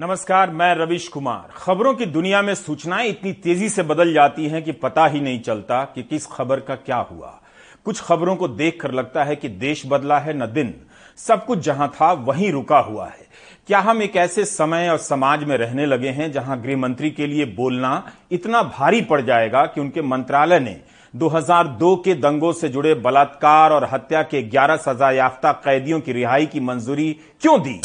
नमस्कार, 0.00 0.50
मैं 0.50 0.74
रविश 0.74 1.08
कुमार। 1.08 1.50
खबरों 1.56 1.94
की 1.94 2.06
दुनिया 2.06 2.42
में 2.42 2.54
सूचनाएँ 2.54 3.08
इतनी 3.08 3.32
तेज़ी 3.32 3.68
से 3.68 3.82
बदल 3.82 4.12
जाती 4.12 4.46
हैं 4.46 4.62
कि 4.62 4.72
पता 4.72 5.06
ही 5.06 5.20
नहीं 5.20 5.40
चलता 5.40 5.84
कि 5.84 6.02
किस 6.02 6.26
खबर 6.26 6.60
का 6.60 6.74
क्या 6.74 6.96
हुआ। 6.96 7.40
कुछ 7.84 8.00
खबरों 8.00 8.36
को 8.36 8.48
देखकर 8.48 8.92
लगता 8.92 9.24
है 9.24 9.36
कि 9.36 9.48
देश 9.48 9.82
बदला 9.86 10.18
है 10.18 10.34
न 10.38 10.52
दिन। 10.52 10.74
सब 11.16 11.44
कुछ 11.46 11.58
जहाँ 11.58 11.88
था, 11.88 12.12
वहीं 12.12 12.52
रुका 12.52 12.78
हुआ 12.78 13.06
है। 13.06 13.26
क्या 13.66 13.80
हम 13.80 14.02
एक 14.02 14.16
ऐसे 14.16 14.44
समय 14.44 14.88
और 14.88 14.98
समाज 14.98 15.44
में 15.44 15.56
रहने 15.56 15.86
लगे 15.86 16.08
हैं 16.08 16.32
जहाँ 16.32 16.60
गृह 16.62 16.76
मंत्री 16.76 17.10
के 17.10 17.26
लिए 17.26 17.44
बोलना 17.44 18.12
इतना 18.32 18.62
भारी 18.62 19.00
पड़ 19.00 19.20
जाएगा 19.20 19.66
कि 19.66 19.80
उनके 19.80 20.02
मंत्रालय 20.02 20.60
ने 20.60 20.80
2002 21.16 21.96
के 21.96 22.14
दंगों 22.14 22.52
से 22.52 22.68
जुड़े 22.68 22.94
बलात्कार 22.94 23.72
और 23.72 23.88
हत्या 23.92 24.22
के 24.22 24.42
11 24.42 24.76
सजा 24.76 25.10
याफ्ता 25.10 25.52
कैदियों 25.52 26.00
की 26.00 26.12
रिहाई 26.12 26.46
की 26.46 26.60
मंजूरी 26.60 27.20
क्यों 27.40 27.60
दी? 27.60 27.80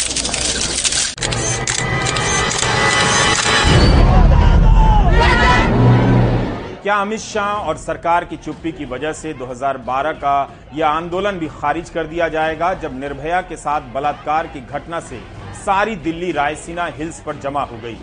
क्या 6.90 6.98
अमित 6.98 7.20
शाह 7.20 7.68
और 7.70 7.78
सरकार 7.78 8.26
की 8.26 8.38
चुप्पी 8.38 8.72
की 8.72 8.86
वजह 8.86 9.12
से 9.14 9.34
2012 9.34 10.12
का 10.14 10.54
यह 10.74 10.88
आंदोलन 10.88 11.38
भी 11.40 11.48
खारिज 11.50 11.90
कर 11.90 12.08
दिया 12.08 12.28
जाएगा, 12.28 12.74
जब 12.74 13.00
निर्भया 13.00 13.42
के 13.42 13.56
साथ 13.56 13.82
बलात्कार 13.94 14.48
की 14.48 14.62
घटना 14.62 15.00
से 15.00 15.20
सारी 15.56 15.96
दिल्ली 15.98 16.32
रायसीना 16.32 16.86
हिल्स 16.88 17.20
पर 17.20 17.36
जमा 17.36 17.64
हो 17.64 17.78
गई। 17.78 17.98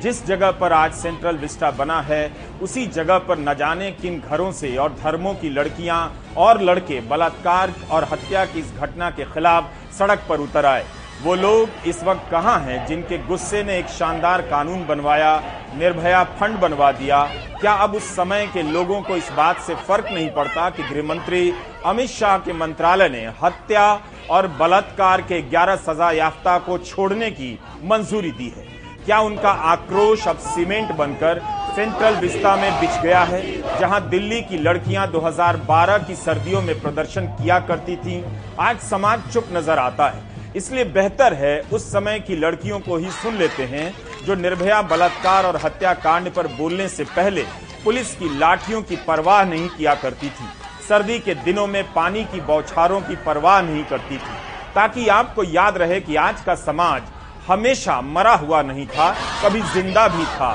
जिस 0.00 0.24
जगह 0.26 0.50
पर 0.50 0.72
आज 0.72 0.92
सेंट्रल 0.92 1.36
विस्टा 1.36 1.70
बना 1.70 2.00
है, 2.00 2.32
उसी 2.62 2.86
जगह 2.86 3.18
पर 3.18 3.38
न 3.38 3.54
जाने 3.54 3.90
किन 3.92 4.18
घरों 4.20 4.50
से 4.52 4.76
और 4.76 4.92
धर्मों 5.02 5.34
की 5.34 5.50
लड़कियाँ 5.50 6.00
और 6.36 6.60
लड़के 6.62 7.00
बलात्कार 7.00 7.74
और 7.90 8.04
हत्या 8.12 8.44
की 8.44 8.60
इस 8.60 8.72
घटना 8.74 9.10
के 9.10 9.24
खिलाफ 9.24 9.70
सड़क 9.98 10.24
पर 10.28 10.40
उतर 10.40 10.66
आए। 10.66 10.84
वो 11.22 11.34
लोग 11.34 11.86
इस 11.86 12.02
वक्त 12.04 12.30
कहाँ 12.30 12.58
हैं 12.60 12.86
जिनके 12.86 13.16
गुस्से 13.18 13.62
ने 13.64 13.76
एक 13.78 13.88
शानदार 13.88 14.42
कानून 14.42 14.86
बनवाया, 14.86 15.32
निर्भया 15.78 16.22
फंड 16.40 16.58
बनवा 16.58 16.90
दिया? 16.92 17.22
क्या 17.60 17.72
अब 17.74 17.94
उस 17.94 18.04
समय 18.16 18.46
के 18.46 18.62
लोगों 18.62 19.00
को 19.02 19.16
इस 19.16 19.30
बात 19.32 19.60
से 19.60 19.74
फ़र्क 19.88 20.06
नहीं 20.12 20.30
पड़ता 20.30 20.68
कि 20.70 20.82
गृह 20.82 21.06
मंत्री 21.08 21.52
अमित 21.86 22.10
शाह 22.10 22.38
के 22.38 22.52
मंत्रालय 22.52 23.08
ने 23.08 23.26
हत्या 23.42 23.84
और 24.30 24.46
बलात्कार 24.60 25.22
के 25.22 25.42
11 25.50 25.76
सजा 25.78 26.10
याफ्ता 26.12 26.58
को 26.58 26.78
छोड़ने 26.78 27.30
की 27.30 27.52
मंजूरी 27.84 28.30
दी 28.30 28.48
है? 28.56 28.66
क्या 29.04 29.18
उनका 29.20 29.50
आक्रोश 29.50 30.26
अब 30.28 30.38
सीमेंट 30.46 30.92
बनकर 30.92 31.42
सेंट्रल 31.76 32.16
विस्ता 32.16 32.56
में 32.56 32.80
बिछ 32.80 33.00
गया 33.02 33.22
है, 33.24 33.42
जहाँ 33.80 34.08
दिल्ली 34.08 34.40
की 34.42 34.58
लड़कियाँ 34.58 35.06
2012 35.12 35.98
की 35.98 36.14
सर्दियों 36.16 36.62
में 36.62 36.80
प्रदर्शन 36.80 37.26
किया 37.36 37.58
करती 37.60 37.96
थीं? 37.96 38.22
आज 38.60 38.78
समाज 38.80 39.32
चुप 39.32 39.48
नज़र 39.52 39.78
आता 39.78 40.08
है। 40.08 40.29
इसलिए 40.56 40.84
बेहतर 40.86 41.34
है 41.34 41.60
उस 41.72 41.84
समय 41.92 42.18
की 42.20 42.36
लड़कियों 42.36 42.78
को 42.80 42.96
ही 42.96 43.10
सुन 43.12 43.36
लेते 43.36 43.62
हैं 43.64 43.94
जो 44.26 44.34
निर्भया, 44.34 44.80
बलात्कार 44.82 45.46
और 45.46 45.56
हत्याकांड 45.56 46.30
पर 46.30 46.46
बोलने 46.56 46.88
से 46.88 47.04
पहले 47.06 47.42
पुलिस 47.84 48.14
की 48.16 48.38
लाठियों 48.38 48.82
की 48.82 48.96
परवाह 49.06 49.44
नहीं 49.44 49.68
किया 49.68 49.94
करती 49.94 50.28
थी। 50.28 50.48
सर्दी 50.88 51.18
के 51.18 51.34
दिनों 51.36 51.66
में 51.66 51.82
पानी 51.92 52.24
की 52.24 52.40
बौछारों 52.40 53.00
की 53.00 53.16
परवाह 53.26 53.60
नहीं 53.62 53.84
करती 53.84 54.16
थी। 54.16 54.34
ताकि 54.74 55.06
आपको 55.10 55.44
याद 55.44 55.76
रहे 55.76 56.00
कि 56.00 56.16
आज 56.18 56.40
का 56.40 56.54
समाज 56.56 57.02
हमेशा 57.48 58.00
मरा 58.00 58.34
हुआ 58.34 58.62
नहीं 58.62 58.86
था, 58.86 59.10
कभी 59.44 59.60
ज़िंदा 59.72 60.06
भी 60.08 60.24
था। 60.26 60.52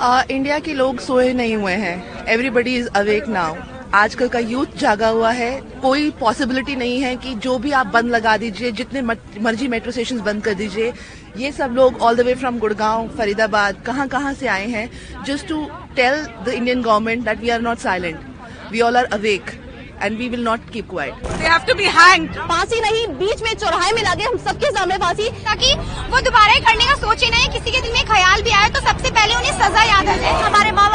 इंडिया 0.00 0.58
के 0.58 0.72
लोग 0.74 0.98
सोए 1.00 1.32
नहीं 1.32 1.56
हुए 1.56 1.72
हैं। 1.74 2.26
एवरीबडी 2.26 2.74
इज़ 2.76 2.88
अवेक 2.96 3.26
नाउ 3.28 3.56
आजकल 3.94 4.28
का 4.28 4.38
यूथ 4.38 4.76
जागा 4.78 5.08
हुआ 5.08 5.30
है। 5.32 5.50
कोई 5.80 6.10
पॉसिबिलिटी 6.20 6.76
नहीं 6.76 7.00
है 7.00 7.14
कि 7.16 7.34
जो 7.36 7.58
भी 7.58 7.72
आप 7.72 7.86
बंद 7.86 8.10
लगा 8.10 8.36
दीजिए, 8.36 8.70
जितने 8.72 9.02
मर्ज़ी 9.02 9.68
मेट्रो 9.68 9.92
स्टेशन 9.92 10.20
बंद 10.20 10.44
कर 10.44 10.54
दीजिए, 10.54 10.92
ये 11.36 11.52
सब 11.52 11.72
लोग 11.76 12.00
all 12.00 12.16
the 12.16 12.20
way 12.20 12.34
from 12.34 12.58
Gurgaon, 12.58 13.08
Faridabad 13.18 13.82
कहाँ 13.86 14.06
कहाँ 14.08 14.32
से 14.34 14.46
आए 14.48 14.66
हैं 14.68 14.88
just 15.26 15.48
to 15.48 15.64
tell 15.96 16.24
the 16.44 16.48
Indian 16.48 16.82
government 16.82 17.24
that 17.24 17.40
we 17.40 17.50
are 17.50 17.60
not 17.60 17.78
silent 17.78 18.20
we 18.72 18.80
all 18.80 18.96
are 18.96 19.04
awake 19.12 19.50
and 20.02 20.18
we 20.18 20.28
will 20.28 20.44
not 20.44 20.70
keep 20.72 20.88
quiet 20.90 21.26
they 21.28 21.44
have 21.44 21.64
to 21.68 21.74
be 21.74 21.86
hanged. 21.96 22.38
फांसी 22.48 22.80
नहीं 22.80 23.06
बीच 23.18 23.42
में 23.42 23.52
चौराहे 23.54 23.92
में 23.92 24.02
लगे 24.02 24.24
हम 24.24 24.36
सबके 24.46 24.70
सामने 24.76 24.96
फांसी। 24.98 25.28
ताकि 25.46 25.74
वो 26.10 26.20
दोबारा 26.20 26.52
ही 26.52 26.60
करने 26.60 26.86
का 26.86 26.94
सोचे 27.00 27.30
नहीं 27.30 27.48
किसी 27.52 27.70
के 27.70 27.80
दिल 27.80 27.92
में 27.92 28.04
ख्याल 28.06 28.42
भी 28.42 28.50
आए 28.60 28.68
तो 28.70 28.80
सबसे 28.88 29.10
पहले 29.10 29.34
उन्हें 29.34 29.52
सजा 29.58 29.82
याद 29.84 30.08
आ 30.08 30.16
जाए। 30.16 30.42
हमारे 30.42 30.72
माँ 30.72 30.89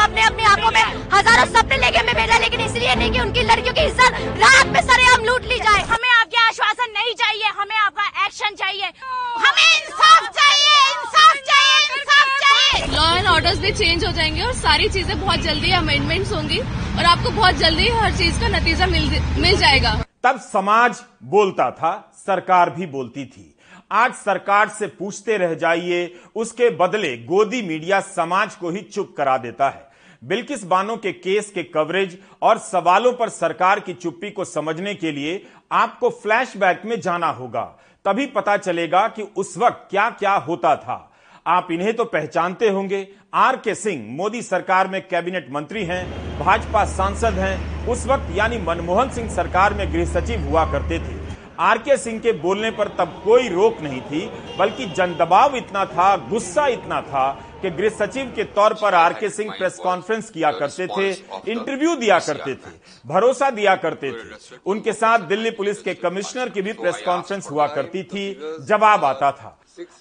लॉ 13.55 13.67
एंड 13.67 13.75
ऑर्डर्स 13.75 13.79
भी 13.79 13.85
चेंज 13.85 14.05
हो 14.05 14.11
जाएँगे 14.11 14.41
और 14.41 14.53
सारी 14.53 14.89
चीज़ें 14.89 15.21
बहुत 15.21 15.39
जल्दी 15.39 15.71
अमेंडमेंट्स 15.71 16.31
होंगी 16.31 16.59
और 16.59 17.05
आपको 17.05 17.31
बहुत 17.31 17.55
जल्दी 17.55 17.87
हर 17.87 18.11
चीज़ 18.11 18.39
का 18.39 18.47
नतीजा 18.47 18.87
मिल 18.87 19.09
मिल 19.39 19.57
जाएगा। 19.57 20.03
तब 20.23 20.39
समाज 20.39 21.03
बोलता 21.23 21.71
था, 21.71 22.11
सरकार 22.15 22.69
भी 22.69 22.85
बोलती 22.85 23.25
थी। 23.25 23.57
आज 23.91 24.13
सरकार 24.13 24.69
से 24.69 24.87
पूछते 24.87 25.37
रह 25.37 25.53
जाइए, 25.53 26.15
उसके 26.35 26.69
बदले 26.69 27.17
गोदी 27.17 27.61
मीडिया 27.61 27.99
समाज 27.99 28.55
को 28.55 28.69
ही 28.69 28.81
चुप 28.81 29.13
करा 29.17 29.37
देता 29.37 29.69
है। 29.69 29.89
बिल्किस 30.23 30.63
बानो 30.63 30.95
के 30.95 31.11
केस 31.11 31.51
के 31.51 31.63
कवरेज 31.63 32.17
और 32.41 32.57
सवालों 32.57 33.13
पर 33.13 33.29
सरकार 33.29 33.79
की 33.79 33.93
चुप्पी 33.93 34.31
को 34.31 34.45
समझने 34.45 34.95
के 34.95 35.11
लिए 35.11 35.45
आपको 35.71 36.09
फ्लैशबैक 36.09 36.81
में 36.85 37.01
जाना 37.01 37.27
होगा। 37.27 37.63
तभी 38.05 38.25
पता 38.25 38.57
चलेगा 38.57 39.07
कि 39.07 39.21
उस 39.21 39.57
वक्त 39.57 39.87
क्या 39.89 40.09
क्या 40.09 40.33
होता 40.33 40.75
था। 40.75 41.14
आप 41.45 41.67
इन्हें 41.71 41.93
तो 41.95 42.03
पहचानते 42.05 42.69
होंगे। 42.69 43.07
आर 43.33 43.55
के 43.55 43.73
सिंह, 43.75 44.05
मोदी 44.17 44.41
सरकार 44.41 44.87
में 44.87 45.01
कैबिनेट 45.07 45.47
मंत्री 45.51 45.83
हैं, 45.83 46.05
भाजपा 46.39 46.83
सांसद 46.85 47.33
हैं। 47.33 47.87
उस 47.87 48.05
वक्त 48.07 48.35
यानी 48.35 48.57
मनमोहन 48.57 49.09
सिंह 49.09 49.29
सरकार 49.29 49.73
में 49.73 49.91
गृह 49.93 50.05
सचिव 50.05 50.47
हुआ 50.49 50.65
करते 50.71 50.99
थे। 50.99 51.23
आर 51.59 51.77
के 51.77 51.97
सिंह 51.97 52.19
के 52.19 52.31
बोलने 52.31 52.71
पर 52.71 52.87
तब 52.97 53.21
कोई 53.23 53.47
रोक 53.49 53.81
नहीं 53.81 54.01
थी, 54.01 54.25
बल्कि 54.57 54.85
जनदबाव 54.87 55.55
इतना 55.55 55.83
था, 55.85 56.15
गुस्सा 56.29 56.65
इतना 56.67 57.01
था 57.01 57.29
कि 57.61 57.69
गृह 57.71 57.89
सचिव 57.89 58.31
के 58.35 58.43
तौर 58.43 58.73
पर 58.73 58.93
are 58.93 59.13
K 59.13 59.29
Singh 59.29 59.51
press 59.51 59.77
conference 59.83 60.29
किया 60.29 60.51
करते 60.51 60.87
थे, 60.87 61.09
इंटरव्यू 61.51 61.95
दिया 61.95 62.19
करते 62.19 62.53
थे, 62.53 62.71
भरोसा 63.05 63.49
दिया 63.51 63.75
करते 63.75 64.11
थे। 64.11 64.57
उनके 64.65 64.93
साथ 64.93 65.19
दिल्ली 65.27 65.51
पुलिस 65.51 65.81
के 65.81 65.93
कमिश्नर 65.93 66.49
की 66.49 66.61
भी 66.61 66.73
प्रेस 66.73 67.01
कॉन्फ्रेंस 67.05 67.49
हुआ 67.51 67.67
करती 67.67 68.03
थी, 68.03 68.31
जवाब 68.61 69.05
आता 69.05 69.31
था। 69.31 69.57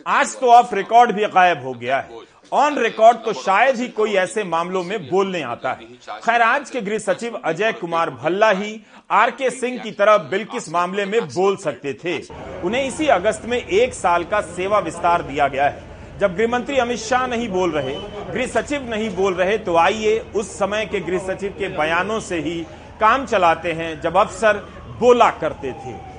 आज 0.07 0.37
तो 0.41 0.47
ऑफ़ 0.47 0.75
रिकॉर्ड 0.75 1.13
भी 1.13 1.25
गायब 1.25 1.63
हो 1.63 1.73
गया 1.73 1.97
है। 1.97 2.19
ऑन 2.53 2.79
रिकॉर्ड 2.79 3.17
तो 3.17 3.33
शायद 3.33 3.77
ही 3.77 3.89
कोई 3.89 4.13
ऐसे 4.15 4.45
मामलों 4.45 4.83
में 4.85 5.09
बोलने 5.09 5.41
आता 5.43 5.71
है। 5.71 5.87
खैर, 6.21 6.43
आज 6.43 6.71
के 6.71 6.81
गृह 6.81 6.99
सचिव 6.99 7.41
अजय 7.45 7.73
कुमार 7.73 8.11
भल्ला 8.13 8.51
ही 8.51 8.81
आर 9.11 9.31
के 9.31 9.51
सिंह 9.51 9.79
की 9.79 9.91
तरह 9.91 10.17
बिल्किस 10.31 10.69
मामले 10.73 11.05
में 11.05 11.21
बोल 11.25 11.57
सकते 11.57 11.93
थे। 11.95 12.19
उन्हें 12.63 12.85
इसी 12.85 13.07
अगस्त 13.07 13.47
में 13.47 13.59
एक 13.59 13.95
साल 13.95 14.25
का 14.25 14.41
सेवा 14.53 14.79
विस्तार 14.79 15.23
दिया 15.23 15.49
गया 15.49 15.69
है। 15.69 16.19
जब 16.19 16.37
गृह 16.37 16.49
मंत्री 16.49 16.79
अमित 16.79 16.99
शाह 16.99 17.27
नहीं 17.27 17.49
बोल 17.49 17.71
रहे, 17.71 17.95
गृह 18.33 18.47
सचिव 18.47 18.89
नहीं 18.91 19.11
बोल 19.17 19.35
रहे 19.35 19.59
तो 19.59 19.77
आइए 19.77 20.19
उस 20.37 20.59
समय 20.59 20.87
के 20.87 21.01
गृह 21.01 21.27
सचिव 21.27 21.55
के 21.59 21.69
बयानों 21.69 22.21
से 22.21 22.41
ही 22.41 22.61
काम 23.01 23.27
चलाते 23.27 23.73
हैं, 23.73 24.01
जब 24.01 24.17
अफसर 24.17 24.57
बोला 24.99 25.31
करते 25.31 25.73
थे। 25.73 26.14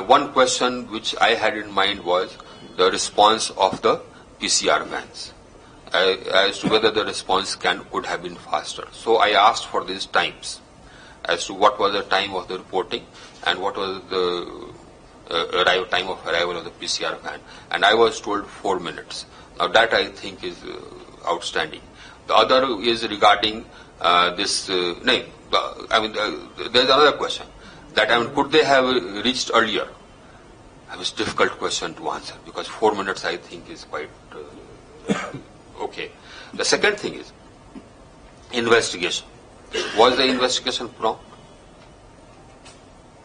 One 0.00 0.32
question 0.32 0.90
which 0.90 1.14
I 1.20 1.34
had 1.34 1.56
in 1.56 1.70
mind 1.70 2.04
was 2.04 2.36
the 2.76 2.90
response 2.90 3.50
of 3.50 3.82
the 3.82 4.00
PCR 4.40 4.86
vans, 4.86 5.32
uh, 5.92 6.16
as 6.34 6.58
to 6.60 6.68
whether 6.68 6.90
the 6.90 7.04
response 7.04 7.54
can 7.54 7.84
could 7.92 8.06
have 8.06 8.22
been 8.22 8.36
faster. 8.36 8.86
So 8.92 9.16
I 9.16 9.30
asked 9.30 9.66
for 9.66 9.84
these 9.84 10.06
times, 10.06 10.60
as 11.24 11.46
to 11.46 11.54
what 11.54 11.78
was 11.78 11.92
the 11.92 12.02
time 12.02 12.34
of 12.34 12.48
the 12.48 12.58
reporting 12.58 13.04
and 13.46 13.60
what 13.60 13.76
was 13.76 14.00
the 14.08 14.72
uh, 15.30 15.62
arrive 15.62 15.90
time 15.90 16.08
of 16.08 16.26
arrival 16.26 16.56
of 16.56 16.64
the 16.64 16.70
PCR 16.70 17.20
van, 17.20 17.40
and 17.70 17.84
I 17.84 17.94
was 17.94 18.20
told 18.20 18.46
four 18.46 18.80
minutes. 18.80 19.26
Now 19.58 19.68
that 19.68 19.92
I 19.92 20.08
think 20.08 20.42
is 20.42 20.56
uh, 20.64 21.30
outstanding. 21.30 21.82
The 22.26 22.34
other 22.34 22.80
is 22.80 23.06
regarding 23.06 23.66
uh, 24.00 24.34
this. 24.34 24.70
Uh, 24.70 24.98
no, 25.02 25.22
I 25.90 26.00
mean, 26.00 26.16
uh, 26.16 26.68
there's 26.70 26.88
another 26.88 27.12
question 27.12 27.46
that 27.94 28.10
I 28.10 28.18
mean, 28.18 28.34
could 28.34 28.50
they 28.52 28.64
have 28.64 28.84
reached 29.24 29.50
earlier? 29.54 29.86
It 30.92 30.98
was 30.98 31.10
difficult 31.12 31.52
question 31.52 31.94
to 31.94 32.10
answer 32.10 32.34
because 32.44 32.66
four 32.66 32.94
minutes 32.94 33.24
I 33.24 33.36
think 33.36 33.70
is 33.70 33.84
quite 33.84 34.10
uh, 34.32 35.84
okay. 35.84 36.10
The 36.54 36.64
second 36.64 36.96
thing 36.98 37.14
is 37.14 37.32
investigation. 38.52 39.26
Was 39.96 40.16
the 40.16 40.26
investigation 40.26 40.88
prompt? 40.88 41.22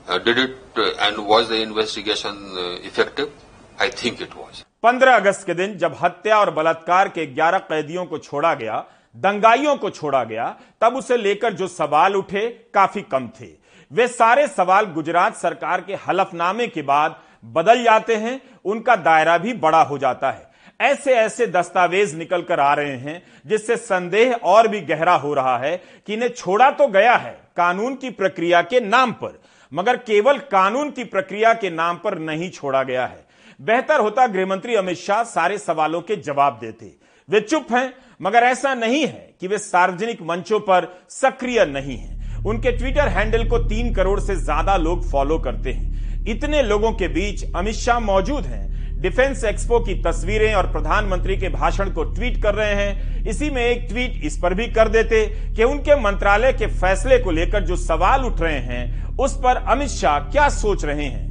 Uh, 0.07 0.19
did 0.19 0.37
it 0.37 0.57
uh, 0.77 0.91
and 0.99 1.25
was 1.25 1.49
the 1.49 1.59
investigation 1.61 2.35
uh, 2.55 2.77
effective? 2.83 3.31
I 3.79 3.89
think 3.89 4.21
it 4.21 4.35
was. 4.35 4.63
पंद्रह 4.83 5.15
अगस्त 5.15 5.45
के 5.45 5.53
दिन 5.53 5.77
जब 5.77 5.95
हत्या 6.01 6.37
और 6.39 6.49
बलात्कार 6.53 7.07
के 7.09 7.25
ग्यारह 7.25 7.59
कैदियों 7.69 8.05
को 8.05 8.17
छोड़ा 8.17 8.53
गया 8.55 8.85
दंगाइयों 9.15 9.75
को 9.77 9.89
छोड़ा 9.89 10.23
गया 10.23 10.45
तब 10.81 10.95
उसे 10.95 11.17
लेकर 11.17 11.53
जो 11.61 11.67
सवाल 11.67 12.15
उठे 12.15 12.47
काफ़ी 12.73 13.01
कम 13.11 13.27
थे 13.39 13.47
वे 13.91 14.07
सारे 14.07 14.47
सवाल 14.47 14.85
गुजरात 14.85 15.35
सरकार 15.35 15.81
के 15.81 15.95
हलफनामे 16.07 16.67
के 16.67 16.81
बाद 16.81 17.15
बदल 17.45 17.83
जाते 17.83 18.15
हैं, 18.15 18.41
उनका 18.65 18.95
दायरा 18.95 19.37
भी 19.37 19.53
बड़ा 19.53 19.81
हो 19.81 19.97
जाता 19.97 20.31
है। 20.31 20.53
ऐसे 20.81 21.13
ऐसे 21.13 21.47
दस्तावेज़ 21.47 22.15
निकल 22.15 22.41
कर 22.41 22.59
आ 22.59 22.73
रहे 22.73 22.95
हैं, 22.97 23.21
जिससे 23.45 23.77
संदेह 23.77 24.33
और 24.33 24.67
भी 24.67 24.81
गहरा 24.81 25.13
हो 25.13 25.33
रहा 25.33 25.57
है 25.57 25.75
कि 26.07 26.13
इन्हें 26.13 26.29
छोड़ा 26.29 26.69
तो 26.71 26.87
गया 26.87 27.15
है 27.15 27.31
कानून 27.57 27.95
की 27.95 28.09
प्रक्रिया 28.09 28.61
के 28.61 28.79
नाम 28.79 29.11
पर, 29.11 29.39
मगर 29.71 29.97
केवल 29.97 30.37
कानून 30.51 30.91
की 30.91 31.03
प्रक्रिया 31.03 31.53
के 31.53 31.69
नाम 31.69 31.97
पर 31.97 32.17
नहीं 32.17 32.49
छोड़ा 32.49 32.83
गया 32.83 33.05
है। 33.05 33.25
बेहतर 33.61 33.99
होता 33.99 34.27
गृहमंत्री 34.27 34.75
अमित 34.75 34.97
शाह 34.97 35.23
सारे 35.23 35.57
सवालों 35.57 36.01
के 36.01 36.15
जवाब 36.15 36.57
देते। 36.61 36.91
वे 37.29 37.39
चुप 37.39 37.71
हैं, 37.71 37.93
मगर 38.21 38.43
ऐसा 38.43 38.73
नहीं 38.73 39.05
है 39.05 39.33
कि 39.41 39.47
वे 39.47 39.57
सार्वजनिक 39.57 40.21
मंचों 40.21 40.59
पर 40.59 40.87
सक्रिय 41.09 41.65
नहीं 41.65 41.97
हैं। 41.97 42.14
उनके 42.45 42.71
ट्विटर 42.71 43.07
हैंडल 43.07 43.47
को 43.49 43.57
तीन 43.59 43.93
करोड़ 43.93 44.19
से 44.19 44.35
ज़्यादा 44.35 44.75
लोग 44.77 45.09
फॉलो 45.11 45.37
करते 45.39 45.71
हैं। 45.71 46.23
इतने 46.27 46.61
लोगों 46.63 46.91
के 46.91 47.07
बीच 47.07 47.43
अमित 47.55 47.75
शाह 47.75 47.99
मौजूद 47.99 48.45
हैं। 48.45 48.63
डिफेंस 49.01 49.43
एक्सपो 49.43 49.79
की 49.79 49.93
तस्वीरें 50.03 50.53
और 50.53 50.71
प्रधानमंत्री 50.71 51.37
के 51.37 51.49
भाषण 51.49 51.89
को 51.89 52.03
ट्वीट 52.03 52.41
कर 52.43 52.55
रहे 52.55 52.73
हैं। 52.73 53.25
इसी 53.25 53.49
में 53.49 53.61
एक 53.61 53.85
ट्वीट 53.89 54.23
इस 54.23 54.37
पर 54.37 54.53
भी 54.53 54.67
कर 54.67 54.89
देते 54.89 55.25
कि 55.55 55.63
उनके 55.63 55.99
मंत्रालय 56.01 56.53
के 56.53 56.67
फैसले 56.73 57.19
को 57.19 57.31
लेकर 57.31 57.63
जो 57.63 57.75
सवाल 57.75 58.25
उठ 58.25 58.41
रहे 58.41 58.59
हैं, 58.59 59.15
उस 59.17 59.35
पर 59.35 59.63
अमित 59.65 59.89
शाह 59.89 60.19
क्या 60.19 60.49
सोच 60.51 60.85
रहे 60.85 61.05
हैं? 61.05 61.23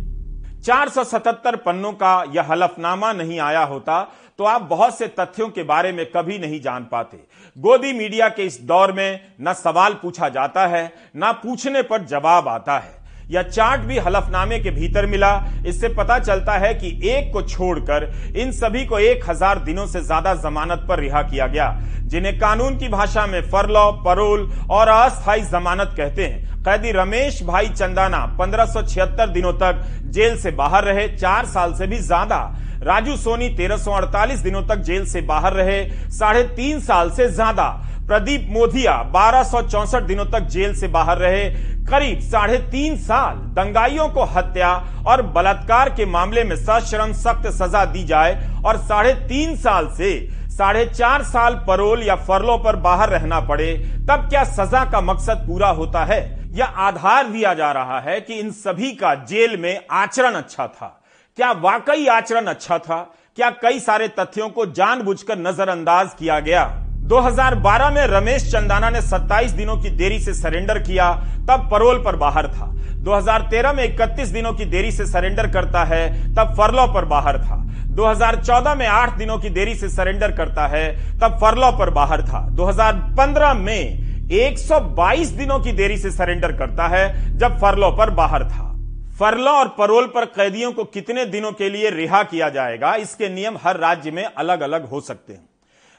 477 0.63 1.57
पन्नों 1.57 1.93
का 1.93 2.13
यह 2.35 2.51
हलफनामा 2.51 3.13
नहीं 3.13 3.41
आया 3.41 3.63
होता। 3.63 4.01
तो 4.39 4.45
आप 4.45 4.63
बहुत 4.63 4.97
से 4.99 5.07
तथ्यों 5.09 5.49
के 5.49 5.63
बारे 5.63 5.91
में 5.93 6.05
कभी 6.07 6.39
नहीं 6.39 6.61
जान 6.61 6.87
पाते। 6.93 7.17
गोदी 7.57 7.93
मीडिया 7.93 8.29
के 8.29 8.43
इस 8.43 8.59
दौर 8.63 8.93
में 8.93 9.21
न 9.41 9.53
सवाल 9.55 9.93
पूछा 9.95 10.29
जाता 10.29 10.67
है, 10.67 10.93
न 11.17 11.33
पूछने 11.43 11.83
पर 11.83 12.05
जवाब 12.05 12.49
आता 12.49 12.79
है। 12.79 13.03
यह 13.31 13.43
चार्ट 13.43 13.81
भी 13.81 13.99
हलफनामे 13.99 14.59
के 14.59 14.71
भीतर 14.71 15.07
मिला। 15.07 15.33
इससे 15.67 15.89
पता 15.89 16.19
चलता 16.19 16.57
है 16.59 16.73
कि 16.75 16.89
एक 17.11 17.33
को 17.33 17.43
छोड़कर 17.43 18.11
इन 18.37 18.51
सभी 18.53 18.85
को 18.87 18.99
एक 19.01 19.29
हज़ार 19.29 19.59
दिनों 19.61 19.87
से 19.87 20.01
ज़्यादा 20.01 20.35
जमानत 20.43 20.85
पर 20.89 21.01
रिहा 21.01 21.23
किया 21.23 21.47
गया, 21.47 21.71
जिन्हें 22.05 22.39
कानून 22.39 22.79
की 22.79 22.89
भाषा 22.89 23.27
में 23.27 23.41
फरलॉ, 23.43 23.91
परोल 24.05 24.51
और 24.71 24.89
अस्थायी 24.89 25.43
जमानत 25.45 25.95
कहते 25.97 26.27
हैं। 26.27 26.63
कैदी 26.65 26.93
रमेश 26.93 27.43
भाई 27.43 27.69
चंदाना 27.69 28.27
1576 28.37 29.27
दिनों 29.29 29.53
तक 29.55 29.83
जेल 30.07 30.37
से 30.39 30.51
बाहर 30.53 30.85
रहे, 30.85 31.09
चार 31.09 31.47
साल 31.47 31.75
से 31.75 31.87
भी 31.87 31.99
ज़्यादा। 31.99 32.41
राजू 32.85 33.17
सोनी 33.17 33.49
1348 33.51 34.43
दिनों 34.43 34.63
तक 34.63 34.79
जेल 34.79 35.05
से 35.07 35.21
बाहर 35.23 35.53
रहे, 35.53 35.85
साढ़े 36.11 36.43
तीन 36.57 36.81
साल 36.81 37.11
से 37.11 37.29
ज़्यादा। 37.29 37.69
प्रदीप 38.09 38.47
मोधिया 38.51 38.97
बारह 39.13 40.01
दिनों 40.01 40.25
तक 40.27 40.49
जेल 40.49 40.75
से 40.75 40.89
बाहर 40.89 41.19
रहे, 41.19 41.45
करीब 41.87 42.21
साढ़े 42.23 42.59
तीन 42.71 42.97
साल 42.99 43.37
दंगाइयों 43.55 44.09
को 44.09 44.25
हत्या 44.27 44.73
और 45.07 45.23
बलात्कार 45.33 45.91
के 45.91 46.07
मामले 46.07 46.45
में 46.45 46.57
सश्रम 46.59 47.13
सख्त 47.15 47.47
सजा 47.53 47.85
दी 47.87 48.05
जाए 48.05 48.35
और 48.67 48.77
साढ़े 48.79 49.13
तीन 49.29 49.57
साल 49.57 49.89
से 49.97 50.11
साढ़े 50.51 50.85
चार 50.87 51.23
साल 51.25 51.55
परोल 51.67 52.03
या 52.03 52.17
फरलों 52.19 52.59
पर 52.59 52.77
बाहर 52.79 53.09
रहना 53.11 53.41
पड़े, 53.41 53.73
तब 54.11 54.29
क्या 54.29 54.45
सजा 54.47 54.85
का 54.85 55.01
मकसद 55.03 55.45
पूरा 55.47 55.69
होता 55.71 56.05
है 56.05 56.21
यह 56.55 56.65
आधार 56.81 57.29
दिया 57.29 57.55
जा 57.55 57.71
रहा 57.73 58.01
है 58.01 58.21
कि 58.21 58.35
इन 58.35 58.51
सभी 58.53 58.93
का 58.93 59.15
जेल 59.25 59.57
में 59.57 59.81
आचरण 59.93 60.35
अच्छा 60.35 60.67
था? 60.67 61.01
क्या 61.37 61.53
वाकई 61.53 62.07
आचरण 62.07 62.47
अच्छा 62.47 62.79
था? 62.79 63.15
क्या 63.37 63.51
कई 63.51 63.81
सारे 63.81 64.09
तथ्यों 64.09 64.49
को 64.49 64.67
जानबूझकर 64.67 65.39
नजरअंदाज 65.39 66.09
किया 66.19 66.41
गया? 66.41 66.65
2012 66.89 67.91
में 67.91 68.07
रमेश 68.07 68.53
चंदाना 68.53 68.91
ने 68.91 69.03
27 69.03 69.51
दिनों 69.51 69.77
की 69.77 69.91
देरी 69.91 70.21
से 70.21 70.35
सरेंडर 70.35 70.79
किया, 70.79 71.13
तब 71.51 71.69
परोल 71.71 72.03
पर 72.05 72.17
बाहर 72.17 72.49
था। 72.49 72.67
2013 72.77 73.73
में 73.73 73.85
31 73.85 74.29
दिनों 74.29 74.53
की 74.53 74.65
देरी 74.65 74.93
से 74.93 75.07
सरेंडर 75.07 75.51
करता 75.51 75.85
है, 75.85 76.35
तब 76.35 76.55
फरलो 76.55 76.95
पर 76.95 77.05
बाहर 77.05 77.39
था। 77.39 77.57
2014 77.87 78.75
में 78.75 78.87
8 78.87 79.11
दिनों 79.11 79.39
की 79.39 79.49
देरी 79.49 79.75
से 79.75 79.89
सरेंडर 79.89 80.33
करता 80.33 80.67
है, 80.67 81.19
तब 81.21 81.39
फरलो 81.41 81.79
पर 81.79 81.91
बाहर 81.91 82.23
था। 82.23 82.49
2015 82.51 83.55
में 83.55 83.99
122 84.31 85.29
दिनों 85.29 85.59
की 85.59 85.73
देरी 85.73 85.99
से 85.99 86.11
सरेंडर 86.11 86.53
करता 86.53 86.87
है, 86.87 87.39
जब 87.39 87.61
फरलो 87.61 87.91
पर 87.91 88.11
बाहर 88.11 88.45
था। 88.45 88.74
फरलो 89.15 89.51
और 89.51 89.69
परोल 89.69 90.07
पर 90.07 90.25
कैदियों 90.27 90.71
को 90.73 90.85
कितने 90.85 91.25
दिनों 91.27 91.51
के 91.53 91.69
लिए 91.71 91.91
रिहा 91.91 92.23
किया 92.23 92.49
जाएगा? 92.49 92.95
इसके 92.95 93.29
नियम 93.29 93.57
हर 93.57 93.77
राज्य 93.77 94.11
में 94.11 94.25
अलग 94.25 94.61
अलग 94.61 94.89
हो 94.89 95.01
सकते 95.01 95.33
हैं। 95.33 95.49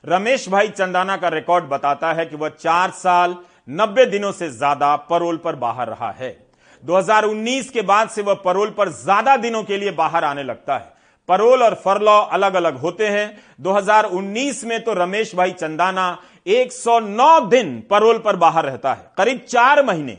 रमेश 0.04 0.48
भाई 0.50 0.68
चंदाना 0.70 1.16
का 1.18 1.28
रिकॉर्ड 1.28 1.66
बताता 1.66 2.12
है 2.14 2.26
कि 2.26 2.36
वह 2.36 2.50
चार 2.50 2.92
साल, 2.94 3.36
नब्बे 3.70 4.06
दिनों 4.06 4.32
से 4.32 4.50
ज़्यादा 4.50 4.96
परोल 5.10 5.38
पर 5.38 5.56
बाहर 5.56 5.88
रहा 5.88 6.12
है। 6.12 6.30
2019 6.84 7.70
के 7.70 7.82
बाद 7.84 8.10
से 8.10 8.22
वह 8.22 8.34
परोल 8.36 8.70
पर 8.70 8.90
ज़्यादा 8.92 9.38
दिनों 9.38 9.64
के 9.64 9.78
लिए 9.78 9.92
बाहर 9.94 10.24
आने 10.24 10.44
लगता 10.44 10.78
है। 10.78 10.94
परोल 11.30 11.64
और 11.64 11.74
फरलॉ 11.76 12.20
अलग 12.20 12.54
अलग 12.54 12.78
होते 12.78 13.08
हैं। 13.08 13.28
2019 13.62 14.64
में 14.64 14.80
तो 14.84 14.94
रमेश 14.94 15.36
भाई 15.36 15.52
चंदाना 15.54 16.18
109 16.48 17.40
दिन 17.50 17.80
परोल 17.90 18.18
पर 18.18 18.36
बाहर 18.38 18.66
रहता 18.66 18.94
है। 18.94 19.12
करीब 19.18 19.46
चार 19.50 19.84
महीने 19.86 20.18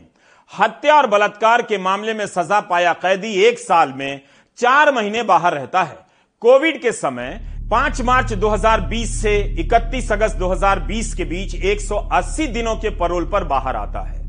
हत्या 0.52 0.94
और 0.94 1.06
बलात्कार 1.06 1.62
के 1.62 1.78
मामले 1.78 2.14
में 2.14 2.26
सजा 2.26 2.60
पाया 2.60 2.93
कैदी 2.93 3.32
एक 3.44 3.58
साल 3.58 3.93
में 3.93 4.20
चार 4.58 4.93
महीने 4.94 5.22
बाहर 5.22 5.54
रहता 5.54 5.82
है। 5.82 5.96
कोविड 6.43 6.81
के 6.82 6.93
समय 6.93 7.40
5 7.72 8.00
मार्च 8.00 8.32
2020 8.34 9.14
से 9.22 9.34
31 9.58 10.12
अगस्त 10.12 10.37
2020 10.37 11.12
के 11.14 11.25
बीच 11.25 11.54
180 11.54 12.46
दिनों 12.46 12.76
के 12.76 12.90
परोल 12.90 13.25
पर 13.25 13.44
बाहर 13.44 13.76
आता 13.76 14.00
है। 14.00 14.20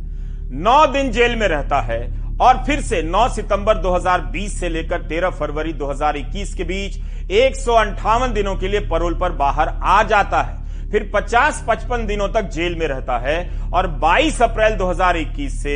9 0.64 0.86
दिन 0.94 1.12
जेल 1.12 1.36
में 1.36 1.48
रहता 1.48 1.82
है 1.82 2.02
और 2.42 2.64
फिर 2.66 2.82
से 2.82 3.02
9 3.04 3.28
सितंबर 3.30 3.78
2020 3.78 4.60
से 4.60 4.70
लेकर 4.70 5.08
13 5.08 5.30
फरवरी 5.30 5.74
2021 5.74 6.54
के 6.54 6.64
बीच 6.64 6.98
एक 7.32 7.56
दिनों 8.34 8.56
के 8.56 8.68
लिए 8.68 8.80
परोल 8.80 9.20
पर 9.20 9.32
बाहर 9.32 9.70
आ 9.84 10.02
जाता 10.04 10.42
है। 10.42 10.67
फिर 10.92 11.10
50-55 11.16 12.06
दिनों 12.08 12.28
तक 12.30 12.50
जेल 12.50 12.76
में 12.76 12.88
रहता 12.88 13.18
है 13.20 13.38
और 13.72 13.88
22 14.00 14.42
अप्रैल 14.42 14.78
2021 14.78 15.50
से 15.54 15.74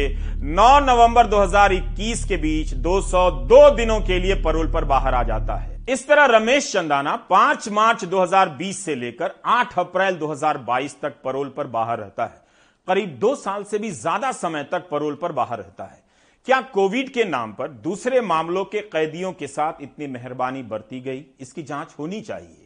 9 0.52 0.70
नवंबर 0.82 1.28
2021 1.28 2.24
के 2.26 2.38
बीच 2.38 2.74
202 2.84 3.60
दिनों 3.76 4.00
के 4.02 4.20
लिए 4.20 4.36
परोल 4.44 4.72
पर 4.72 4.86
बाहर 4.86 5.14
आ 5.14 5.24
जाता 5.24 5.56
है। 5.56 5.80
इस 5.90 6.08
तरह 6.08 6.26
रमेश 6.28 6.72
चंदाना 6.74 7.16
5 7.30 7.68
मार्च 7.72 8.06
2020 8.06 8.78
से 8.78 8.96
लेकर 8.96 9.34
8 9.50 9.78
अप्रैल 9.80 10.18
2022 10.20 10.96
तक 11.02 11.22
परोल 11.24 11.50
पर 11.58 11.68
बाहर 11.70 12.00
रहता 12.00 12.26
है। 12.26 12.42
करीब 12.88 13.18
दो 13.20 13.36
साल 13.36 13.64
से 13.64 13.78
भी 13.80 13.92
ज़्यादा 13.92 14.32
समय 14.32 14.64
तक 14.72 14.88
परोल 14.92 15.16
पर 15.16 15.32
बाहर 15.32 15.58
रहता 15.58 15.84
है। 15.84 16.00
क्या 16.48 16.62
कोविड 16.74 17.10
के 17.10 17.24
नाम 17.26 17.52
पर 17.54 17.68
दूसरे 17.84 18.22
मामलों 18.22 18.66
के 18.66 18.80
कैदियों 18.88 19.32
के 19.34 19.48
साथ 19.48 19.82
इतनी 19.82 20.08
मेहरबानी 20.08 20.64
बरती 20.64 21.00
गई? 21.02 21.26
इसकी 21.40 21.64
जाँच 21.64 21.96
होनी 22.00 22.22
चाहिए। 22.22 22.61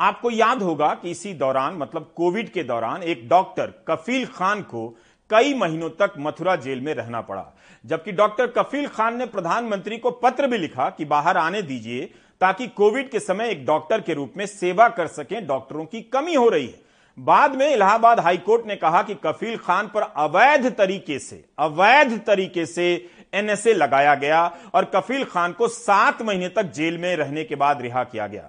आपको 0.00 0.30
याद 0.30 0.62
होगा 0.62 0.92
कि 0.94 1.10
इसी 1.10 1.32
दौरान 1.34 1.74
मतलब 1.74 2.12
कोविड 2.16 2.48
के 2.48 2.62
दौरान, 2.62 3.02
एक 3.02 3.28
डॉक्टर 3.28 3.72
कफील 3.88 4.26
खान 4.26 4.62
को 4.62 4.88
कई 5.30 5.54
महीनों 5.54 5.88
तक 5.90 6.12
मथुरा 6.18 6.54
जेल 6.56 6.80
में 6.80 6.92
रहना 6.94 7.20
पड़ा। 7.20 7.44
जबकि 7.84 8.12
डॉक्टर 8.12 8.46
कफील 8.46 8.86
खान 8.86 9.16
ने 9.16 9.26
प्रधानमंत्री 9.26 9.98
को 9.98 10.10
पत्र 10.10 10.46
भी 10.46 10.58
लिखा 10.58 10.88
कि 10.90 11.04
बाहर 11.04 11.36
आने 11.36 11.62
दीजिए, 11.62 12.10
ताकि 12.40 12.66
कोविड 12.66 13.10
के 13.10 13.20
समय 13.20 13.48
एक 13.48 13.64
डॉक्टर 13.66 14.00
के 14.00 14.14
रूप 14.14 14.32
में 14.36 14.44
सेवा 14.46 14.88
कर 14.88 15.06
सकें, 15.06 15.46
डॉक्टरों 15.46 15.84
की 15.84 16.00
कमी 16.02 16.34
हो 16.34 16.48
रही 16.48 16.66
है। 16.66 16.80
बाद 17.18 17.54
में 17.56 17.66
इलाहाबाद 17.72 18.20
हाईकोर्ट 18.20 18.66
ने 18.66 18.76
कहा 18.76 19.02
कि 19.02 19.14
कफील 19.24 19.56
खान 19.56 19.86
पर 19.86 20.02
अवैध 20.02 20.70
तरीके 20.76 21.18
से, 21.18 21.44
अवैध 21.58 22.18
तरीके 22.26 22.64
से 22.66 23.10
एनएसए 23.34 23.72
लगाया 23.72 24.14
गया 24.14 24.44
और 24.74 24.84
कफील 24.94 25.24
खान 25.24 25.52
को 25.52 25.68
सात 25.68 26.22
महीने 26.22 26.48
तक 26.48 26.72
जेल 26.72 26.98
में 26.98 27.14
रहने 27.16 27.44
के 27.44 27.54
बाद 27.54 27.82
रिहा 27.82 28.04
किया 28.04 28.26
गया। 28.26 28.48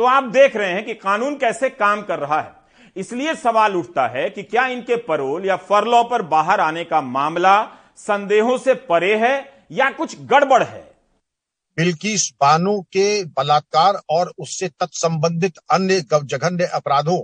तो 0.00 0.04
आप 0.04 0.24
देख 0.24 0.56
रहे 0.56 0.72
हैं 0.72 0.84
कि 0.84 0.94
कानून 0.94 1.36
कैसे 1.36 1.68
काम 1.70 2.02
कर 2.02 2.18
रहा 2.18 2.40
है। 2.40 2.52
इसलिए 2.96 3.34
सवाल 3.34 3.74
उठता 3.76 4.06
है 4.08 4.30
कि 4.30 4.42
क्या 4.42 4.66
इनके 4.66 4.96
परोल 4.96 5.46
या 5.46 5.56
फरलॉ 5.56 6.02
पर 6.04 6.22
बाहर 6.22 6.60
आने 6.60 6.84
का 6.84 7.00
मामला 7.00 7.64
संदेहों 7.96 8.56
से 8.58 8.74
परे 8.74 9.14
है 9.16 9.66
या 9.72 9.90
कुछ 9.90 10.20
गड़बड़ 10.20 10.62
है? 10.62 10.80
बिल्किस 11.76 12.30
बानो 12.40 12.80
के 12.82 13.24
बलात्कार 13.24 14.00
और 14.10 14.32
उससे 14.38 14.68
तत्संबंधित 14.68 15.58
अन्य 15.70 16.00
जघन्य 16.00 16.64
अपराधों, 16.64 17.20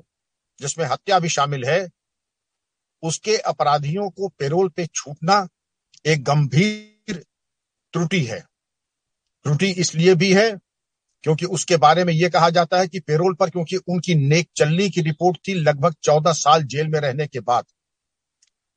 जिसमें 0.60 0.86
हत्या 0.86 1.18
भी 1.18 1.28
शामिल 1.28 1.64
है, 1.64 1.88
उसके 3.02 3.36
अपराधियों 3.36 4.10
को 4.10 4.28
पेरोल 4.28 4.68
पे 4.68 4.86
छूटना 4.86 5.48
एक 6.06 6.24
गंभीर 6.24 7.24
त्रुटि 7.92 8.22
है। 8.24 8.40
त्रुटि 9.44 9.70
इसलिए 9.70 10.14
भी 10.14 10.32
है 10.32 10.65
क्योंकि 11.26 11.46
उसके 11.46 11.76
बारे 11.76 12.04
में 12.04 12.12
यह 12.12 12.28
कहा 12.28 12.50
जाता 12.50 12.78
है 12.78 12.88
कि 12.88 13.00
पेरोल 13.00 13.34
पर, 13.34 13.50
क्योंकि 13.50 13.76
उनकी 13.76 14.14
नेक 14.14 14.48
चलनी 14.56 14.90
की 14.90 15.00
रिपोर्ट 15.00 15.38
थी 15.48 15.54
लगभग 15.54 15.94
चौदह 16.02 16.32
साल 16.32 16.62
जेल 16.62 16.88
में 16.88 17.00
रहने 17.00 17.26
के 17.26 17.40
बाद। 17.40 17.64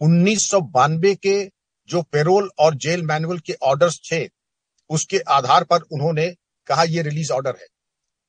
उन्नीस 0.01 0.49
सौ 0.49 0.61
बानवे 0.61 1.15
के 1.15 1.51
जो 1.89 2.01
पेरोल 2.01 2.49
और 2.59 2.75
जेल 2.75 3.03
मैनुअल 3.03 3.39
के 3.39 3.53
ऑर्डर्स 3.53 3.99
थे, 4.11 4.29
उसके 4.89 5.19
आधार 5.19 5.63
पर 5.63 5.79
उन्होंने 5.81 6.35
कहा 6.67 6.83
यह 6.83 7.01
रिलीज़ 7.01 7.31
ऑर्डर 7.31 7.49
है। 7.49 7.67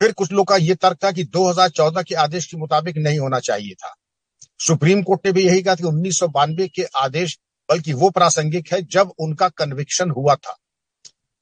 फिर 0.00 0.12
कुछ 0.12 0.32
लोग 0.32 0.48
का 0.48 0.56
यह 0.56 0.74
तर्क 0.74 0.98
था 1.04 1.12
कि 1.12 1.24
2014 1.24 2.02
के 2.02 2.14
आदेश 2.14 2.46
के 2.46 2.56
मुताबिक 2.56 2.96
नहीं 2.96 3.18
होना 3.18 3.38
चाहिए 3.38 3.74
था। 3.74 3.94
सुप्रीम 4.66 5.02
कोर्ट 5.02 5.26
ने 5.26 5.32
भी 5.32 5.46
यही 5.46 5.62
कहा 5.62 5.74
कि 5.74 5.84
उन्नीस 5.84 6.18
सौ 6.18 6.28
बानवे 6.28 6.68
के 6.68 6.82
आदेश, 6.82 7.38
बल्कि 7.70 7.92
वो 7.92 8.10
प्रासंगिक 8.10 8.72
है 8.72 8.82
जब 8.82 9.12
उनका 9.18 9.48
कन्विक्शन 9.48 10.10
हुआ 10.10 10.34
था। 10.34 10.56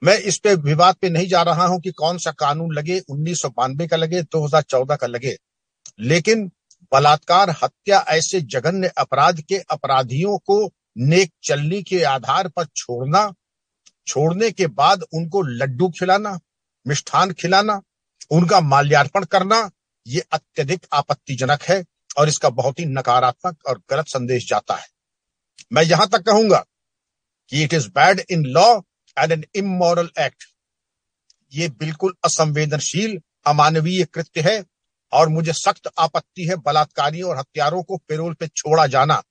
मैं 0.02 0.18
इस 0.18 0.38
पे 0.38 0.54
विवाद 0.54 0.94
पे 0.94 1.10
नहीं 1.10 1.28
जा 1.28 1.42
रहा 1.42 1.66
हूँ 1.66 1.80
कि 1.80 1.90
कौन 1.90 2.18
सा 2.18 2.30
कानून 2.30 2.72
लगे, 2.72 3.00
उन्नीस 3.00 3.40
सौ 3.40 3.48
बानवे 3.48 3.86
का 3.86 3.96
लगे 3.96 4.22
2014 4.22 4.96
का 4.96 5.06
लगे। 5.06 5.36
लेकिन 6.00 6.52
बलात्कार, 6.92 7.50
हत्या 7.50 8.04
ऐसे 8.08 8.40
जघन्य 8.40 8.88
अपराध 8.98 9.40
के 9.40 9.58
अपराधियों 9.58 10.38
को 10.38 10.72
नेक 10.98 11.32
चलनी 11.42 11.82
के 11.82 12.02
आधार 12.02 12.48
पर 12.48 12.64
छोड़ना, 12.64 13.34
छोड़ने 14.06 14.50
के 14.50 14.66
बाद 14.66 15.02
उनको 15.14 15.42
लड्डू 15.42 15.88
खिलाना, 15.88 16.38
मिष्ठान 16.86 17.32
खिलाना, 17.32 17.82
उनका 18.30 18.60
माल्यार्पण 18.60 19.24
करना, 19.24 19.70
ये 20.06 20.24
अत्यधिक 20.32 20.86
आपत्तिजनक 20.92 21.62
है 21.62 21.84
और 22.18 22.28
इसका 22.28 22.48
बहुत 22.48 22.78
ही 22.78 22.84
नकारात्मक 22.84 23.56
और 23.66 23.82
गलत 23.90 24.08
संदेश 24.08 24.48
जाता 24.48 24.74
है। 24.74 24.86
मैं 25.72 25.82
यहाँ 25.82 26.08
तक 26.08 26.18
कहूँगा 26.18 26.64
कि 27.48 27.62
it 27.62 27.74
is 27.74 27.88
bad 27.88 28.22
in 28.30 28.44
law 28.44 28.80
and 29.18 29.32
an 29.32 29.44
immoral 29.54 30.10
act 30.18 30.44
ये 31.52 31.68
बिल्कुल 31.68 32.14
असंवेदनशील, 32.24 33.18
अमानवीय 33.46 34.04
कृत्य 34.04 34.40
है 34.40 34.64
और 35.12 35.28
मुझे 35.28 35.52
सख्त 35.52 35.88
आपत्ति 35.98 36.46
है 36.46 36.56
बलात्कारियों 36.56 37.30
और 37.30 37.38
हत्यारों 37.38 37.82
को 37.82 37.96
पेरोल 37.98 38.34
पे 38.34 38.48
छोड़ा 38.48 38.86
जाना। 38.86 39.22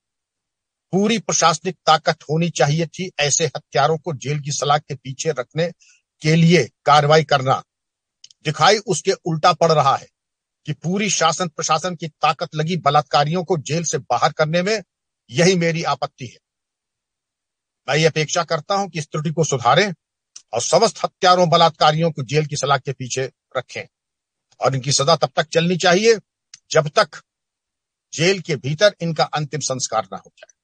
पूरी 0.94 1.17
प्रशासनिक 1.20 1.77
ताकत 1.86 2.24
होनी 2.24 2.50
चाहिए 2.50 2.86
थी 2.88 3.10
ऐसे 3.20 3.46
हत्यारों 3.46 3.98
को 3.98 4.13
जेल 4.13 4.39
की 4.39 4.51
सलाह 4.51 4.77
के 4.77 4.96
पीछे 4.96 5.32
रखने 5.32 5.72
के 6.22 6.36
लिए 6.36 6.63
कार्रवाई 6.86 7.24
करना। 7.24 7.62
दिखाई 8.46 8.77
उसके 8.77 9.12
उल्टा 9.12 9.53
पड़ 9.53 9.72
रहा 9.72 9.96
है 9.96 10.08
कि 10.65 10.74
पूरी 10.74 11.10
शासन 11.10 11.48
प्रशासन 11.48 11.96
की 11.96 12.08
ताकत 12.08 12.56
लगी 12.56 12.77
बलात्कारियों 12.77 13.44
को 13.44 13.58
जेल 13.58 13.84
से 13.84 13.98
बाहर 13.98 14.32
करने 14.32 14.62
में 14.62 14.84
यही 15.29 15.56
मेरी 15.56 15.84
आपत्ति 15.84 16.25
है। 16.25 16.38
मैं 17.88 17.96
ये 17.98 18.06
अपेक्षा 18.06 18.44
करता 18.44 18.75
हूँ 18.75 18.89
कि 18.89 19.00
इस 19.00 19.08
त्रुटि 19.08 19.32
को 19.32 19.44
सुधारें 19.44 19.94
और 20.53 20.62
समस्त 20.62 21.03
हत्यारों, 21.03 21.50
बलात्कारियों 21.50 22.12
को 22.12 22.24
जेल 22.24 22.46
की 22.46 22.56
सलाह 22.56 22.77
के 22.77 22.91
पीछे 22.91 23.29
रखें 23.58 23.86
और 24.60 24.75
इनकी 24.75 24.91
सजा 24.91 25.15
तब 25.15 25.29
तक 25.36 25.48
चलनी 25.48 25.77
चाहिए 25.77 26.17
जब 26.72 26.88
तक 26.89 27.22
जेल 28.13 28.39
के 28.39 28.56
भीतर 28.56 28.96
इनका 29.01 29.24
अंतिम 29.24 29.60
संस्कार 29.60 30.08
न 30.13 30.15
हो 30.15 30.32
जाए। 30.38 30.56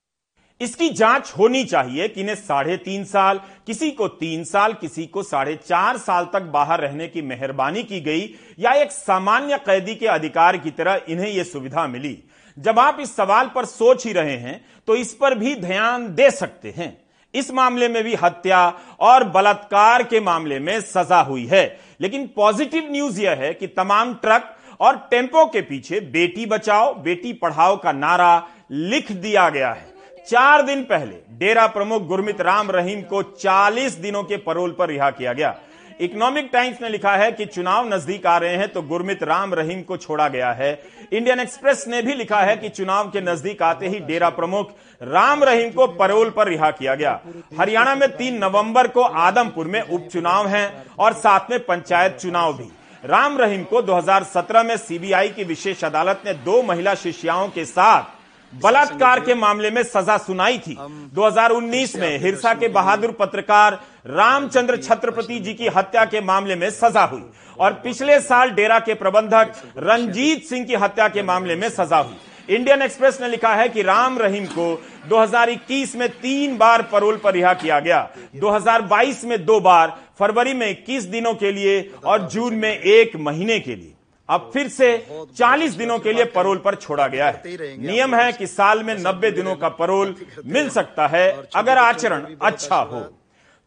इसकी 0.61 0.89
जाँच 0.89 1.31
होनी 1.37 1.63
चाहिए 1.65 2.07
कि 2.07 2.21
इन्हें 2.21 2.35
साढ़े 2.35 2.77
तीन 2.77 3.03
साल, 3.03 3.39
किसी 3.67 3.89
को 3.91 4.07
तीन 4.07 4.43
साल, 4.43 4.73
किसी 4.73 5.05
को 5.05 5.23
साढ़े 5.23 5.55
चार 5.67 5.97
साल 5.97 6.25
तक 6.25 6.41
बाहर 6.41 6.81
रहने 6.81 7.07
की 7.07 7.21
मेहरबानी 7.21 7.83
की 7.83 7.99
गई 8.01 8.29
या 8.59 8.73
एक 8.73 8.91
सामान्य 8.91 9.57
कैदी 9.57 9.95
के 9.95 10.07
अधिकार 10.07 10.57
की 10.57 10.71
तरह 10.71 11.05
इन्हें 11.09 11.29
यह 11.29 11.43
सुविधा 11.43 11.87
मिली। 11.87 12.17
जब 12.57 12.79
आप 12.79 12.97
इस 12.99 13.15
सवाल 13.15 13.51
पर 13.55 13.65
सोच 13.65 14.05
ही 14.05 14.13
रहे 14.13 14.37
हैं 14.37 14.63
तो 14.87 14.95
इस 14.95 15.13
पर 15.13 15.37
भी 15.37 15.55
ध्यान 15.55 16.13
दे 16.15 16.29
सकते 16.31 16.73
हैं। 16.77 17.02
इस 17.35 17.51
मामले 17.51 17.87
में 17.87 18.03
भी 18.03 18.15
हत्या 18.15 18.73
और 18.99 19.23
बलात्कार 19.23 20.03
के 20.03 20.19
मामले 20.19 20.59
में 20.59 20.81
सजा 20.81 21.21
हुई 21.21 21.45
है। 21.45 21.79
लेकिन 22.01 22.29
पॉजिटिव 22.35 22.87
न्यूज़ 22.91 23.21
यह 23.21 23.31
है 23.31 23.53
कि 23.53 23.67
तमाम 23.67 24.13
ट्रक 24.13 24.55
और 24.79 25.07
टेंपो 25.11 25.45
के 25.45 25.61
पीछे 25.61 25.99
बेटी 25.99 26.45
बचाओ, 26.45 26.93
बेटी 26.93 27.33
पढ़ाओ 27.33 27.77
का 27.77 27.91
नारा 27.91 28.47
लिख 28.71 29.11
दिया 29.11 29.49
गया 29.49 29.71
है। 29.71 29.93
चार 30.27 30.61
दिन 30.61 30.83
पहले 30.83 31.15
डेरा 31.29 31.67
प्रमुख 31.67 32.03
गुरमित 32.03 32.41
राम 32.41 32.71
रहीम 32.71 33.01
को 33.01 33.21
40 33.23 33.93
दिनों 33.93 34.23
के 34.23 34.37
परोल 34.37 34.71
पर 34.71 34.89
रिहा 34.89 35.09
किया 35.09 35.33
गया। 35.33 35.55
इकोनॉमिक 35.99 36.49
टाइम्स 36.53 36.81
ने 36.81 36.89
लिखा 36.89 37.15
है 37.15 37.31
कि 37.31 37.45
चुनाव 37.45 37.87
नज़दीक 37.87 38.25
आ 38.25 38.37
रहे 38.37 38.55
हैं 38.57 38.67
तो 38.67 38.81
गुरमित 38.81 39.23
राम 39.23 39.53
रहीम 39.53 39.81
को 39.81 39.97
छोड़ा 39.97 40.27
गया 40.27 40.51
है। 40.51 40.71
इंडियन 41.13 41.39
एक्सप्रेस 41.39 41.83
ने 41.87 42.01
भी 42.01 42.13
लिखा 42.13 42.39
है 42.39 42.55
कि 42.57 42.69
चुनाव 42.69 43.09
के 43.09 43.21
नज़दीक 43.21 43.61
आते 43.61 43.87
ही 43.87 43.99
डेरा 44.01 44.29
प्रमुख 44.29 44.71
राम 45.01 45.43
रहीम 45.43 45.71
को 45.71 45.87
परोल 45.95 46.29
पर 46.29 46.47
रिहा 46.47 46.71
किया 46.71 46.95
गया। 46.95 47.19
हरियाणा 47.59 47.95
में 47.95 48.09
तीन 48.09 48.43
नवंबर 48.43 48.87
को 48.87 49.01
आदमपुर 49.01 49.67
में 49.67 49.81
उपचुनाव 49.81 50.47
है 50.47 50.65
और 50.99 51.13
साथ 51.13 51.51
में 51.51 51.59
पंचायत 51.59 52.17
चुनाव 52.17 52.53
भी। 52.53 52.71
राम 53.03 53.37
रहीम 53.37 53.63
को 53.63 53.81
2017 53.81 54.63
में 54.63 54.75
सीबीआई 54.77 55.29
की 55.29 55.43
विशेष 55.43 55.83
अदालत 55.83 56.21
ने 56.25 56.33
दो 56.33 56.61
महिला 56.63 56.95
शिष्याओं 56.95 57.47
के 57.49 57.65
साथ 57.65 58.21
बलात्कार 58.53 59.19
के 59.19 59.35
मामले 59.35 59.69
में 59.71 59.81
सजा 59.83 60.17
सुनाई 60.17 60.57
थी। 60.57 60.75
2019 61.13 61.95
में 61.95 62.19
हिरसा 62.19 62.53
के 62.53 62.67
बहादुर 62.67 63.11
पत्रकार 63.11 63.79
रामचंद्र 64.05 64.77
छत्रपति 64.77 65.39
जी 65.39 65.53
की 65.53 65.67
हत्या 65.67 66.05
के 66.05 66.21
मामले 66.21 66.55
में 66.55 66.69
सजा 66.69 67.03
हुई 67.03 67.23
और 67.59 67.73
पिछले 67.73 68.19
साल 68.19 68.49
डेरा 68.49 68.79
के 68.79 68.93
प्रबंधक 68.93 69.53
रंजीत 69.77 70.43
सिंह 70.43 70.65
की 70.65 70.75
हत्या 70.75 71.07
के 71.07 71.23
मामले 71.23 71.55
में 71.55 71.69
सजा 71.69 71.97
हुई। 71.97 72.55
इंडियन 72.55 72.81
एक्सप्रेस 72.81 73.21
ने 73.21 73.27
लिखा 73.27 73.53
है 73.55 73.69
कि 73.69 73.81
राम 73.81 74.19
रहीम 74.19 74.45
को 74.45 74.83
2021 75.09 75.95
में 75.95 76.09
तीन 76.09 76.57
बार 76.57 76.81
परोल 76.81 77.17
पर 77.17 77.33
रिहा 77.33 77.53
किया 77.53 77.79
गया। 77.79 78.09
2022 78.35 79.23
में 79.25 79.45
दो 79.45 79.59
बार, 79.59 79.97
फरवरी 80.19 80.53
में 80.53 80.69
21 80.69 81.03
दिनों 81.03 81.33
के 81.33 81.51
लिए 81.51 81.91
और 82.05 82.27
जून 82.27 82.53
में 82.53 82.79
एक 82.79 83.15
महीने 83.15 83.59
के 83.59 83.75
लिए। 83.75 83.93
अब 84.29 84.51
फिर 84.53 84.67
से 84.67 85.07
40 85.37 85.73
दिनों 85.73 85.99
के 85.99 86.13
लिए 86.13 86.25
परोल 86.25 86.57
पर 86.57 86.75
छोड़ा 86.75 87.07
गया 87.07 87.27
है। 87.27 87.41
नियम 87.77 88.15
है 88.15 88.31
कि 88.33 88.47
साल 88.47 88.83
में 88.83 88.95
90 88.97 89.31
दिनों 89.31 89.55
का 89.55 89.69
परोल 89.69 90.15
मिल 90.45 90.69
सकता 90.69 91.07
है 91.07 91.43
अगर 91.55 91.77
आचरण 91.77 92.25
अच्छा 92.41 92.75
हो। 92.75 93.05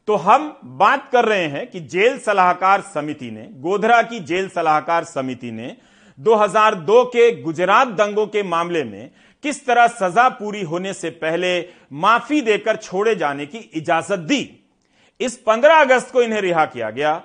तो 0.07 0.17
हम 0.17 0.61
बात 0.65 1.09
कर 1.13 1.25
रहे 1.25 1.47
हैं 1.47 1.67
कि 1.71 1.81
जेल 1.81 2.19
सलाहकार 2.19 2.81
समिति 2.81 3.31
ने, 3.31 3.49
गोधरा 3.53 4.03
की 4.03 4.21
जेल 4.21 4.49
सलाहकार 4.49 5.05
समिति 5.05 5.51
ने 5.51 5.77
2002 6.19 7.05
के 7.05 7.43
गुजरात 7.43 7.89
दंगों 7.89 8.27
के 8.27 8.43
मामले 8.43 8.85
में 8.85 9.11
किस 9.43 9.67
तरह 9.67 9.87
सजा 9.87 10.29
पूरी 10.29 10.63
होने 10.63 10.93
से 10.93 11.11
पहले 11.11 11.69
माफ़ी 11.93 12.41
देकर 12.41 12.77
छोड़े 12.77 13.15
जाने 13.15 13.47
की 13.47 13.59
इजाज़त 13.59 14.19
दी। 14.19 14.69
इस 15.21 15.43
15 15.43 15.81
अगस्त 15.81 16.13
को 16.13 16.23
इन्हें 16.23 16.41
रिहा 16.41 16.65
किया 16.65 16.91
गया। 16.91 17.23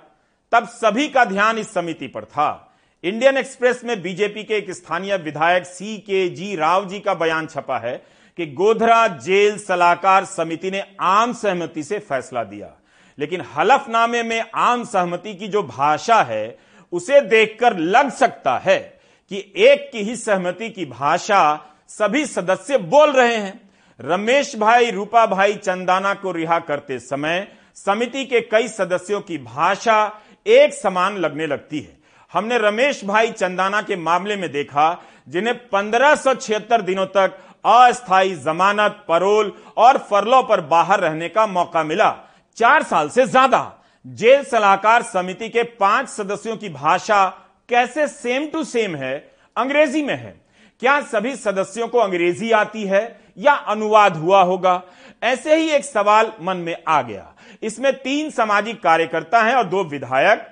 तब 0.52 0.68
सभी 0.68 1.08
का 1.08 1.26
ध्यान 1.26 1.58
इस 1.58 1.74
समिति 1.74 2.08
पर 2.08 2.26
था। 2.26 2.78
इंडियन 3.04 3.38
एक्सप्रेस 3.38 3.82
में 3.86 4.02
बीजेपी 4.02 4.44
के 4.44 4.54
एक 4.54 4.72
स्थानीय 4.72 5.18
विधायक 5.18 5.66
सी 5.66 5.98
के 5.98 6.30
जी 6.30 6.56
राव 6.56 6.88
जी 6.88 7.00
का 7.00 7.14
बयान 7.14 7.48
छपा 7.48 7.78
है। 7.78 8.04
कि 8.38 8.46
गोधरा 8.46 9.08
जेल 9.08 9.58
सलाहकार 9.58 10.26
समिति 10.26 10.72
ने 10.72 10.84
आम 11.02 11.34
सहमति 11.34 11.84
से 11.84 12.00
फैसला 12.00 12.44
दिया। 12.44 12.70
लेकिन 13.20 13.44
हलफनामे 13.58 14.24
में 14.24 14.46
आम 14.56 14.84
सहमति 14.84 15.36
की 15.36 15.48
जो 15.48 15.64
भाषा 15.64 16.24
है, 16.24 16.58
उसे 16.92 17.22
देखकर 17.22 17.78
लग 17.78 18.12
सकता 18.12 18.58
है 18.58 19.00
कि 19.30 19.54
एक 19.58 19.92
की 19.92 20.02
ही 20.04 20.16
सहमति 20.16 20.70
की 20.70 20.86
भाषा 20.86 21.66
सभी 21.88 22.26
सदस्य 22.26 22.78
बोल 22.78 23.12
रहे 23.12 23.36
हैं। 23.36 23.70
रमेश 24.02 24.56
भाई, 24.56 24.92
रूपा 24.92 25.26
भाई, 25.26 25.54
चंदाना 25.54 26.14
को 26.14 26.32
रिहा 26.32 26.60
करते 26.60 27.00
समय 27.00 27.48
समिति 27.76 28.26
के 28.26 28.42
कई 28.42 28.68
सदस्यों 28.68 29.22
की 29.22 29.38
भाषा 29.38 30.22
एक 30.48 30.74
समान 30.74 31.18
लगने 31.18 31.48
लगती 31.48 31.80
है। 31.80 31.98
हमने 32.34 32.58
रमेश 32.58 33.06
भाई, 33.06 33.32
चंदाना 33.32 33.82
के 33.82 33.96
मामले 33.96 34.36
में 34.36 34.52
देखा, 34.52 35.04
जिन्हें 35.28 35.68
पंद्रह 35.68 36.16
दिनों 36.78 37.06
तक 37.06 37.51
अस्थायी 37.66 38.36
जमानत, 38.36 39.04
परोल 39.08 39.54
और 39.78 39.98
फरलो 40.00 40.42
पर 40.44 40.62
बाहर 40.62 41.00
रहने 41.00 41.30
का 41.30 41.46
मौका 41.48 41.84
मिला। 41.84 42.16
चार 42.58 42.84
साल 42.84 43.10
से 43.10 43.26
ज़्यादा। 43.26 43.72
जेल 44.06 44.44
सलाहकार 44.44 45.04
समिति 45.04 45.50
के 45.50 45.64
पाँच 45.64 46.10
सदस्यों 46.10 46.56
की 46.58 46.70
भाषा 46.70 47.26
कैसे 47.70 48.08
सेम 48.08 48.48
टू 48.48 48.64
सेम 48.64 48.96
है, 48.96 49.18
अंग्रेज़ी 49.56 50.02
में 50.02 50.16
है? 50.16 50.40
क्या 50.82 51.00
सभी 51.02 51.36
सदस्यों 51.36 51.88
को 51.88 52.00
अंग्रेज़ी 52.00 52.52
आती 52.52 52.84
है 52.84 53.20
या 53.38 53.54
अनुवाद 53.54 54.16
हुआ 54.18 54.42
होगा? 54.42 54.82
ऐसे 55.24 55.56
ही 55.56 55.70
एक 55.70 55.86
सवाल 55.86 56.32
मन 56.42 56.58
में 56.58 56.76
आ 56.88 57.02
गया। 57.02 57.26
इसमें 57.64 57.94
तीन 57.94 58.30
सामाजिक 58.30 58.82
कार्यकर्ता 58.84 59.42
हैं 59.42 59.56
और 59.56 59.64
दो 59.64 59.84
विधायक। 59.84 60.48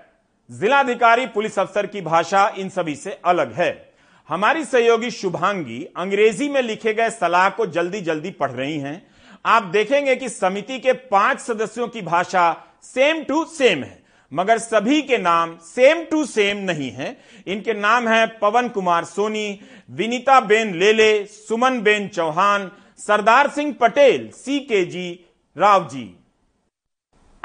जिलाधिकारी, 0.49 1.25
पुलिस 1.25 1.59
अफसर 1.59 1.85
की 1.85 2.01
भाषा 2.01 2.47
इन 2.57 2.69
सभी 2.69 2.95
से 2.95 3.19
अलग 3.25 3.53
है। 3.53 3.88
हमारी 4.29 4.63
सहयोगी 4.65 5.09
शुभांगी 5.11 5.83
अंग्रेज़ी 5.97 6.47
में 6.49 6.61
लिखे 6.61 6.93
गए 6.93 7.09
सलाह 7.09 7.49
को 7.49 7.65
जल्दी 7.67 8.01
जल्दी 8.01 8.31
पढ़ 8.31 8.51
रही 8.51 8.77
हैं। 8.79 9.01
आप 9.45 9.63
देखेंगे 9.63 10.15
कि 10.15 10.29
समिति 10.29 10.77
के 10.79 10.93
पाँच 10.93 11.39
सदस्यों 11.39 11.87
की 11.87 12.01
भाषा 12.01 12.51
सेम 12.83 13.23
टू 13.23 13.43
सेम 13.47 13.83
है, 13.83 13.97
मगर 14.31 14.57
सभी 14.57 15.01
के 15.01 15.17
नाम 15.17 15.57
सेम 15.65 16.03
टू 16.03 16.23
सेम 16.25 16.57
नहीं 16.61 16.91
है। 16.91 17.15
इनके 17.47 17.73
नाम 17.73 18.07
है 18.07 18.25
Pawan 18.41 18.69
Kumar 18.69 19.05
Soni, 19.05 19.59
Vinita 19.89 20.39
Ben 20.41 20.75
Lele, 20.75 21.25
Suman 21.25 21.81
Ben 21.81 22.07
Chauhan, 22.07 22.71
Sardar 22.99 23.49
Singh 23.49 23.73
Patel, 23.81 24.29
C 24.29 24.59
K 24.59 24.85
G, 24.85 25.09
Rao 25.55 25.87
ji. 25.87 26.15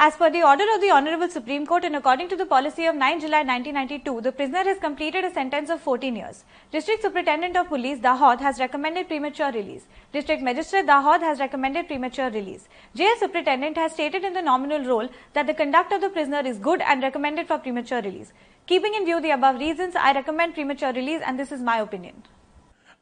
As 0.03 0.15
per 0.15 0.29
the 0.29 0.43
order 0.43 0.63
of 0.73 0.79
the 0.79 0.91
Honorable 0.91 1.29
Supreme 1.29 1.65
Court 1.67 1.83
and 1.83 1.93
according 1.93 2.29
to 2.29 2.37
the 2.37 2.45
policy 2.45 2.85
of 2.85 2.95
9 2.95 3.19
July 3.19 3.39
1992, 3.43 4.21
the 4.21 4.31
prisoner 4.31 4.63
has 4.63 4.79
completed 4.79 5.25
a 5.25 5.33
sentence 5.33 5.69
of 5.69 5.81
14 5.81 6.15
years. 6.15 6.45
District 6.71 7.01
Superintendent 7.01 7.57
of 7.57 7.67
Police 7.67 7.99
Dahod 7.99 8.39
has 8.39 8.61
recommended 8.61 9.09
premature 9.09 9.51
release. 9.51 9.83
District 10.13 10.41
Magistrate 10.41 10.87
Dahod 10.87 11.19
has 11.19 11.41
recommended 11.41 11.87
premature 11.87 12.29
release. 12.29 12.69
Jail 12.95 13.13
Superintendent 13.19 13.75
has 13.75 13.91
stated 13.91 14.23
in 14.23 14.31
the 14.31 14.41
nominal 14.41 14.85
role 14.85 15.09
that 15.33 15.47
the 15.47 15.53
conduct 15.53 15.91
of 15.91 15.99
the 15.99 16.07
prisoner 16.07 16.43
is 16.45 16.57
good 16.59 16.79
and 16.79 17.03
recommended 17.03 17.45
for 17.47 17.57
premature 17.57 18.01
release. 18.01 18.31
Keeping 18.67 18.93
in 18.93 19.03
view 19.03 19.19
the 19.19 19.31
above 19.31 19.59
reasons, 19.59 19.97
I 19.97 20.13
recommend 20.13 20.53
premature 20.53 20.93
release 20.93 21.21
and 21.25 21.37
this 21.37 21.51
is 21.51 21.61
my 21.61 21.79
opinion. 21.79 22.23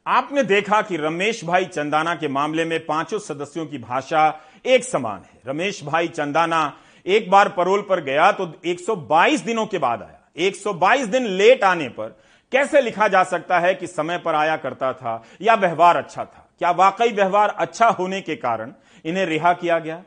आपने 0.06 0.42
देखा 0.42 0.80
कि 0.82 0.96
रमेश 0.96 1.44
भाई 1.44 1.64
चंदाना 1.64 2.14
के 2.16 2.28
मामले 2.28 2.64
में 2.64 2.78
पांचों 2.86 3.18
सदस्यों 3.18 3.66
की 3.66 3.78
भाषा 3.78 4.22
एक 4.66 4.84
समान 4.84 5.22
है 5.22 5.40
रमेश 5.46 5.82
भाई 5.84 6.08
चंदाना 6.08 6.60
एक 7.05 7.29
बार 7.31 7.49
परोल 7.49 7.81
पर 7.81 8.01
गया 8.01 8.31
तो 8.31 8.51
122 8.65 9.43
दिनों 9.45 9.65
के 9.65 9.77
बाद 9.77 10.01
आया। 10.01 10.19
122 10.37 11.07
दिन 11.07 11.25
लेट 11.25 11.63
आने 11.63 11.89
पर 11.89 12.17
कैसे 12.51 12.81
लिखा 12.81 13.07
जा 13.07 13.23
सकता 13.23 13.59
है 13.59 13.73
कि 13.75 13.87
समय 13.87 14.17
पर 14.17 14.35
आया 14.35 14.55
करता 14.57 14.93
था? 14.93 15.23
या 15.41 15.55
व्यवहार 15.55 15.97
अच्छा 15.97 16.23
था? 16.25 16.49
क्या 16.59 16.71
वाकई 16.71 17.11
व्यवहार 17.11 17.49
अच्छा 17.49 17.87
होने 17.87 18.21
के 18.21 18.35
कारण 18.35 18.73
इन्हें 19.05 19.25
रिहा 19.25 19.53
किया 19.53 19.79
गया? 19.79 20.03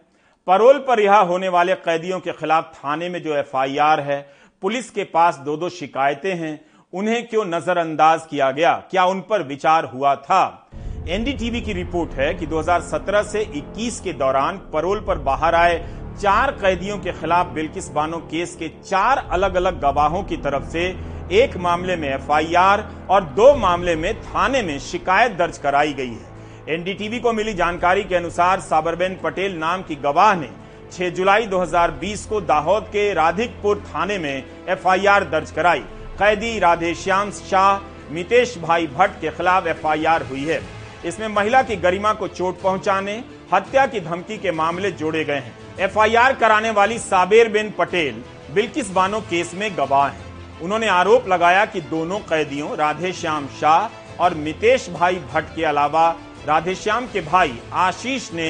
परोल 0.47 0.79
पर 0.79 0.99
रिहा 0.99 1.21
होने 1.21 1.49
वाले 1.49 1.75
कैदियों 1.75 2.21
के 2.21 2.33
खिलाफ 2.33 2.75
थाने 2.75 3.09
में 3.09 3.23
जो 3.23 3.37
एफआईआर 3.37 4.01
है, 4.01 4.31
पुलिस 4.63 4.91
के 4.91 5.05
पास 5.05 5.37
दो 5.37 5.57
दो 5.57 5.69
शिकायतें 5.69 6.35
हैं। 6.35 6.61
उन्हें 6.93 7.27
क्यों 7.27 7.45
नजरअंदाज 7.45 8.27
किया 8.31 8.51
गया? 8.51 8.73
क्या 8.91 9.05
उन 9.05 9.21
पर 9.21 9.43
विचार 9.43 9.85
हुआ 9.85 10.15
था? 10.15 10.69
एनडीटीवी 11.09 11.61
की 11.61 11.73
रिपोर्ट 11.73 12.11
है 12.11 12.35
कि 12.35 12.47
2017 12.47 13.23
से 13.23 13.41
21 13.55 14.01
के 14.01 14.13
दौरान 14.13 14.59
परोल 14.73 15.01
पर 15.01 15.19
बाहर 15.19 15.55
आए 15.55 15.79
चार 16.21 16.51
कैदियों 16.51 16.99
के 16.99 17.13
खिलाफ 17.13 17.47
बिल्किस 17.47 17.89
बानो 17.89 18.19
केस 18.19 18.55
के 18.57 18.69
चार 18.69 19.19
अलग 19.31 19.55
अलग 19.55 19.81
गवाहों 19.81 20.23
की 20.23 20.37
तरफ़ 20.37 20.69
से 20.71 20.85
एक 21.33 21.57
मामले 21.57 21.97
में 21.97 22.09
एफआईआर 22.09 22.85
और 23.11 23.25
दो 23.37 23.55
मामले 23.55 23.97
में 23.97 24.15
थाने 24.21 24.63
में 24.63 24.79
शिकायत 24.79 25.33
दर्ज 25.33 25.59
कराई 25.59 25.93
गई 25.93 26.07
है। 26.07 26.75
एनडीटीवी 26.75 27.21
को 27.21 27.33
मिली 27.33 27.55
जानकारी 27.55 28.05
के 28.05 28.15
अनुसार 28.15 28.61
साबरबेन 28.61 29.17
पटेल 29.25 29.57
नाम 29.59 29.83
की 29.83 29.97
गवाह 29.97 30.35
ने 30.35 30.49
6 30.93 31.11
जुलाई 31.11 31.47
2020 31.47 32.25
को 32.27 32.41
दाहोद 32.41 32.83
के 32.83 33.13
राधिकपुर 33.15 33.85
थाने 33.89 34.19
में 34.19 34.43
एफआईआर 34.69 35.25
दर्ज 35.25 35.51
कराई। 35.51 35.81
कैदी 36.19 36.59
राधेश्याम 36.59 37.31
शाह, 37.31 37.79
मितेश 38.13 38.59
भाई 38.59 38.87
भट्ट 38.87 39.21
के 39.21 39.31
खिलाफ 39.31 39.67
एफआईआर 39.67 40.23
हुई 40.23 40.45
है। 40.45 40.61
इसमें 41.05 41.29
महिला 41.29 41.63
की 41.63 41.77
गरिमा 41.77 42.13
को 42.13 42.29
चोट 42.29 42.61
पहुँचाने, 42.63 43.23
हत्या 43.55 43.87
की 43.87 44.01
धमकी 44.01 44.39
के 44.39 44.51
मामले 44.53 44.91
जोड़े 44.93 45.25
गए 45.25 45.35
हैं। 45.35 45.66
एफआईआर 45.79 46.35
कराने 46.35 46.71
वाली 46.71 46.99
साबेर 46.99 47.49
बिन 47.49 47.71
पटेल 47.79 48.23
बिल्किस 48.55 48.91
बानो 48.91 49.21
केस 49.31 49.53
में 49.55 49.71
गवाह 49.77 50.07
हैं। 50.09 50.61
उन्होंने 50.61 50.87
आरोप 50.89 51.27
लगाया 51.29 51.65
कि 51.67 51.81
दोनों 51.81 52.19
कैदियों 52.21 52.77
राधेश्याम 52.77 53.47
शाह 53.61 54.23
और 54.23 54.35
मितेश 54.37 54.89
भाई 54.91 55.17
भट्ट 55.33 55.55
के 55.57 55.65
अलावा 55.65 56.09
राधेश्याम 56.47 57.07
के 57.07 57.21
भाई 57.23 57.59
आशीष 57.75 58.33
ने 58.33 58.49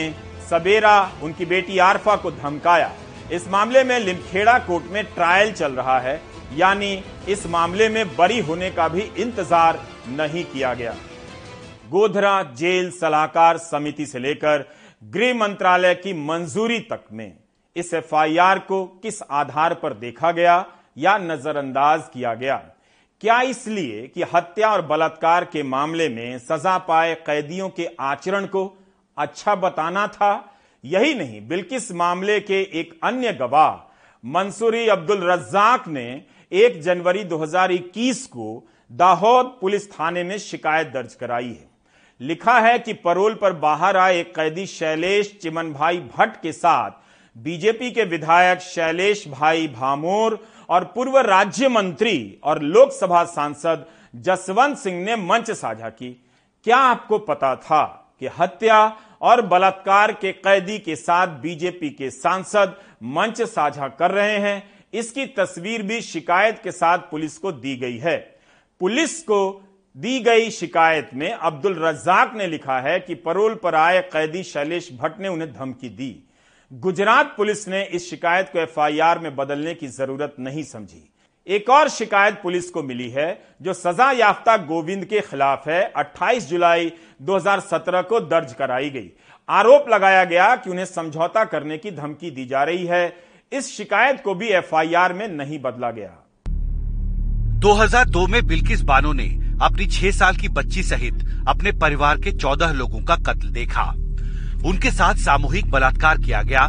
सबेरा, 0.50 1.10
उनकी 1.22 1.44
बेटी 1.46 1.78
आरफा 1.80 2.16
को 2.16 2.30
धमकाया। 2.32 2.92
इस 3.32 3.48
मामले 3.48 3.84
में 3.84 3.98
लिमखेड़ा 4.00 4.58
कोर्ट 4.60 4.84
में 4.92 5.02
ट्रायल 5.06 5.52
चल 5.52 5.72
रहा 5.72 5.98
है, 6.00 6.20
यानी 6.54 7.02
इस 7.28 7.46
मामले 7.46 7.88
में 7.88 8.16
बरी 8.16 8.38
होने 8.40 8.70
का 8.70 8.88
भी 8.88 9.10
इंतज़ार 9.18 9.80
नहीं 10.10 10.44
किया 10.44 10.72
गया। 10.74 10.94
गोधरा 11.90 12.42
जेल 12.54 12.90
सलाहकार 12.90 13.58
समिति 13.58 14.06
से 14.06 14.18
लेकर 14.18 14.64
गृह 15.02 15.34
मंत्रालय 15.34 15.94
की 15.94 16.12
मंजूरी 16.14 16.78
तक 16.80 17.04
में 17.12 17.32
इस 17.76 17.94
एफआईआर 17.94 18.58
को 18.58 18.84
किस 19.02 19.22
आधार 19.22 19.74
पर 19.74 19.94
देखा 19.94 20.32
गया 20.32 20.64
या 20.98 21.18
नजरअंदाज 21.18 22.02
किया 22.14 22.34
गया? 22.34 22.56
क्या 23.20 23.40
इसलिए 23.40 24.06
कि 24.06 24.22
हत्या 24.34 24.70
और 24.70 24.82
बलात्कार 24.82 25.44
के 25.44 25.62
मामले 25.62 26.08
में 26.08 26.38
सजा 26.38 26.78
पाए 26.78 27.14
कैदियों 27.14 27.68
के 27.68 27.88
आचरण 28.00 28.46
को 28.46 28.64
अच्छा 29.16 29.54
बताना 29.54 30.06
था? 30.06 30.54
यही 30.84 31.14
नहीं, 31.14 31.48
बल्कि 31.48 31.76
इस 31.76 31.92
मामले 31.92 32.40
के 32.40 32.60
एक 32.80 32.98
अन्य 33.02 33.32
गवाह, 33.32 33.74
मंसूरी 34.24 34.86
अब्दुल 34.88 35.30
रज्जाक 35.30 35.88
ने 35.88 36.22
1 36.52 36.80
जनवरी 36.82 37.24
2021 37.24 38.26
को 38.26 38.68
दाहोद 38.92 39.58
पुलिस 39.60 39.90
थाने 39.92 40.24
में 40.24 40.38
शिकायत 40.38 40.86
दर्ज 40.86 41.14
कराई 41.14 41.48
है। 41.48 41.75
लिखा 42.20 42.58
है 42.60 42.78
कि 42.78 42.92
परोल 42.92 43.34
पर 43.34 43.52
बाहर 43.52 43.96
आए 43.96 44.22
कैदी 44.22 44.66
शैलेश 44.66 45.38
चिमन 45.42 45.72
भाई 45.72 45.96
भट्ट 45.96 46.40
के 46.42 46.52
साथ 46.52 46.90
बीजेपी 47.38 47.90
के 47.90 48.04
विधायक 48.04 48.58
शैलेश 48.58 49.28
भाई 49.28 49.68
भामोर 49.68 50.46
और 50.68 50.84
पूर्व 50.84 51.18
राज्य 51.18 51.68
मंत्री 51.68 52.38
और 52.44 52.62
लोकसभा 52.62 53.24
सांसद 53.24 53.86
जसवंत 54.16 54.78
सिंह 54.78 55.04
ने 55.04 55.16
मंच 55.16 55.50
साझा 55.50 55.88
की। 55.88 56.22
क्या 56.64 56.76
आपको 56.76 57.18
पता 57.18 57.56
था 57.56 57.84
कि 58.20 58.26
हत्या 58.38 58.96
और 59.22 59.42
बलात्कार 59.42 60.12
के 60.12 60.32
कैदी 60.32 60.78
के 60.78 60.96
साथ 60.96 61.26
बीजेपी 61.26 61.90
के 61.90 62.10
सांसद 62.10 62.74
मंच 63.02 63.42
साझा 63.42 63.88
कर 63.88 64.10
रहे 64.10 64.38
हैं? 64.38 64.70
इसकी 64.92 65.26
तस्वीर 65.26 65.82
भी 65.82 66.00
शिकायत 66.00 66.60
के 66.64 66.72
साथ 66.72 66.98
पुलिस 66.98 67.38
को 67.38 67.52
दी 67.52 67.76
गई 67.76 67.98
है। 67.98 68.16
पुलिस 68.80 69.22
को 69.22 69.65
दी 69.98 70.20
गई 70.20 70.50
शिकायत 70.50 71.10
में 71.14 71.32
अब्दुल 71.32 71.74
रज्जाक 71.78 72.34
ने 72.34 72.46
लिखा 72.46 72.80
है 72.80 73.00
कि 73.00 73.14
परोल 73.14 73.54
पर 73.54 73.74
आए 73.74 74.00
कैदी 74.00 74.42
शैलेश 74.42 74.90
भट्ट 74.92 75.20
ने 75.20 75.28
उन्हें 75.28 75.52
धमकी 75.52 75.88
दी। 75.88 76.28
गुजरात 76.72 77.34
पुलिस 77.36 77.68
ने 77.68 77.84
इस 77.84 78.10
शिकायत 78.10 78.50
को 78.52 78.58
एफआईआर 78.58 79.18
में 79.18 79.36
बदलने 79.36 79.74
की 79.74 79.88
ज़रूरत 79.88 80.36
नहीं 80.38 80.62
समझी। 80.62 81.12
एक 81.46 81.70
और 81.70 81.88
शिकायत 81.88 82.40
पुलिस 82.42 82.70
को 82.70 82.82
मिली 82.82 83.08
है, 83.10 83.42
जो 83.62 83.72
सजा 83.72 84.10
याफ्ता 84.10 84.56
गोविंद 84.56 85.04
के 85.04 85.20
खिलाफ 85.20 85.68
है। 85.68 85.92
28 85.96 86.48
जुलाई 86.48 86.92
2017 87.22 88.02
को 88.02 88.20
दर्ज 88.20 88.52
कराई 88.52 88.90
गई। 88.90 89.10
आरोप 89.48 89.88
लगाया 89.88 90.24
गया 90.24 90.56
कि 90.56 90.70
उन्हें 90.70 90.84
समझौता 90.84 91.44
करने 91.44 91.78
की 91.78 91.90
धमकी 91.90 92.30
दी 92.30 92.46
जा 92.46 92.64
रही 92.64 92.86
है। 92.86 93.16
इस 93.52 93.76
शिकायत 93.76 94.20
को 94.20 94.34
भी 94.34 94.48
एफआईआर 94.48 95.12
में 95.12 95.28
नहीं 95.28 95.58
बदला 95.58 95.90
गया। 95.90 96.26
2002 97.58 98.26
में 98.26 98.46
बिल्किस 98.46 98.82
बानो 98.82 99.12
ने 99.12 99.45
अपनी 99.62 99.86
छह 99.86 100.10
साल 100.10 100.36
की 100.36 100.48
बच्ची 100.50 100.82
सहित 100.82 101.24
अपने 101.48 101.72
परिवार 101.74 102.18
के 102.20 102.32
चौदह 102.32 102.72
लोगों 102.72 103.00
का 103.02 103.16
कत्ल 103.26 103.48
देखा। 103.50 103.82
उनके 104.66 104.90
साथ 104.90 105.14
सामूहिक 105.14 105.70
बलात्कार 105.70 106.18
किया 106.18 106.42
गया। 106.42 106.68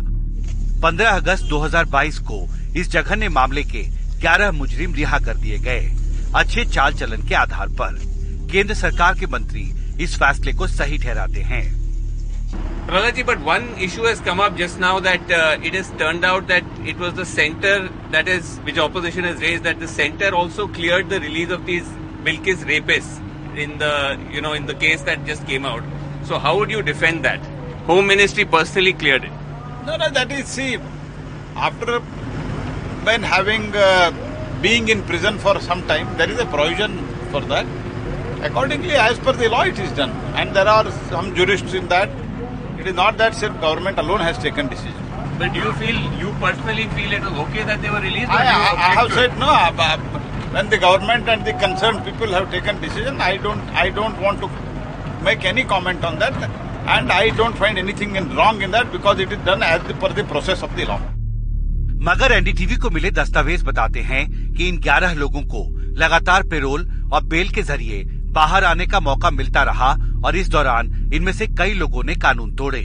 15 0.81 1.15
अगस्त 1.15 1.49
2022 1.49 2.19
को 2.21 2.47
इस 2.77 2.91
जघन्य 2.91 3.29
मामले 3.29 3.63
के 3.63 3.83
11 4.21 4.51
मुजरिम 4.51 4.93
रिहा 4.93 5.19
कर 5.19 5.37
दिए 5.37 5.57
गए 5.59 5.91
अच्छे 6.35 6.65
चाल 6.65 6.93
चलन 6.93 7.27
के 7.27 7.35
आधार 7.35 7.69
पर। 7.81 7.99
केंद्र 8.51 8.73
सरकार 8.75 9.19
के 9.19 9.27
मंत्री 9.27 9.71
इस 10.03 10.15
फैसले 10.15 10.53
को 10.53 10.67
सही 10.67 10.97
ठहराते 10.97 11.41
हैं। 11.41 11.65
Prahlad 12.87 13.15
ji 13.15 13.23
but 13.23 13.37
one 13.45 13.69
issue 13.83 14.05
has 14.05 14.21
come 14.23 14.39
up 14.39 14.57
just 14.57 14.79
now 14.79 14.99
that 15.01 15.31
it 15.65 15.75
is 15.75 15.91
turn 15.99 16.23
out 16.25 16.47
that 16.47 16.87
it 16.87 16.97
was 16.97 17.13
the 17.13 17.25
that 18.11 18.27
is 18.29 18.59
which 18.65 18.77
opposition 18.79 19.25
is 19.25 19.39
raise 19.41 19.61
that 19.61 19.79
the 19.79 19.87
centre 19.89 20.35
also 20.35 20.67
clear 20.75 21.07
the 21.07 21.21
release 21.23 21.53
of 21.53 21.61
these 21.61 21.95
Bilkis 22.27 22.63
rapists 22.73 23.23
in 23.57 23.77
the, 23.77 24.19
you 24.31 24.41
know, 24.41 24.53
in 24.53 24.65
the 24.65 24.75
case 24.75 25.01
that 25.03 25.25
just 25.25 25.45
came 25.47 25.65
out. 25.65 25.83
So 26.25 26.37
how 26.37 26.57
would 26.57 26.69
you 26.69 26.81
defend 26.81 27.23
that? 27.25 27.39
Home 27.87 28.07
Ministry 28.07 28.43
personally 28.43 28.93
cleared 28.93 29.23
it. 29.23 29.31
No, 29.85 29.95
no, 29.95 30.09
that 30.09 30.31
is, 30.31 30.45
see, 30.47 30.77
after 31.55 31.99
when 33.09 33.23
having, 33.23 33.73
uh, 33.73 34.11
being 34.61 34.89
in 34.89 35.03
prison 35.03 35.37
for 35.39 35.59
some 35.61 35.87
time, 35.87 36.17
there 36.17 36.29
is 36.29 36.39
a 36.39 36.45
provision 36.45 36.97
for 37.31 37.41
that. 37.41 37.65
Accordingly, 38.41 38.91
as 38.91 39.17
per 39.19 39.31
the 39.31 39.49
law, 39.49 39.63
it 39.63 39.79
is 39.79 39.91
done. 39.93 40.11
And 40.35 40.55
there 40.55 40.67
are 40.67 40.91
some 41.09 41.33
jurists 41.33 41.73
in 41.73 41.87
that. 41.87 42.09
It 42.77 42.87
is 42.87 42.93
not 42.93 43.17
that 43.17 43.35
sir, 43.35 43.49
government 43.49 43.97
alone 43.97 44.19
has 44.19 44.37
taken 44.37 44.67
decision. 44.67 45.03
But 45.39 45.53
do 45.53 45.59
you 45.59 45.71
feel, 45.73 45.95
you 46.19 46.35
personally 46.39 46.87
feel 46.89 47.13
it 47.13 47.21
was 47.21 47.33
okay 47.47 47.63
that 47.63 47.81
they 47.81 47.89
were 47.89 48.01
released? 48.01 48.29
I, 48.29 48.43
I, 48.43 48.73
I 48.89 48.93
have 48.99 49.13
said 49.13 49.37
no. 49.39 49.47
When 50.51 50.69
the 50.69 50.77
government 50.77 51.27
and 51.27 51.45
the 51.45 51.53
concerned 51.53 52.05
people 52.05 52.27
have 52.27 52.49
taken 52.49 52.79
decision, 52.79 53.19
I 53.19 53.37
don't, 53.37 53.61
I 53.71 53.89
don't 53.89 54.19
want 54.21 54.39
to 54.41 54.49
make 55.23 55.43
any 55.43 55.63
comment 55.65 56.05
on 56.05 56.19
that, 56.19 56.33
and 56.87 57.11
I 57.11 57.29
don't 57.31 57.57
find 57.57 57.77
anything 57.77 58.15
in, 58.15 58.33
wrong 58.35 58.61
in 58.61 58.71
that 58.71 58.91
because 58.91 59.19
it 59.19 59.31
is 59.31 59.39
done 59.39 59.61
as 59.61 59.83
the, 59.83 59.93
per 59.93 60.13
the 60.13 60.23
process 60.23 60.63
of 60.63 60.75
the 60.75 60.85
law. 60.85 60.99
मगर 62.07 62.31
NDTV 62.31 62.75
को 62.75 62.89
मिले 62.89 63.11
दस्तावेज़ 63.11 63.63
बताते 63.65 64.01
हैं 64.09 64.25
कि 64.55 64.67
इन 64.69 64.77
11 64.81 65.15
लोगों 65.17 65.41
को 65.53 65.63
लगातार 65.99 66.43
पेरोल 66.49 66.87
और 67.13 67.23
बेल 67.25 67.49
के 67.49 67.63
ज़रिए 67.69 68.03
बाहर 68.33 68.63
आने 68.63 68.85
का 68.87 68.99
मौका 68.99 69.29
मिलता 69.31 69.63
रहा 69.69 69.95
और 70.25 70.35
इस 70.35 70.49
दौरान 70.49 70.91
इनमें 71.13 71.31
से 71.33 71.47
कई 71.59 71.73
लोगों 71.73 72.03
ने 72.03 72.15
कानून 72.25 72.51
तोड़े 72.55 72.81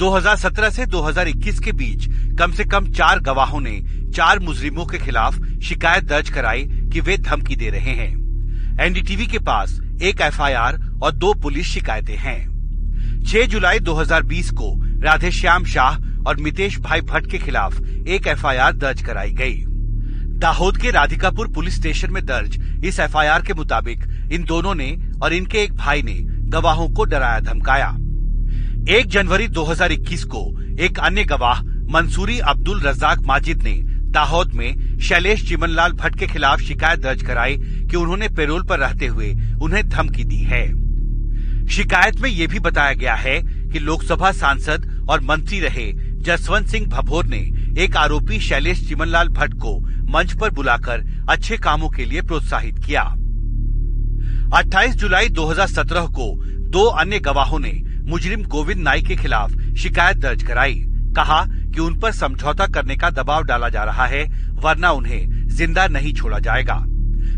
2017 0.00 0.70
से 0.70 0.86
2021 0.86 1.58
के 1.64 1.72
बीच 1.80 2.06
कम 2.38 2.52
से 2.58 2.64
कम 2.64 2.86
चार 2.98 3.20
गवाहों 3.28 3.60
ने 3.60 3.70
चार 4.14 4.38
मुजरिमों 4.38 4.86
के 4.86 4.98
खिलाफ 4.98 5.38
शिकायत 5.62 6.04
दर्ज 6.04 6.30
कराई 6.30 6.64
कि 6.92 7.00
वे 7.00 7.16
धमकी 7.18 7.56
दे 7.56 7.70
रहे 7.70 7.92
हैं। 7.92 8.12
एनडीटीवी 8.80 9.26
के 9.26 9.38
पास 9.38 9.80
एक 10.02 10.20
एफआईआर 10.20 10.78
और 11.02 11.12
दो 11.12 11.32
पुलिस 11.34 11.66
शिकायतें 11.66 12.16
हैं। 12.16 13.22
6 13.24 13.46
जुलाई 13.46 13.78
2020 13.78 14.50
को 14.50 14.74
राधेश्याम 15.02 15.64
शाह 15.64 15.96
और 16.26 16.36
मितेश 16.36 16.78
भाई 16.78 17.00
भट्ट 17.00 17.30
के 17.30 17.38
खिलाफ 17.38 17.80
एक 18.08 18.26
एफआईआर 18.26 18.72
दर्ज 18.72 19.02
कराई 19.02 19.32
गई। 19.32 19.64
दाहोद 20.38 20.76
के 20.76 20.90
राधिकापुर 20.90 21.48
पुलिस 21.48 21.74
स्टेशन 21.74 22.12
में 22.12 22.24
दर्ज 22.26 22.58
इस 22.84 23.00
एफआईआर 23.00 23.42
के 23.42 23.54
मुताबिक 23.54 24.04
इन 24.32 24.44
दोनों 24.44 24.74
ने 24.74 24.96
और 25.22 25.32
इनके 25.32 25.58
एक 25.58 25.74
भाई 25.74 26.02
ने 26.02 26.14
गवाहों 26.50 26.88
को 26.88 27.04
डराया, 27.04 27.40
धमकाया। 27.40 27.88
एक 28.88 29.06
जनवरी 29.06 29.48
2021 29.48 30.24
को 30.24 30.60
एक 30.80 30.98
अन्य 30.98 31.24
गवाह, 31.24 31.62
मंसूरी 31.90 32.38
अब्दुल 32.38 32.80
रजाक 32.80 33.20
माजिद 33.20 33.62
ने 33.62 33.87
दाहोद 34.10 34.52
में 34.52 34.98
शैलेश 34.98 35.48
चिमनलाल 35.48 35.92
भट्ट 35.92 36.18
के 36.18 36.26
खिलाफ 36.26 36.60
शिकायत 36.60 37.00
दर्ज 37.00 37.22
कराई 37.22 37.56
कि 37.90 37.96
उन्होंने 37.96 38.28
पेरोल 38.28 38.62
पर 38.62 38.78
रहते 38.78 39.06
हुए 39.06 39.34
उन्हें 39.62 39.88
धमकी 39.88 40.24
दी 40.24 40.42
है। 40.42 40.66
शिकायत 41.68 42.20
में 42.20 42.30
ये 42.30 42.46
भी 42.46 42.58
बताया 42.58 42.92
गया 42.92 43.14
है 43.14 43.40
कि 43.42 43.78
लोकसभा 43.78 44.32
सांसद 44.32 45.06
और 45.10 45.20
मंत्री 45.20 45.60
रहे 45.60 45.92
जसवंत 46.22 46.66
सिंह 46.66 46.86
भभोर 46.86 47.26
ने 47.26 47.38
एक 47.78 47.96
आरोपी 47.96 48.40
शैलेश 48.40 48.88
चिमनलाल 48.88 49.28
भट्ट 49.28 49.54
को 49.54 49.78
मंच 50.10 50.32
पर 50.32 50.50
बुलाकर 50.50 51.04
अच्छे 51.30 51.56
कामों 51.56 51.88
के 51.88 52.04
लिए 52.04 52.22
प्रोत्साहित 52.22 52.78
किया। 52.78 53.02
28 54.54 54.94
जुलाई 54.94 55.28
2017 55.28 56.06
को 56.10 56.32
दो 56.68 56.84
अन्य 56.84 57.18
गवाहों 57.18 57.58
ने 57.58 57.72
मुजरिम 58.02 58.42
गोविंद 58.44 58.80
नाई 58.80 59.02
के 59.02 59.16
खिलाफ 59.16 59.52
शिकायत 59.78 60.16
दर्ज 60.16 60.42
कराई। 60.42 60.84
कहा 61.16 61.44
कि 61.78 61.82
उन 61.82 61.94
पर 61.94 62.12
समझौता 62.12 62.66
करने 62.66 62.94
का 62.96 63.08
दबाव 63.10 63.42
डाला 63.44 63.68
जा 63.68 63.82
रहा 63.84 64.04
है, 64.06 64.24
वरना 64.54 64.90
उन्हें 64.90 65.48
ज़िंदा 65.48 65.86
नहीं 65.86 66.12
छोड़ा 66.12 66.38
जाएगा। 66.38 66.74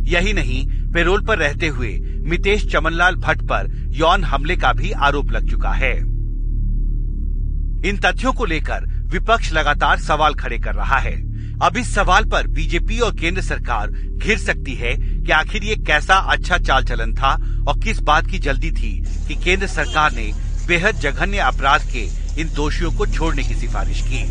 यही 0.09 0.33
नहीं, 0.33 0.93
पेरोल 0.93 1.25
पर 1.25 1.39
रहते 1.39 1.69
हुए 1.69 1.89
मितेश 2.23 2.65
चमनलाल 2.73 3.17
भट्ट 3.17 3.43
पर 3.43 3.69
यौन 3.95 4.25
हमले 4.25 4.57
का 4.57 4.73
भी 4.73 4.93
आरोप 4.99 5.33
लग 5.33 5.51
चुका 5.51 5.73
है। 5.73 5.93
इन 7.89 7.99
तथ्यों 8.05 8.33
को 8.33 8.45
लेकर 8.45 8.87
विपक्ष 9.13 9.53
लगातार 9.53 9.99
सवाल 9.99 10.35
खड़े 10.35 10.59
कर 10.59 10.75
रहा 10.75 10.99
है। 10.99 11.15
अब 11.63 11.77
इस 11.77 11.95
सवाल 11.95 12.25
पर 12.25 12.47
बीजेपी 12.49 12.99
और 12.99 13.15
केंद्र 13.15 13.43
सरकार 13.43 13.91
घिर 13.91 14.39
सकती 14.39 14.75
है 14.75 14.95
कि 14.97 15.33
आखिर 15.33 15.65
ये 15.65 15.77
कैसा 15.87 16.15
अच्छा 16.33 16.59
चाल 16.61 16.85
चलन 16.85 17.13
था 17.15 17.35
और 17.69 17.79
किस 17.79 18.01
बात 18.03 18.27
की 18.27 18.39
जल्दी 18.39 18.71
थी 18.73 18.97
कि 19.29 19.35
केंद्र 19.35 19.67
सरकार 19.67 20.13
ने 20.13 20.31
बेहद 20.69 21.01
जघन्य 21.01 21.39
अपराध 21.45 21.91
के 21.93 22.09
इन 22.41 22.53
दोषियों 22.55 22.93
को 22.93 23.07
छोड़ने 23.07 23.43
की 23.43 23.55
सिफारिश 23.55 24.01
की। 24.03 24.25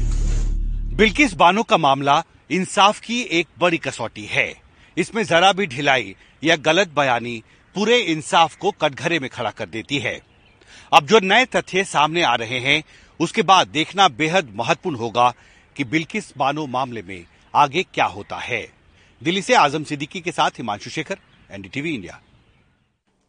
बिल्किस 0.96 1.34
बानो 1.34 1.64
का 1.64 1.78
मामला 1.78 2.24
इंसाफ 2.52 3.00
की 3.00 3.22
एक 3.22 3.48
बड़ी 3.60 3.78
कसौटी 3.78 4.26
है। 4.26 4.56
इसमें 4.98 5.24
जरा 5.24 5.52
भी 5.54 5.68
ढिलाई 5.68 6.16
या 6.44 6.56
गलत 6.56 6.88
बयानी 6.88 7.44
पूरे 7.76 7.98
इंसाफ 7.98 8.56
को 8.56 8.72
कटघरे 8.72 9.20
में 9.20 9.30
खड़ा 9.30 9.50
कर 9.50 9.66
देती 9.66 10.00
है। 10.00 10.22
अब 10.94 11.06
जो 11.06 11.20
नए 11.20 11.46
तथ्य 11.46 11.84
सामने 11.84 12.24
आ 12.24 12.36
रहे 12.36 12.60
हैं, 12.60 12.84
उसके 13.20 13.42
बाद 13.42 13.68
देखना 13.68 14.08
बेहद 14.08 14.54
महत्वपूर्ण 14.56 14.96
होगा 14.96 15.34
कि 15.76 15.84
बिल्किस 15.84 16.34
बानो 16.38 16.68
मामले 16.68 17.02
में 17.02 17.26
आगे 17.56 17.84
क्या 17.84 18.06
होता 18.06 18.38
है। 18.38 18.70
दिल्ली 19.24 19.42
से 19.42 19.54
आज़म 19.54 19.84
सिद्दीकी 19.84 20.22
के 20.22 20.32
साथ 20.32 20.50
हिमांशु 20.50 20.90
शेखर, 20.90 21.18
एनडीटीवी 21.52 21.96
इंडिया। 21.96 22.20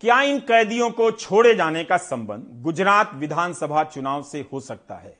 क्या 0.00 0.22
इन 0.22 0.38
कैदियों 0.38 0.90
को 0.90 1.10
छोड़े 1.10 1.54
जाने 1.54 1.84
का 1.84 1.96
संबंध 1.96 2.46
गुजरात 2.62 3.14
विधानसभा 3.14 3.84
चुनाव 3.84 4.22
से 4.22 4.46
हो 4.52 4.60
सकता 4.60 4.94
है? 4.94 5.18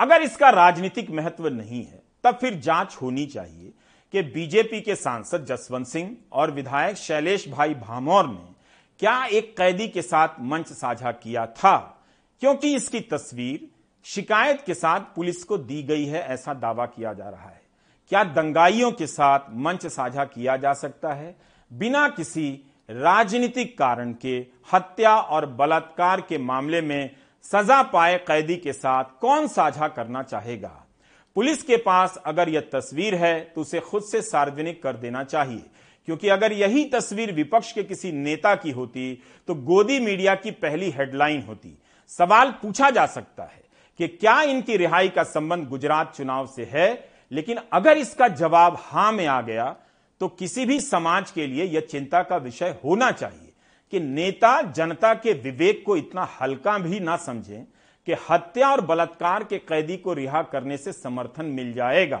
अगर 0.00 0.22
इसका 0.22 0.50
राजनीतिक 0.50 1.10
महत्व 1.10 1.48
नहीं 1.48 1.84
है, 1.84 2.02
तब 2.24 2.34
फिर 2.34 2.54
जाँच 2.54 2.98
होनी 3.02 3.26
चाहिए 3.26 3.72
कि 4.12 4.22
बीजेपी 4.22 4.80
के 4.80 4.96
सांसद 4.96 5.44
जसवंत 5.44 5.86
सिंह 5.86 6.16
और 6.32 6.50
विधायक 6.50 6.96
शैलेश 6.96 7.48
भाई 7.48 7.74
भामौर 7.74 8.26
ने 8.26 8.54
क्या 8.98 9.24
एक 9.24 9.56
कैदी 9.56 9.88
के 9.88 10.02
साथ 10.02 10.28
मंच 10.40 10.72
साझा 10.72 11.12
किया 11.12 11.46
था? 11.46 12.04
क्योंकि 12.40 12.74
इसकी 12.76 13.00
तस्वीर 13.00 13.68
शिकायत 14.04 14.62
के 14.66 14.74
साथ 14.74 15.00
पुलिस 15.00 15.44
को 15.44 15.58
दी 15.58 15.82
गई 15.82 16.04
है, 16.04 16.22
ऐसा 16.22 16.54
दावा 16.54 16.86
किया 16.86 17.12
जा 17.12 17.28
रहा 17.28 17.48
है। 17.48 17.62
क्या 18.08 18.24
दंगाइयों 18.24 18.92
के 18.92 19.06
साथ 19.06 19.40
मंच 19.50 19.86
साझा 19.86 20.24
किया 20.24 20.56
जा 20.56 20.72
सकता 20.72 21.12
है? 21.12 21.36
बिना 21.72 22.08
किसी 22.08 22.60
राजनीतिक 22.88 23.76
कारण 23.78 24.12
के, 24.12 24.38
हत्या 24.72 25.16
और 25.16 25.46
बलात्कार 25.46 26.20
के 26.20 26.38
मामले 26.38 26.80
में 26.80 27.10
सजा 27.44 27.82
पाए 27.82 28.16
कैदी 28.18 28.56
के 28.56 28.72
साथ 28.72 29.04
कौन 29.20 29.46
साझा 29.48 29.88
करना 29.88 30.22
चाहेगा? 30.22 30.78
पुलिस 31.36 31.62
के 31.62 31.76
पास 31.76 32.16
अगर 32.26 32.48
यह 32.48 32.68
तस्वीर 32.72 33.14
है 33.14 33.38
तो 33.44 33.60
उसे 33.60 33.80
खुद 33.80 34.02
से 34.02 34.22
सार्वजनिक 34.22 34.82
कर 34.82 34.96
देना 34.96 35.22
चाहिए। 35.24 35.64
क्योंकि 36.08 36.28
अगर 36.28 36.52
यही 36.52 36.84
तस्वीर 36.84 37.32
विपक्ष 37.32 37.72
के 37.72 37.82
किसी 37.82 38.12
नेता 38.12 38.54
की 38.54 38.70
होती 38.70 39.22
तो 39.48 39.54
गोदी 39.54 39.98
मीडिया 40.00 40.34
की 40.34 40.50
पहली 40.50 40.90
हेडलाइन 40.90 41.42
होती। 41.42 41.76
सवाल 42.10 42.50
पूछा 42.62 42.90
जा 42.90 43.06
सकता 43.06 43.42
है 43.42 43.62
कि 44.00 44.08
क्या 44.08 44.40
इनकी 44.42 44.76
रिहाई 44.76 45.08
का 45.08 45.22
संबंध 45.22 45.68
गुजरात 45.68 46.14
चुनाव 46.16 46.46
से 46.46 46.68
है? 46.72 47.08
लेकिन 47.32 47.58
अगर 47.72 47.98
इसका 47.98 48.28
जवाब 48.28 48.76
हाँ 48.80 49.12
में 49.12 49.26
आ 49.26 49.40
गया 49.40 49.74
तो 50.22 50.26
किसी 50.28 50.64
भी 50.66 50.78
समाज 50.80 51.30
के 51.30 51.46
लिए 51.46 51.64
यह 51.64 51.80
चिंता 51.80 52.22
का 52.22 52.36
विषय 52.36 52.74
होना 52.84 53.10
चाहिए 53.10 53.52
कि 53.92 54.00
नेता 54.00 54.50
जनता 54.72 55.12
के 55.14 55.32
विवेक 55.32 55.82
को 55.86 55.96
इतना 55.96 56.28
हल्का 56.40 56.76
भी 56.78 57.00
ना 57.00 57.16
समझें 57.16 57.64
कि 58.06 58.14
हत्या 58.30 58.68
और 58.70 58.80
बलात्कार 58.80 59.44
के 59.44 59.58
कैदी 59.58 59.96
को 59.96 60.12
रिहा 60.12 60.42
करने 60.42 60.76
से 60.76 60.92
समर्थन 60.92 61.44
मिल 61.44 61.72
जाएगा। 61.72 62.20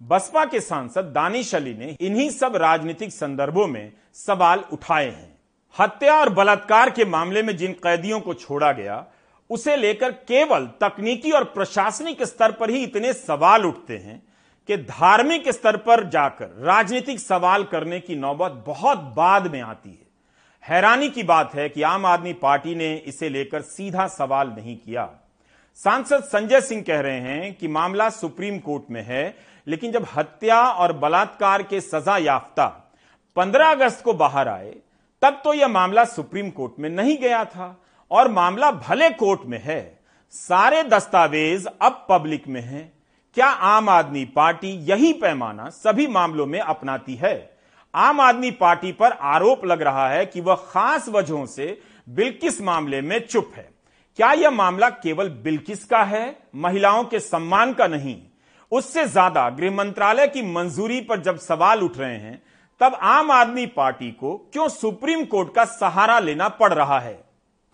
बसपा 0.00 0.44
के 0.44 0.60
सांसद 0.60 1.12
दानिश 1.14 1.54
अली 1.54 1.74
ने 1.74 1.96
इन्हीं 2.00 2.30
सब 2.30 2.56
राजनीतिक 2.56 3.12
संदर्भों 3.12 3.66
में 3.66 3.92
सवाल 4.14 4.64
उठाए 4.72 5.10
हैं। 5.10 5.36
हत्या 5.76 6.14
और 6.14 6.28
बलात्कार 6.28 6.90
के 6.90 7.04
मामले 7.04 7.42
में 7.42 7.56
जिन 7.56 7.72
कैदियों 7.72 8.20
को 8.20 8.34
छोड़ा 8.34 8.72
गया, 8.72 9.04
उसे 9.50 9.76
लेकर 9.76 10.12
केवल 10.12 10.66
तकनीकी 10.80 11.30
और 11.30 11.44
प्रशासनिक 11.44 12.22
स्तर 12.22 12.52
पर 12.52 12.70
ही 12.70 12.82
इतने 12.84 13.12
सवाल 13.12 13.66
उठते 13.66 13.96
हैं 13.96 14.22
कि 14.68 14.76
धार्मिक 14.76 15.48
स्तर 15.48 15.76
पर 15.76 16.08
जाकर 16.08 16.46
राजनीतिक 16.58 17.20
सवाल 17.20 17.64
करने 17.64 18.00
की 18.00 18.16
नौबत 18.16 18.64
बहुत 18.66 18.98
बाद 18.98 19.46
में 19.52 19.60
आती 19.60 19.90
है। 19.90 20.06
हैरानी 20.64 21.08
की 21.08 21.22
बात 21.22 21.54
है 21.54 21.68
कि 21.68 21.82
आम 21.82 22.06
आदमी 22.06 22.32
पार्टी 22.32 22.74
ने 22.74 22.94
इसे 22.96 23.28
लेकर 23.28 23.62
सीधा 23.62 24.06
सवाल 24.06 24.48
नहीं 24.48 24.76
किया। 24.76 25.08
सांसद 25.74 26.24
संजय 26.24 26.60
सिंह 26.60 26.82
कह 26.82 27.00
रहे 27.00 27.20
हैं 27.20 27.54
कि 27.54 27.68
मामला 27.68 28.10
सुप्रीम 28.10 28.58
कोर्ट 28.58 28.90
में 28.90 29.02
है, 29.02 29.34
लेकिन 29.66 29.92
जब 29.92 30.06
हत्या 30.16 30.60
और 30.62 30.92
बलात्कार 30.92 31.62
के 31.62 31.80
सजा 31.80 32.16
याफ्ता 32.16 32.66
15 33.36 33.70
अगस्त 33.70 34.04
को 34.04 34.14
बाहर 34.14 34.48
आए, 34.48 34.74
तब 35.22 35.40
तो 35.44 35.54
यह 35.54 35.68
मामला 35.68 36.04
सुप्रीम 36.04 36.50
कोर्ट 36.50 36.72
में 36.78 36.90
नहीं 36.90 37.16
गया 37.18 37.44
था 37.44 37.80
और 38.10 38.28
मामला 38.28 38.70
भले 38.70 39.10
कोर्ट 39.10 39.40
में 39.46 39.60
है, 39.64 39.98
सारे 40.30 40.82
दस्तावेज़ 40.82 41.68
अब 41.82 42.06
पब्लिक 42.10 42.48
में 42.48 42.60
हैं। 42.60 42.97
क्या 43.38 43.46
आम 43.46 43.88
आदमी 43.88 44.24
पार्टी 44.26 44.68
यही 44.84 45.12
पैमाना 45.12 45.68
सभी 45.70 46.06
मामलों 46.06 46.46
में 46.46 46.58
अपनाती 46.60 47.14
है? 47.14 47.50
आम 47.94 48.20
आदमी 48.20 48.50
पार्टी 48.50 48.90
पर 48.92 49.12
आरोप 49.24 49.64
लग 49.64 49.82
रहा 49.82 50.08
है 50.08 50.24
कि 50.26 50.40
वह 50.40 50.54
खास 50.64 51.08
वजहों 51.08 51.44
से 51.46 51.66
बिल्किस 52.08 52.60
मामले 52.60 53.00
में 53.00 53.18
चुप 53.26 53.52
है। 53.56 53.68
क्या 54.18 54.32
यह 54.32 54.50
मामला 54.50 54.88
केवल 54.90 55.28
बिल्किस 55.44 55.84
का 55.84 56.02
है, 56.02 56.36
महिलाओं 56.56 57.04
के 57.04 57.20
सम्मान 57.20 57.72
का 57.72 57.86
नहीं? 57.86 58.16
उससे 58.72 59.04
ज़्यादा 59.04 59.48
गृह 59.50 59.76
मंत्रालय 59.76 60.26
की 60.26 60.42
मंजूरी 60.52 61.00
पर 61.00 61.20
जब 61.20 61.38
सवाल 61.38 61.82
उठ 61.82 61.98
रहे 61.98 62.16
हैं, 62.16 62.42
तब 62.80 62.94
आम 62.94 63.30
आदमी 63.30 63.66
पार्टी 63.68 64.10
को 64.10 64.36
क्यों 64.52 64.68
सुप्रीम 64.70 65.24
कोर्ट 65.26 65.54
का 65.54 65.64
सहारा 65.76 66.18
लेना 66.18 66.48
पड़ 66.48 66.72
रहा 66.72 66.98
है? 66.98 67.18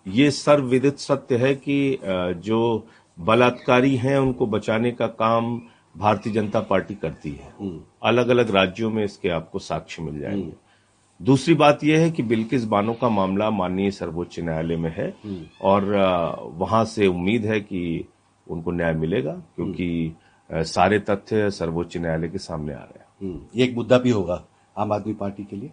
ये 0.07 0.31
सर्वविदित 0.33 0.98
सत्य 0.98 1.37
है 1.37 1.55
कि 1.55 1.98
जो 2.03 2.87
बलात्कारी 3.18 3.96
हैं 3.96 4.18
उनको 4.18 4.46
बचाने 4.46 4.92
का 4.92 5.07
काम 5.14 5.61
भारतीय 5.94 6.33
जनता 6.33 6.61
पार्टी 6.61 6.94
करती 6.94 7.31
है 7.33 7.53
हम्म। 7.61 7.81
अलग 8.03 8.29
अलग 8.29 8.50
राज्यों 8.50 8.90
में 8.90 9.05
इसके 9.05 9.29
आपको 9.29 9.59
साक्ष्य 9.59 10.03
मिल 10.03 10.18
जाएँगे 10.20 10.42
हम्म। 10.42 10.53
दूसरी 11.20 11.55
बात 11.55 11.85
यह 11.85 12.00
है 12.00 12.11
कि 12.11 12.22
बिल्किस 12.22 12.64
बानो 12.64 12.92
का 12.92 13.09
मामला 13.09 13.50
माननीय 13.50 13.90
सर्वोच्च 13.90 14.38
न्यायालय 14.40 14.77
में 14.77 14.90
है 14.96 15.09
हम्म। 15.24 15.44
और 15.62 15.85
वहाँ 16.55 16.85
से 16.85 17.07
उम्मीद 17.07 17.46
है 17.46 17.61
कि 17.61 18.05
उनको 18.46 18.72
न्याय 18.72 18.94
मिलेगा 18.94 19.33
क्योंकि 19.57 20.14
सारे 20.50 20.98
तथ्य 21.00 21.50
सर्वोच्च 21.50 21.96
न्यायालय 21.96 22.29
के 22.29 22.38
सामने 22.38 22.74
आ 22.74 22.79
रहे 22.79 23.27
हैं 23.27 23.48
ये 23.55 23.64
एक 23.64 23.74
मुद्दा 23.77 23.98
भी 23.98 24.11
होगा 24.11 24.44
आम 24.77 24.92
आदमी 24.92 25.12
पार्टी 25.14 25.44
के 25.44 25.57
लिए 25.57 25.70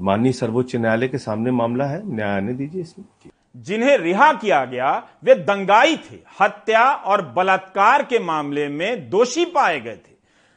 माननीय 0.00 0.32
सर्वोच्च 0.32 0.74
न्यायालय 0.76 1.08
के 1.08 1.18
सामने 1.18 1.50
मामला 1.50 1.86
है 1.86 2.02
न्याय 2.06 2.36
आने 2.36 2.54
दीजिए 2.54 2.82
इसमें 2.82 3.06
जिन्हें 3.56 3.98
रिहा 3.98 4.32
किया 4.32 4.64
गया, 4.64 5.02
वे 5.24 5.34
दंगाई 5.34 5.96
थे। 5.96 6.16
हत्या 6.40 6.92
और 6.92 7.22
बलात्कार 7.22 8.02
के 8.02 8.18
मामले 8.18 8.68
में 8.68 9.10
दोषी 9.10 9.44
पाए 9.44 9.80
गए 9.80 9.96
थे। 9.96 10.12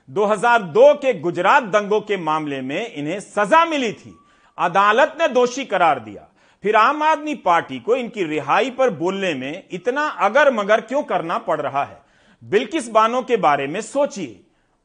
2002 0.10 0.94
के 0.94 1.20
गुजरात 1.20 1.64
दंगों 1.64 2.02
के 2.02 2.18
मामले 2.18 2.62
में 2.62 2.94
इन्हें 2.94 3.20
सजा 3.20 3.66
मिली 3.66 3.94
थी। 3.94 4.20
अदालत 4.58 5.18
ने 5.22 5.28
दोषी 5.28 5.66
करार 5.66 6.00
दिया। 6.00 6.28
फिर 6.64 6.76
आम 6.76 7.04
आदमी 7.04 7.36
पार्टी 7.36 7.80
को 7.80 7.96
इनकी 7.96 8.24
रिहाई 8.24 8.72
पर 8.72 8.90
बोलने 8.90 9.34
में 9.34 9.64
इतना 9.72 10.08
अगर 10.08 10.54
मगर 10.54 10.82
क्यों 10.82 11.04
करना 11.04 11.38
पड़ 11.38 11.62
रहा 11.62 11.84
है? 11.84 12.02
बिल्किस 12.44 12.90
बानो 12.90 13.22
के 13.22 13.38
बारे 13.38 13.68
में 13.68 13.82
सोचिए। 13.82 14.44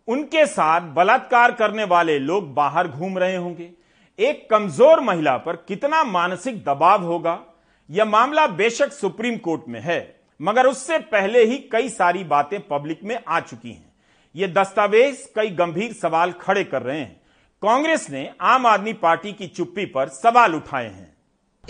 उनके 0.09 0.47
साथ 0.47 0.81
बलात्कार 0.81 1.53
करने 1.53 1.85
वाले 1.85 2.19
लोग 2.19 2.55
बाहर 2.55 2.89
घूम 2.89 3.19
रहे 3.19 3.37
होंगे। 3.37 3.71
एक 4.19 4.51
कमज़ोर 4.51 5.01
महिला 5.01 5.37
पर 5.37 5.57
कितना 5.57 6.05
मानसिक 6.05 6.65
दबाव 6.65 7.03
होगा? 7.03 7.41
यह 7.91 8.05
मामला 8.05 8.47
बेशक 8.47 8.93
सुप्रीम 8.93 9.37
कोर्ट 9.37 9.63
में 9.69 9.81
है, 9.81 10.21
मगर 10.43 10.67
उससे 10.67 10.99
पहले 10.99 11.45
ही 11.45 11.57
कई 11.73 11.89
सारी 11.89 12.25
बातें 12.25 12.69
पब्लिक 12.69 13.01
में 13.05 13.23
आ 13.29 13.41
चुकी 13.41 13.71
हैं। 13.71 13.93
ये 14.37 14.49
दस्तावेज़ 14.49 15.17
कई 15.37 15.49
गंभीर 15.51 15.93
सवाल 15.93 16.33
खड़े 16.33 16.65
कर 16.65 16.83
रहे 16.83 16.99
हैं। 16.99 17.21
कांग्रेस 17.63 18.11
ने 18.11 18.31
आम 18.41 18.67
आदमी 18.67 18.93
पार्टी 18.93 19.33
की 19.33 19.47
चुप्पी 19.47 19.85
पर 19.85 20.09
सवाल 20.09 20.55
उठाए 20.55 20.87
हैं। 20.87 21.17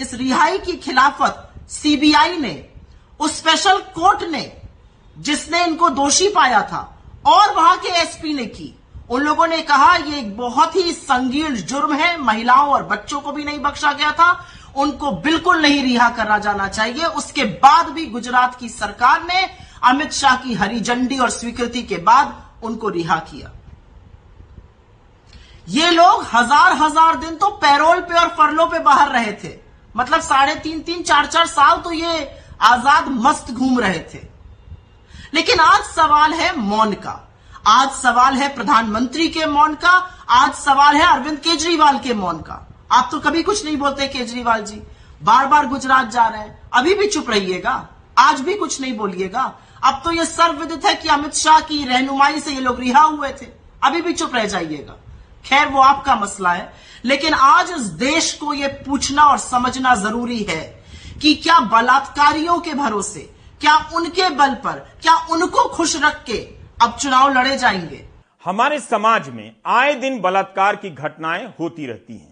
इस 0.01 0.15
रिहाई 0.15 0.59
की 0.59 0.73
खिलाफत 0.73 1.51
सीबीआई 1.69 2.37
ने, 2.39 2.69
उस 3.21 3.39
स्पेशल 3.39 3.79
कोर्ट 3.79 4.23
ने, 4.23 4.57
जिसने 5.19 5.65
इनको 5.65 5.91
दोषी 5.91 6.29
पाया 6.29 6.63
था, 6.63 7.03
और 7.27 7.55
वहाँ 7.55 7.77
के 7.77 7.89
एसपी 7.89 8.35
ने 8.35 8.47
की। 8.47 8.75
उन 9.11 9.23
लोगों 9.23 9.47
ने 9.47 9.63
कहा, 9.63 9.97
ये 9.97 10.19
एक 10.19 10.37
बहुत 10.37 10.77
ही 10.77 10.93
संगीन 10.93 11.57
जुर्म 11.57 11.93
है, 11.93 12.23
महिलाओं 12.23 12.69
और 12.69 12.83
बच्चों 12.83 13.21
को 13.21 13.33
भी 13.33 13.45
नहीं 13.45 13.59
बख्शा 13.59 13.93
गया 13.93 14.13
था 14.13 14.47
उनको 14.77 15.11
बिल्कुल 15.21 15.61
नहीं 15.63 15.83
रिहा 15.83 16.09
करा 16.11 16.39
जाना 16.39 16.69
चाहिए। 16.69 17.05
उसके 17.05 17.45
बाद 17.45 17.89
भी 17.89 18.07
गुजरात 18.09 18.55
की 18.55 18.69
सरकार 18.69 19.23
ने 19.25 19.49
अमित 19.85 20.13
शाह 20.13 20.37
की 20.37 20.55
हरी 20.55 20.81
झंडी 20.81 21.19
और 21.19 21.31
स्वीकृति 21.31 21.83
के 21.83 21.97
बाद 21.99 22.35
उनको 22.65 22.89
रिहा 22.89 23.17
किया। 23.31 23.51
ये 25.69 25.91
लोग 25.91 26.23
हज़ार 26.33 26.73
हज़ार 26.75 27.17
दिन 27.17 27.35
तो 27.37 27.49
पैरोल 27.59 28.01
पे 28.01 28.15
और 28.15 28.29
फरलो 28.29 28.67
पे 28.67 28.79
बाहर 28.81 29.09
रहे 29.09 29.33
थे। 29.45 29.55
मतलब 29.95 30.21
साढ़े 30.21 30.55
तीन 30.57 30.81
तीन, 30.81 31.03
चार 31.03 31.27
चार 31.27 31.47
साल 31.47 31.79
तो 31.79 31.93
ये 31.93 32.25
आज़ाद 32.63 33.09
मस्त 33.19 33.51
घूम 33.53 33.79
रहे 33.81 33.99
थे। 34.15 34.23
लेकिन 35.35 35.61
आज 35.61 35.83
सवाल 35.87 36.33
है 36.35 36.57
मौन 36.59 36.93
का। 36.95 37.19
आज 37.69 37.91
सवाल 37.93 38.35
है 38.35 38.49
प्रधानमंत्री 38.55 39.29
के 39.29 39.47
मौन 39.49 39.75
का। 39.75 39.91
आज 40.31 40.53
सवाल 40.55 40.97
है 40.97 41.07
अरविंद 41.07 41.39
केजरीवाल 41.39 41.99
के 41.99 42.15
मौन 42.15 42.39
का। 42.41 42.67
आप 42.93 43.09
तो 43.13 43.21
कभी 43.21 43.43
कुछ 43.43 43.65
नहीं 43.65 43.77
बोलते, 43.77 44.09
केजरीवाल 44.09 44.65
जी। 44.65 44.83
बार 45.23 45.47
बार 45.47 45.67
गुजरात 45.67 46.11
जा 46.11 46.27
रहे 46.27 46.41
हैं। 46.41 46.71
अभी 46.73 46.95
भी 46.95 47.07
चुप 47.07 47.31
रहिएगा। 47.31 47.89
आज 48.19 48.41
भी 48.41 48.55
कुछ 48.55 48.81
नहीं 48.81 48.97
बोलिएगा। 48.97 49.59
अब 49.85 50.01
तो 50.05 50.13
ये 50.13 50.27
सर्वविदित 50.27 50.85
है 50.85 50.95
कि 50.95 51.09
अमित 51.09 51.35
शाह 51.35 51.61
की 51.61 51.85
रहनुमाई 51.85 52.41
से 52.41 52.53
ये 52.53 52.61
लोग 52.61 52.81
रिहा 52.81 53.01
हुए 53.01 53.29
थे। 53.29 53.47
अभी 53.83 54.03
भी 54.03 54.13
चुप 54.13 54.35
रह 54.35 54.45
जाइएगा। 54.45 54.93
खैर, 55.45 55.69
वो 55.69 55.81
आपका 55.81 56.17
मसला 56.17 56.53
है। 56.53 56.73
लेकिन 57.05 57.35
आज 57.35 57.71
इस 57.71 57.83
देश 57.83 58.33
को 58.33 58.55
ये 58.55 58.69
पूछना 58.69 59.25
और 59.25 59.39
समझना 59.39 59.95
ज़रूरी 59.95 60.43
है 60.43 60.85
कि 61.23 61.35
क्या 61.35 61.61
बलात्कारियों 61.61 62.59
के 62.59 62.75
भरोसे, 62.75 63.35
क्या 63.61 63.77
उनके 63.95 64.29
बल 64.29 64.55
पर, 64.55 64.93
क्या 65.03 65.15
उनको 65.15 65.69
खुश 65.69 66.03
रख 66.03 66.25
के 66.25 66.39
अब 66.83 66.97
चुनाव 66.97 67.33
लड़े 67.33 67.57
जाएँगे? 67.57 68.09
हमारे 68.45 68.81
समाज 68.81 69.29
में 69.29 69.57
आए 69.67 69.95
दिन 69.95 70.21
बलात्कार 70.21 70.77
की 70.77 70.91
घटनाएँ 70.91 71.55
होती 71.61 71.87
रहती 71.87 72.15
हैं। 72.19 72.30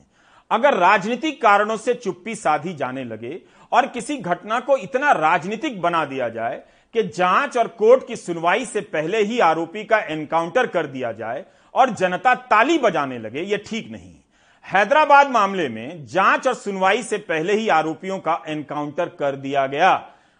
अगर 0.51 0.75
राजनीतिक 0.75 1.41
कारणों 1.43 1.77
से 1.77 1.95
चुप्पी 1.95 2.35
साधी 2.35 2.73
जाने 2.73 3.05
लगे 3.05 3.39
और 3.73 3.87
किसी 3.87 4.17
घटना 4.17 4.61
को 4.61 4.77
इतना 4.77 5.13
राजनीतिक 5.13 5.81
बना 5.81 6.05
दिया 6.05 6.29
जाए 6.29 6.63
कि 6.95 7.03
जाँच 7.09 7.57
और 7.57 7.69
कोर्ट 7.69 8.07
की 8.07 8.17
सुनवाई 8.17 8.65
से 8.65 8.81
पहले 8.81 9.23
ही 9.23 9.39
आरोपी 9.41 9.85
का 9.85 9.99
एनकाउंटर 9.99 10.67
कर 10.67 10.87
दिया 10.87 11.13
जाए 11.13 11.45
और 11.75 11.91
जनता 11.91 12.35
ताली 12.35 12.79
बजाने 12.79 13.19
लगे 13.19 13.43
यह 13.43 13.63
ठीक 13.67 13.91
नहीं। 13.91 14.15
हैदराबाद 14.65 15.31
मामले 15.31 15.69
में 15.69 16.07
जाँच 16.07 16.47
और 16.49 16.55
सुनवाई 16.55 17.03
से 17.03 17.19
पहले 17.19 17.55
ही 17.55 17.69
आरोपियों 17.69 18.19
का 18.19 18.43
एनकाउंटर 18.49 19.09
कर 19.09 19.37
दिया 19.37 19.67
गया। 19.67 19.95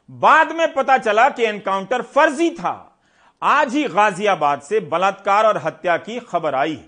बाद 0.09 0.53
में 0.53 0.73
पता 0.75 0.99
चला 0.99 1.29
कि 1.29 1.45
एनकाउंटर 1.45 2.03
फर्जी 2.03 2.51
था। 2.51 3.01
आज 3.43 3.75
ही 3.75 3.85
गाजियाबाद 3.85 4.61
से 4.61 4.81
बलात्कार 4.81 5.47
और 5.47 5.57
हत्या 5.57 5.97
की 5.97 6.19
खबर 6.21 6.55
आई 6.55 6.81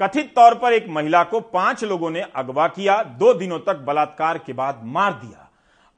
कथित 0.00 0.32
तौर 0.36 0.54
पर 0.54 0.72
एक 0.72 0.86
महिला 0.88 1.22
को 1.24 1.40
पाँच 1.42 1.82
लोगों 1.84 2.10
ने 2.10 2.20
अगवा 2.36 2.66
किया, 2.68 3.02
दो 3.02 3.32
दिनों 3.34 3.58
तक 3.58 3.76
बलात्कार 3.78 4.38
के 4.38 4.52
बाद 4.52 4.80
मार 4.86 5.12
दिया। 5.14 5.48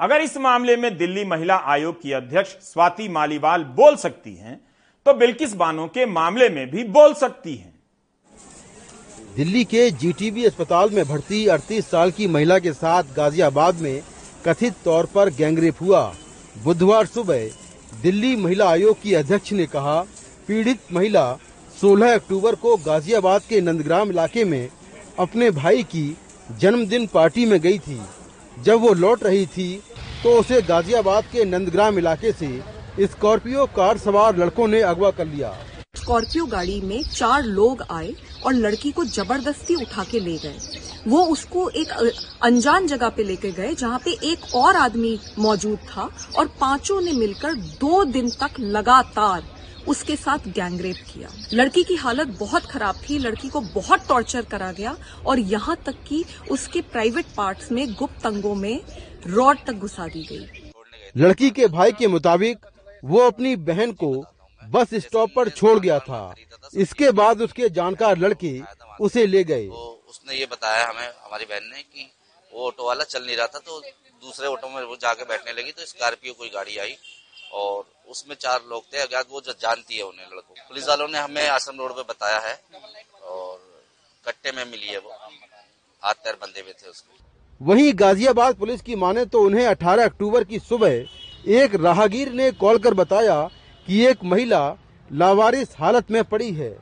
अगर 0.00 0.20
इस 0.20 0.36
मामले 0.36 0.76
में 0.76 0.96
दिल्ली 0.98 1.24
महिला 1.24 1.56
आयोग 1.66 2.00
की 2.02 2.12
अध्यक्ष 2.12 2.50
स्वाति 2.64 3.08
मालीवाल 3.08 3.64
बोल 3.76 3.96
सकती 3.96 4.34
हैं 4.34 4.60
तो 5.06 5.14
बिल्किस 5.14 5.54
बानो 5.54 5.86
के 5.86 6.06
मामले 6.06 6.48
में 6.48 6.70
भी 6.70 6.84
बोल 6.86 7.14
सकती 7.14 7.54
हैं। 7.54 7.74
दिल्ली 9.36 9.64
के 9.64 9.90
जीटीबी 9.92 10.44
अस्पताल 10.44 10.90
में 10.90 11.04
भर्ती 11.04 11.44
38 11.48 11.86
साल 11.86 12.10
की 12.10 12.26
महिला 12.28 12.58
के 12.58 12.72
साथ 12.72 13.14
गाजियाबाद 13.16 13.80
में 13.80 14.00
कथित 14.46 14.74
तौर 14.84 15.06
पर 15.06 15.30
गैंगरेप 15.30 15.80
हुआ। 15.80 16.02
बुधवार 16.64 17.06
सुबह 17.06 17.46
दिल्ली 18.02 18.34
महिला 18.36 18.68
आयोग 18.70 19.02
की 19.02 19.14
अध्यक्ष 19.14 19.52
ने 19.52 19.66
कहा, 19.66 20.00
पीड़ित 20.48 20.92
महिला 20.92 21.38
16 21.78 22.14
अक्टूबर 22.14 22.54
को 22.54 22.76
गाजियाबाद 22.76 23.42
के 23.48 23.60
नंदग्राम 23.60 24.10
इलाके 24.10 24.44
में 24.44 24.68
अपने 25.18 25.50
भाई 25.50 25.82
की 25.84 26.06
जन्मदिन 26.60 27.06
पार्टी 27.06 27.44
में 27.46 27.58
गई 27.60 27.78
थी। 27.78 28.00
जब 28.58 28.80
वो 28.80 28.92
लौट 28.94 29.22
रही 29.24 29.44
थी 29.46 29.68
तो 30.22 30.30
उसे 30.38 30.60
गाजियाबाद 30.62 31.24
के 31.32 31.44
नंदग्राम 31.44 31.98
इलाके 31.98 32.32
से 32.32 32.48
स्कॉर्पियो 33.06 33.66
कार 33.76 33.98
सवार 33.98 34.36
लड़कों 34.36 34.66
ने 34.68 34.80
अगवा 34.82 35.10
कर 35.10 35.26
लिया। 35.26 35.52
स्कॉर्पियो 35.94 36.46
गाड़ी 36.46 36.80
में 36.80 37.02
चार 37.04 37.44
लोग 37.44 37.82
आए 37.90 38.12
और 38.46 38.54
लड़की 38.54 38.90
को 38.92 39.04
ज़बरदस्ती 39.06 39.74
उठा 39.74 40.04
के 40.04 40.20
ले 40.20 40.36
गए। 40.36 40.56
वो 41.08 41.22
उसको 41.26 41.68
एक 41.72 41.92
अनजान 42.42 42.86
जगह 42.86 43.08
पे 43.08 43.24
लेके 43.24 43.50
गए, 43.52 43.74
जहाँ 43.74 44.00
पे 44.04 44.16
एक 44.30 44.54
और 44.54 44.76
आदमी 44.76 45.18
मौजूद 45.38 45.78
था 45.90 46.08
और 46.38 46.46
पाँचों 46.60 47.00
ने 47.00 47.12
मिलकर 47.12 47.54
दो 47.54 48.04
दिन 48.06 48.30
तक 48.40 48.60
लगातार 48.60 49.42
उसके 49.88 50.16
साथ 50.16 50.48
गैंगरेप 50.50 50.96
किया। 51.08 51.28
लड़की 51.52 51.82
की 51.84 51.94
हालत 51.96 52.28
बहुत 52.38 52.66
खराब 52.66 53.00
थी। 53.02 53.18
लड़की 53.18 53.48
को 53.48 53.60
बहुत 53.74 54.06
टॉर्चर 54.08 54.44
करा 54.46 54.70
गया 54.72 54.96
और 55.26 55.38
यहाँ 55.38 55.76
तक 55.86 56.02
कि 56.08 56.24
उसके 56.50 56.80
प्राइवेट 56.88 57.26
पार्ट्स 57.36 57.70
में 57.72 57.94
गुप्त 57.94 58.26
अंगों 58.26 58.54
में 58.54 58.80
रॉड 59.26 59.58
तक 59.66 59.72
घुसा 59.74 60.06
दी 60.08 60.24
गई। 60.24 60.72
लड़की 61.16 61.50
के 61.50 61.66
भाई 61.68 61.92
के 61.92 62.06
मुताबिक 62.08 62.66
वो 63.04 63.20
अपनी 63.20 63.54
बहन 63.66 63.92
को 63.94 64.12
बस 64.62 64.94
स्टॉप 64.96 65.30
पर 65.36 65.48
छोड़ 65.50 65.78
गया 65.78 65.98
था। 66.00 66.34
इसके 66.76 67.10
बाद 67.12 67.42
उसके 67.42 67.68
जानकार 67.70 68.18
लड़के 68.18 68.60
उसे 69.00 69.26
ले 69.26 69.42
गए। 69.44 69.66
उसने 69.66 70.38
ये 70.38 70.46
बताया 70.46 70.86
हमें 70.88 71.06
हमारी 71.06 71.44
बहन 71.44 71.70
ने 71.74 71.82
कि 71.82 72.10
वो 72.52 72.66
ऑटो 72.66 72.86
वाला 72.86 73.04
चल 73.04 73.24
नहीं 73.24 73.36
रहा 73.36 73.46
था 73.46 73.58
तो 73.58 73.80
दूसरे 74.22 74.46
ऑटो 74.46 74.68
में 74.68 74.82
वो 74.82 74.96
जाके 74.96 75.24
बैठने 75.24 75.52
लगी 75.52 75.72
तो 75.72 75.84
स्कॉर्पियो 75.86 76.32
कोई 76.34 76.48
गाड़ी 76.48 76.76
आई। 76.78 76.96
और 77.52 77.84
उसमें 78.08 78.34
चार 78.36 78.60
लोग 78.70 78.82
थे। 78.84 78.98
अज्ञात 78.98 79.26
वो 79.30 79.40
जो 79.40 79.52
जानती 79.60 79.96
है 79.96 80.02
उन्हें 80.04 80.26
लड़कों 80.26 80.54
पुलिस 80.68 80.88
वालों 80.88 81.08
ने 81.08 81.18
हमें 81.18 81.46
आसम 81.48 81.78
रोड 81.78 81.92
पे 81.92 82.02
बताया 82.04 82.38
है 82.40 82.54
और 83.24 83.58
कट्टे 84.24 84.52
में 84.52 84.64
मिली 84.64 84.86
है 84.86 84.98
वो। 84.98 85.10
हाथ 86.02 86.14
पैर 86.14 86.34
बंधे 86.34 86.60
हुए 86.60 86.72
थे 86.74 86.90
उसके। 86.90 87.16
वहीं 87.60 87.92
गाजियाबाद 87.94 88.56
पुलिस 88.56 88.82
की 88.82 88.96
माने 88.96 89.24
तो 89.26 89.40
उन्हें 89.42 89.66
18 89.66 90.04
अक्टूबर 90.04 90.44
की 90.44 90.58
सुबह 90.60 91.52
एक 91.52 91.74
राहगीर 91.76 92.32
ने 92.32 92.50
कॉल 92.54 92.78
कर 92.78 92.94
बताया 92.94 93.40
कि 93.86 94.04
एक 94.06 94.24
महिला 94.24 94.60
लावारिस 95.10 95.68
हालत 95.78 96.10
में 96.10 96.22
पड़ी 96.24 96.52
है। 96.52 96.76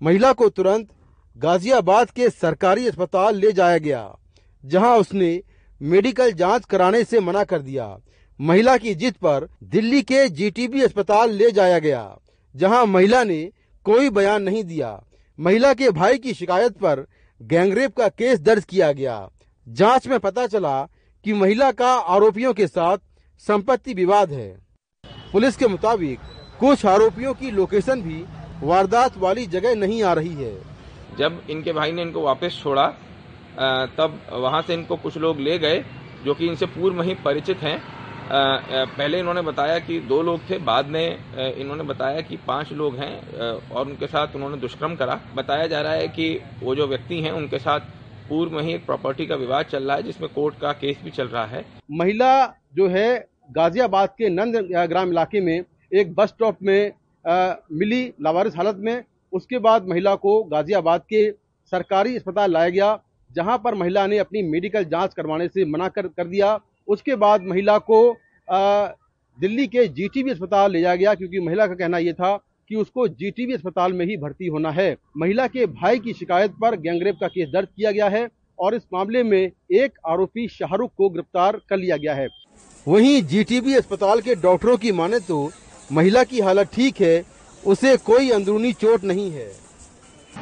महिला 0.00 0.32
को 0.32 0.48
तुरंत 0.48 0.88
गाजियाबाद 1.36 2.10
के 2.10 2.28
सरकारी 2.30 2.86
अस्पताल 2.88 3.36
ले 3.36 3.52
जाया 3.52 3.78
गया, 3.78 4.14
जहाँ 4.64 4.96
उसने 4.98 5.40
मेडिकल 5.80 6.32
जाँच 6.34 6.64
कराने 6.64 7.02
से 7.04 7.20
मना 7.20 7.44
कर 7.44 7.58
दिया। 7.60 7.86
महिला 8.42 8.76
की 8.76 8.94
जिद 8.94 9.14
पर 9.14 9.46
दिल्ली 9.64 10.00
के 10.02 10.28
जीटीबी 10.28 10.82
अस्पताल 10.82 11.30
ले 11.32 11.50
जाया 11.50 11.78
गया, 11.78 12.16
जहाँ 12.54 12.86
महिला 12.86 13.22
ने 13.24 13.42
कोई 13.86 14.10
बयान 14.10 14.42
नहीं 14.42 14.62
दिया। 14.64 14.88
महिला 15.38 15.72
के 15.74 15.90
भाई 15.90 16.18
की 16.18 16.34
शिकायत 16.34 16.76
पर 16.78 17.06
गैंगरेप 17.40 17.96
का 17.96 18.08
केस 18.08 18.40
दर्ज 18.40 18.64
किया 18.64 18.90
गया। 18.92 19.28
जाँच 19.66 20.08
में 20.08 20.18
पता 20.20 20.46
चला 20.46 20.82
कि 21.24 21.32
महिला 21.32 21.70
का 21.72 21.92
आरोपियों 22.08 22.52
के 22.54 22.66
साथ 22.66 22.98
संपत्ति 23.44 23.94
विवाद 23.94 24.32
है। 24.32 24.50
पुलिस 25.32 25.56
के 25.56 25.68
मुताबिक 25.68 26.18
कुछ 26.60 26.84
आरोपियों 26.86 27.34
की 27.34 27.50
लोकेशन 27.50 28.02
भी 28.02 28.22
वारदात 28.66 29.18
वाली 29.18 29.46
जगह 29.46 29.74
नहीं 29.76 30.02
आ 30.02 30.12
रही 30.12 30.34
है। 30.34 30.54
जब 31.18 31.42
इनके 31.50 31.72
भाई 31.72 31.92
ने 31.92 32.02
इनको 32.02 32.22
वापस 32.22 32.60
छोड़ा 32.62 32.86
तब 33.96 34.20
वहाँ 34.34 34.62
से 34.62 34.74
इनको 34.74 34.96
कुछ 34.98 35.16
लोग 35.18 35.40
ले 35.40 35.58
गए, 35.58 35.84
जो 36.24 36.34
कि 36.34 36.46
इनसे 36.46 36.66
पूर्व 36.68 37.02
ही 37.02 37.14
परिचित 37.14 37.58
हैं। 37.58 37.80
पहले 38.32 39.18
इन्होंने 39.18 39.40
बताया 39.42 39.78
कि 39.78 39.98
दो 40.00 40.20
लोग 40.22 40.40
थे, 40.50 40.58
बाद 40.60 40.86
में 40.86 41.18
इन्होंने 41.54 41.84
बताया 41.84 42.20
कि 42.20 42.36
पाँच 42.46 42.72
लोग 42.72 42.94
हैं 42.96 43.58
और 43.70 43.86
उनके 43.86 44.06
साथ 44.06 44.36
उन्होंने 44.36 44.56
दुष्कर्म 44.58 44.94
करा। 44.96 45.20
बताया 45.36 45.66
जा 45.66 45.80
रहा 45.80 45.92
है 45.92 46.06
कि 46.08 46.38
वो 46.62 46.74
जो 46.74 46.86
व्यक्ति 46.86 47.20
हैं, 47.22 47.32
उनके 47.32 47.58
साथ 47.58 47.80
पूर्व 48.28 48.52
में 48.52 48.62
ही 48.62 48.72
एक 48.74 48.86
प्रॉपर्टी 48.86 49.26
का 49.26 49.36
विवाद 49.36 49.66
चल 49.66 49.82
रहा 49.82 49.96
है, 49.96 50.02
जिसमें 50.02 50.32
कोर्ट 50.34 50.58
का 50.60 50.72
केस 50.74 51.00
भी 51.04 51.10
चल 51.10 51.28
रहा 51.28 51.44
है। 51.46 51.64
महिला 51.90 52.46
जो 52.74 52.88
है, 52.88 53.28
गाजियाबाद 53.50 54.08
के 54.18 54.28
नंद 54.30 54.56
ग्राम 54.88 55.10
इलाके 55.10 55.40
में 55.40 55.64
एक 55.92 56.14
बस 56.14 56.28
स्टॉप 56.28 56.58
में 56.62 56.92
मिली 57.72 58.02
लावारिस 58.22 58.56
हालत 58.56 58.76
में। 58.78 59.04
उसके 59.32 59.58
बाद 59.60 59.88
महिला 59.88 60.14
को 60.16 60.42
गाजियाबाद 60.44 61.02
के 61.10 61.30
सरकारी 61.72 62.16
अस्पताल 62.16 62.52
लाया 62.52 62.68
गया, 62.68 62.98
जहाँ 63.30 63.58
पर 63.58 63.74
महिला 63.74 64.06
ने 64.06 64.18
अपनी 64.18 64.42
मेडिकल 64.44 64.84
जाँच 64.86 65.14
करवाने 65.14 65.48
से 65.48 65.64
मना 65.66 65.88
कर 65.88 66.06
कर 66.08 66.26
दिया। 66.26 66.58
उसके 66.88 67.14
बाद 67.16 67.42
महिला 67.42 67.76
को 67.80 67.98
दिल्ली 68.52 69.66
के 69.66 69.86
जीटीबी 69.90 70.30
अस्पताल 70.30 70.72
ले 70.72 70.80
जाया 70.80 70.96
गया 70.96 71.14
क्योंकि 71.14 71.40
महिला 71.40 71.66
का 71.66 71.74
कहना 71.74 71.98
यह 71.98 72.12
था 72.12 72.36
कि 72.70 72.74
उसको 72.76 73.06
जीटीबी 73.10 73.52
अस्पताल 73.52 73.92
में 73.92 74.04
ही 74.06 74.16
भर्ती 74.16 74.46
होना 74.46 74.70
है। 74.70 74.96
महिला 75.16 75.46
के 75.46 75.66
भाई 75.68 75.98
की 75.98 76.12
शिकायत 76.12 76.50
पर 76.62 76.76
गैंगरेप 76.78 77.16
का 77.20 77.28
केस 77.28 77.48
दर्ज 77.48 77.68
किया 77.68 77.90
गया 77.90 78.08
है 78.08 78.28
और 78.58 78.74
इस 78.74 78.82
मामले 78.94 79.22
में 79.22 79.40
एक 79.40 79.98
आरोपी 80.08 80.46
शाहरुख 80.48 80.92
को 80.96 81.08
गिरफ़्तार 81.10 81.60
कर 81.70 81.76
लिया 81.76 81.96
गया 81.96 82.14
है। 82.14 82.28
वहीं 82.86 83.22
जीटीबी 83.24 83.74
अस्पताल 83.74 84.20
के 84.20 84.34
डॉक्टरों 84.36 84.76
की 84.76 84.92
माने 84.92 85.18
तो 85.20 85.50
महिला 85.90 86.24
की 86.24 86.40
हालत 86.40 86.70
ठीक 86.74 87.00
है 87.00 87.24
उसे 87.62 87.96
कोई 88.06 88.30
अंदरूनी 88.30 88.72
चोट 88.74 89.04
नहीं 89.04 89.30
है। 89.30 89.50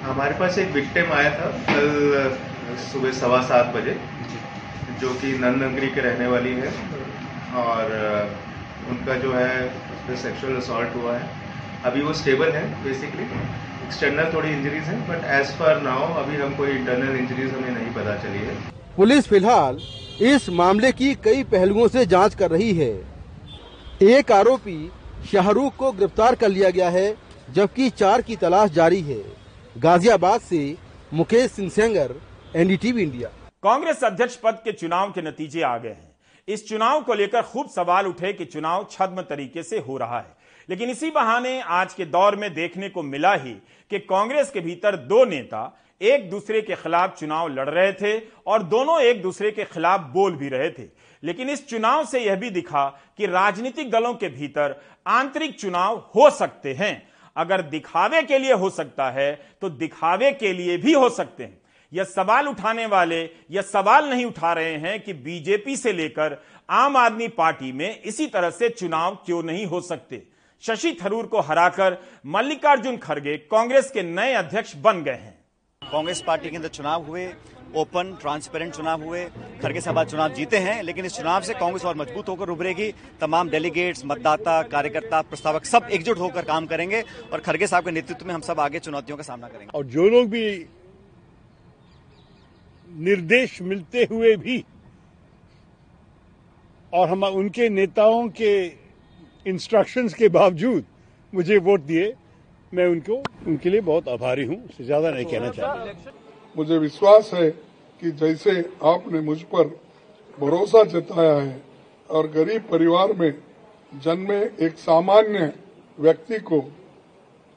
हमारे 0.02 0.38
पास 0.38 0.58
एक 0.58 0.70
विक्टिम 0.72 1.12
आया 1.12 1.30
था 1.30 1.50
कल 1.68 2.36
सुबह 2.82 3.12
सवा 3.12 3.40
सात 3.42 3.74
बजे 3.74 3.96
जो 5.00 5.14
कि 5.14 5.32
नंदनगरी 5.38 5.88
के 5.88 6.00
रहने 6.00 6.26
वाली 6.26 6.52
है। 6.54 6.72
और 7.56 7.92
उनका 8.90 9.14
जो 9.18 9.32
है 9.32 9.66
उस 9.66 10.06
पर 10.08 10.16
सेक्शुअल 10.16 10.56
असॉल्ट 10.56 10.96
हुआ 10.96 11.16
है। 11.16 11.28
अभी 11.84 12.02
वो 12.02 12.12
स्टेबल 12.14 12.50
है 12.52 12.62
बेसिकली 12.84 13.24
एक्सटर्नल 13.84 14.32
थोड़ी 14.34 14.48
इंजरीज 14.50 14.82
हैं 14.84 15.00
बट 15.08 15.24
एज 15.36 15.50
पर 15.54 15.80
नाउ 15.82 16.12
अभी 16.14 16.36
हम 16.36 16.54
कोई 16.56 16.70
इंटरनल 16.70 17.16
इंजरीज 17.18 17.52
हमें 17.54 17.70
नहीं 17.70 17.94
पता 17.94 18.16
चली 18.22 18.38
है। 18.38 18.56
पुलिस 18.96 19.28
फ़िलहाल 19.28 19.80
इस 20.24 20.48
मामले 20.54 20.92
की 20.92 21.14
कई 21.24 21.42
पहलुओं 21.52 21.88
से 21.88 22.04
जाँच 22.06 22.34
कर 22.34 22.50
रही 22.50 22.72
है। 22.74 22.92
एक 24.10 24.32
आरोपी 24.32 24.90
शाहरुख 25.32 25.76
को 25.76 25.92
गिरफ़्तार 25.92 26.34
कर 26.34 26.48
लिया 26.48 26.70
गया 26.70 26.90
है 26.90 27.14
जबकि 27.48 27.88
चार 27.92 28.22
की 28.22 28.36
तलाश 28.36 28.70
जारी 28.70 29.00
है। 29.02 29.22
गाजियाबाद 29.76 30.40
से 30.40 30.62
मुकेश 31.12 31.50
सिंह 31.50 31.70
सेंगर 31.70 32.14
एनडीटीवी 32.56 33.02
इंडिया। 33.02 33.28
कांग्रेस 33.62 34.04
अध्यक्ष 34.04 34.36
पद 34.36 34.60
के 34.64 34.72
चुनाव 34.74 35.10
के 35.10 35.22
नतीजे 35.22 35.62
आ 35.62 35.76
गए 35.78 35.88
हैं। 35.88 36.09
इस 36.50 36.68
चुनाव 36.68 37.02
को 37.02 37.14
लेकर 37.14 37.42
खूब 37.42 37.68
सवाल 37.68 38.06
उठे 38.06 38.32
कि 38.32 38.44
चुनाव 38.44 38.86
छद्म 38.90 39.22
तरीके 39.22 39.62
से 39.62 39.78
हो 39.78 39.96
रहा 39.96 40.18
है। 40.20 40.36
लेकिन 40.68 40.90
इसी 40.90 41.10
बहाने 41.10 41.60
आज 41.60 41.94
के 41.94 42.04
दौर 42.04 42.36
में 42.36 42.52
देखने 42.54 42.88
को 42.88 43.02
मिला 43.02 43.34
ही 43.34 43.52
कि 43.90 43.98
कांग्रेस 43.98 44.50
के 44.50 44.60
भीतर 44.60 44.96
दो 44.96 45.24
नेता 45.24 45.76
एक 46.00 46.28
दूसरे 46.30 46.60
के 46.62 46.74
खिलाफ 46.74 47.18
चुनाव 47.18 47.48
लड़ 47.48 47.68
रहे 47.68 47.92
थे 47.92 48.18
और 48.46 48.62
दोनों 48.62 49.00
एक 49.00 49.22
दूसरे 49.22 49.50
के 49.50 49.64
खिलाफ 49.64 50.00
बोल 50.12 50.36
भी 50.36 50.48
रहे 50.48 50.70
थे। 50.70 50.88
लेकिन 51.22 51.50
इस 51.50 51.66
चुनाव 51.68 52.04
से 52.04 52.20
यह 52.20 52.36
भी 52.36 52.50
दिखा 52.50 52.84
कि 53.18 53.26
राजनीतिक 53.26 53.90
दलों 53.90 54.14
के 54.14 54.28
भीतर 54.28 54.80
आंतरिक 55.06 55.58
चुनाव 55.60 55.96
हो 56.16 56.30
सकते 56.30 56.74
हैं। 56.74 57.10
अगर 57.36 57.62
दिखावे 57.62 58.22
के 58.22 58.38
लिए 58.38 58.52
हो 58.52 58.70
सकता 58.70 59.10
है 59.10 59.32
तो 59.60 59.70
दिखावे 59.70 60.32
के 60.32 60.52
लिए 60.52 60.76
भी 60.76 60.92
हो 60.92 61.08
सकते 61.10 61.44
हैं। 61.44 61.59
यह 61.92 62.04
सवाल 62.04 62.48
उठाने 62.48 62.86
वाले 62.86 63.20
यह 63.50 63.62
सवाल 63.62 64.08
नहीं 64.10 64.24
उठा 64.24 64.52
रहे 64.52 64.76
हैं 64.76 65.00
कि 65.00 65.12
बीजेपी 65.12 65.76
से 65.76 65.92
लेकर 65.92 66.36
आम 66.70 66.96
आदमी 66.96 67.28
पार्टी 67.28 67.72
में 67.72 68.02
इसी 68.02 68.26
तरह 68.26 68.50
से 68.50 68.68
चुनाव 68.68 69.14
क्यों 69.26 69.42
नहीं 69.42 69.66
हो 69.66 69.80
सकते? 69.80 70.22
शशि 70.62 70.96
थरूर 71.04 71.26
को 71.26 71.40
हराकर 71.40 71.96
मल्लिकार्जुन 72.26 72.96
खड़गे 72.96 73.36
कांग्रेस 73.50 73.90
के 73.90 74.02
नए 74.02 74.32
अध्यक्ष 74.34 74.74
बन 74.76 75.02
गए 75.02 75.12
हैं। 75.12 75.38
कांग्रेस 75.82 76.22
पार्टी 76.26 76.50
के 76.50 76.56
अंदर 76.56 76.68
चुनाव 76.68 77.02
हुए 77.02 77.28
ओपन 77.76 78.16
ट्रांसपेरेंट 78.20 78.74
चुनाव 78.74 79.02
हुए 79.02 79.24
खड़गे 79.62 79.80
साहब 79.80 80.02
चुनाव 80.04 80.32
जीते 80.32 80.58
हैं 80.58 80.82
लेकिन 80.82 81.04
इस 81.04 81.16
चुनाव 81.16 81.40
से 81.40 81.54
कांग्रेस 81.54 81.84
और 81.84 81.96
मज़बूत 81.96 82.28
होकर 82.28 82.48
उभरेगी। 82.48 82.90
तमाम 83.20 83.50
डेलीगेट्स 83.50 84.02
मतदाता 84.06 84.62
कार्यकर्ता 84.64 85.20
प्रस्तावक 85.22 85.64
सब 85.64 85.88
एकजुट 85.92 86.18
होकर 86.18 86.44
काम 86.44 86.66
करेंगे 86.66 87.02
और 87.32 87.40
खड़गे 87.40 87.66
साहब 87.66 87.84
के 87.84 87.90
नेतृत्व 87.90 88.26
में 88.26 88.34
हम 88.34 88.40
सब 88.40 88.60
आगे 88.60 88.78
चुनौतियों 88.78 89.16
का 89.16 89.22
सामना 89.22 89.48
करेंगे। 89.48 89.70
और 89.74 89.84
जो 89.86 90.08
लोग 90.08 90.28
भी 90.30 90.66
निर्देश 92.90 93.60
मिलते 93.62 94.04
हुए 94.10 94.34
भी 94.36 94.64
और 96.92 97.08
हम 97.08 97.24
उनके 97.24 97.68
नेताओं 97.68 98.28
के 98.28 98.52
इंस्ट्रक्शंस 99.46 100.14
के 100.14 100.28
बावजूद 100.28 100.84
मुझे 101.32 101.58
वोट 101.58 101.80
दिए 101.80 102.14
मैं 102.72 102.86
उनको 102.86 103.22
उनके 103.46 103.70
लिए 103.70 103.80
बहुत 103.80 104.08
आभारी 104.08 104.44
हूँ 104.44 104.56
उससे 104.64 104.84
ज़्यादा 104.84 105.10
नहीं 105.10 105.24
कहना 105.24 105.50
चाहता। 105.50 106.12
मुझे 106.56 106.78
विश्वास 106.78 107.30
है 107.34 107.50
कि 108.02 108.10
जैसे 108.12 108.60
आपने 108.84 109.20
मुझ 109.20 109.40
पर 109.54 109.64
भरोसा 110.38 110.82
जताया 110.84 111.34
है 111.34 111.62
और 112.10 112.26
गरीब 112.30 112.62
परिवार 112.70 113.12
में 113.12 113.32
जन्मे 114.02 114.38
एक 114.66 114.78
सामान्य 114.78 115.52
व्यक्ति 115.98 116.38
को 116.40 116.62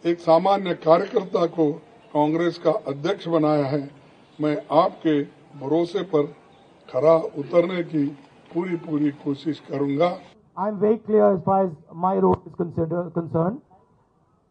एक 0.04 0.20
सामान्य 0.20 0.74
कार्यकर्ता 0.84 1.46
को 1.46 1.72
कांग्रेस 2.14 2.58
का 2.58 2.72
अध्यक्ष 2.88 3.28
बनाया 3.28 3.66
है 3.66 3.82
मैं 4.42 4.56
आपके 4.74 5.22
भरोसे 5.60 6.02
पर 6.14 6.26
खरा 6.90 7.16
उतरने 7.40 7.84
की 7.86 8.06
पूरी 8.54 8.76
पूरी 8.86 9.10
कोशिश 9.24 9.60
करूँगा 9.70 10.08
I 10.58 10.70
am 10.70 10.76
very 10.78 10.98
clear 11.00 11.24
as 11.28 11.44
far 11.44 11.60
as 11.60 11.72
my 11.98 12.14
role 12.18 12.42
is 12.42 12.56
concerned. 12.56 13.14
concerned. 13.14 13.62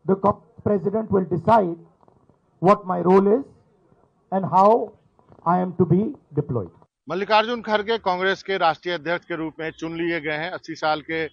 The 0.07 0.17
president 0.65 1.11
will 1.11 1.27
decide 1.27 1.77
what 2.63 2.87
my 2.87 3.01
role 3.01 3.29
is 3.29 3.45
and 4.33 4.47
how 4.47 4.93
I 5.47 5.59
am 5.59 5.75
to 5.77 5.87
be 5.87 6.01
deployed. 6.35 6.71
Mallikarjun 7.09 7.63
खड़गे 7.63 7.99
कांग्रेस 7.99 8.43
के 8.43 8.57
राष्ट्रीय 8.59 8.95
अध्यक्ष 8.95 9.27
के 9.27 9.37
रूप 9.37 9.55
में 9.61 9.71
चुन 9.73 9.97
लिए 9.97 10.21
गए 10.21 10.37
हैं 10.37 10.53
80 10.55 10.75
साल 10.77 11.01
के 11.03 11.25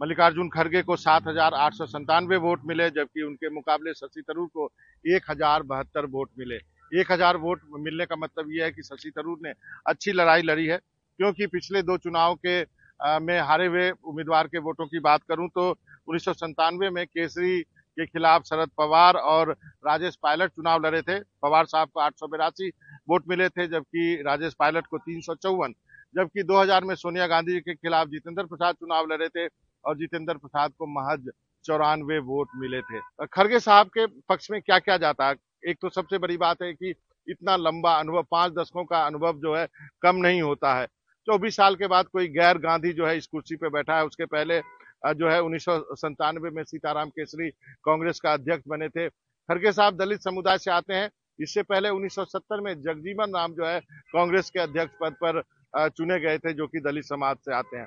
मल्लिकार्जुन 0.00 0.48
खड़गे 0.48 0.82
को 0.82 0.96
सात 0.98 1.26
हज़ार 1.28 1.54
आठ 1.56 1.74
सौ 1.74 1.86
संतानवे 1.88 2.36
वोट 2.44 2.64
मिले 2.66 2.90
जबकि 2.90 3.22
उनके 3.22 3.50
मुकाबले 3.54 3.94
शशि 3.94 4.22
थरूर 4.30 4.48
को 4.54 4.70
एक 5.04 5.30
हज़ार 5.30 5.62
बहत्तर 5.72 6.06
वोट 6.12 6.30
मिले 6.38 6.58
एक 6.92 7.12
हज़ार 7.12 7.36
वोट 7.36 7.60
मिलने 7.78 8.06
का 8.06 8.16
मतलब 8.16 8.50
यह 8.50 8.64
है 8.64 8.70
कि 8.70 8.82
शशि 8.82 9.10
थरूर 9.18 9.38
ने 9.42 9.52
अच्छी 9.86 10.12
लड़ाई 10.12 10.42
लड़ी 10.42 10.66
है 10.66 10.76
क्योंकि 10.76 11.46
पिछले 11.46 11.82
दो 11.82 11.96
चुनाव 11.98 12.34
के 12.36 12.60
आ, 13.00 13.18
में 13.18 13.38
हारे 13.40 13.66
हुए 13.66 13.90
उम्मीदवार 13.90 14.46
के 14.46 14.58
वोटों 14.58 14.86
की 14.86 14.98
बात 15.00 15.22
करूँ 15.22 15.48
तो 15.48 15.70
उन्नीस 16.08 16.88
में 16.92 17.06
केसरी 17.06 17.60
के 17.96 18.06
खिलाफ 18.06 18.42
शरद 18.42 18.70
पवार 18.78 19.14
और 19.14 19.50
राजेश 19.86 20.16
पायलट 20.22 20.50
चुनाव 20.50 20.84
लड़े 20.86 21.00
थे। 21.02 21.18
पवार 21.42 21.66
साहब 21.66 21.88
को 21.88 22.00
आठ 22.00 22.60
वोट 23.08 23.24
मिले 23.28 23.48
थे 23.48 23.66
जबकि 23.66 24.22
राजेश 24.26 24.54
पायलट 24.58 24.86
को 24.86 24.98
तीन 24.98 25.20
सौ 25.20 25.34
चौवन 25.34 25.74
जबकि 26.14 26.42
2000 26.42 26.84
में 26.84 26.94
सोनिया 26.94 27.26
गांधी 27.26 27.60
के 27.60 27.74
खिलाफ 27.74 28.08
जितेंद्र 28.08 28.44
प्रसाद 28.46 28.74
चुनाव 28.74 29.06
लड़े 29.06 29.28
थे 29.28 29.46
और 29.84 29.96
जितेंद्र 29.96 30.34
प्रसाद 30.36 30.72
को 30.78 30.86
महज 30.88 31.30
चौरानवे 31.64 32.18
वोट 32.20 32.48
मिले 32.56 32.80
थे। 32.82 33.00
खड़गे 33.26 33.60
साहब 33.60 33.86
के 33.88 34.06
पक्ष 34.28 34.50
में 34.50 34.60
क्या 34.62 34.78
क्या 34.78 34.96
जाता 34.96 35.32
एक 35.62 35.78
तो 35.82 35.88
सबसे 35.90 36.18
बड़ी 36.18 36.36
बात 36.36 36.62
है 36.62 36.72
कि 36.72 36.94
इतना 37.26 37.56
लंबा 37.58 37.92
अनुभव, 37.94 38.22
पाँच 38.30 38.52
दशकों 38.52 38.84
का 38.84 39.04
अनुभव 39.06 39.38
जो 39.38 39.54
है 39.56 39.66
कम 40.02 40.16
नहीं 40.16 40.42
होता 40.42 40.74
है। 40.74 40.86
चौबीस 41.26 41.56
साल 41.56 41.74
के 41.74 41.86
बाद 41.86 42.06
कोई 42.08 42.28
गैर 42.30 42.58
गांधी 42.58 42.92
जो 42.92 43.06
है 43.06 43.16
इस 43.16 43.26
कुर्सी 43.26 43.56
पे 43.56 43.68
बैठा 43.70 43.96
है, 43.96 44.04
उसके 44.06 44.24
पहले 44.26 44.60
जो 45.06 45.28
है 45.28 45.40
उन्नीस 45.42 45.64
में 45.68 46.62
सीताराम 46.64 47.08
केसरी 47.10 47.50
कांग्रेस 47.84 48.20
का 48.20 48.32
अध्यक्ष 48.32 48.64
बने 48.68 48.88
थे। 48.88 49.08
खड़गे 49.08 49.72
साहब 49.72 49.96
दलित 49.96 50.20
समुदाय 50.20 50.58
से 50.58 50.70
आते 50.70 50.94
हैं। 50.94 51.10
इससे 51.38 51.62
पहले 51.62 51.88
1970 51.90 52.60
में 52.60 52.74
जगजीवन 52.76 53.36
राम 53.36 53.52
जो 53.52 53.66
है 53.66 53.80
कांग्रेस 54.12 54.50
के 54.50 54.60
अध्यक्ष 54.60 54.94
पद 55.00 55.16
पर 55.22 55.42
चुने 55.90 56.18
गए 56.20 56.38
थे, 56.38 56.52
जो 56.52 56.66
कि 56.66 56.80
दलित 56.80 57.04
समाज 57.04 57.36
से 57.38 57.54
आते 57.54 57.76
हैं। 57.76 57.86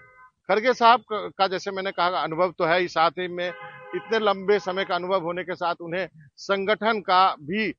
खड़गे 0.49 0.73
साहब 0.73 1.03
का 1.11 1.47
जैसे 1.47 1.71
मैंने 1.71 1.91
कहा, 1.91 2.07
अनुभव 2.19 2.51
तो 2.51 2.65
है 2.65 2.79
ही, 2.79 2.87
साथ 2.87 3.11
ही 3.11 3.27
में 3.27 3.51
इतने 3.95 4.19
लंबे 4.19 4.59
समय 4.59 4.85
का 4.85 4.95
अनुभव 4.95 5.23
होने 5.23 5.43
के 5.43 5.55
साथ 5.55 5.81
उन्हें 5.81 6.07
संगठन 6.37 6.99
का 7.01 7.23
भी 7.41 7.69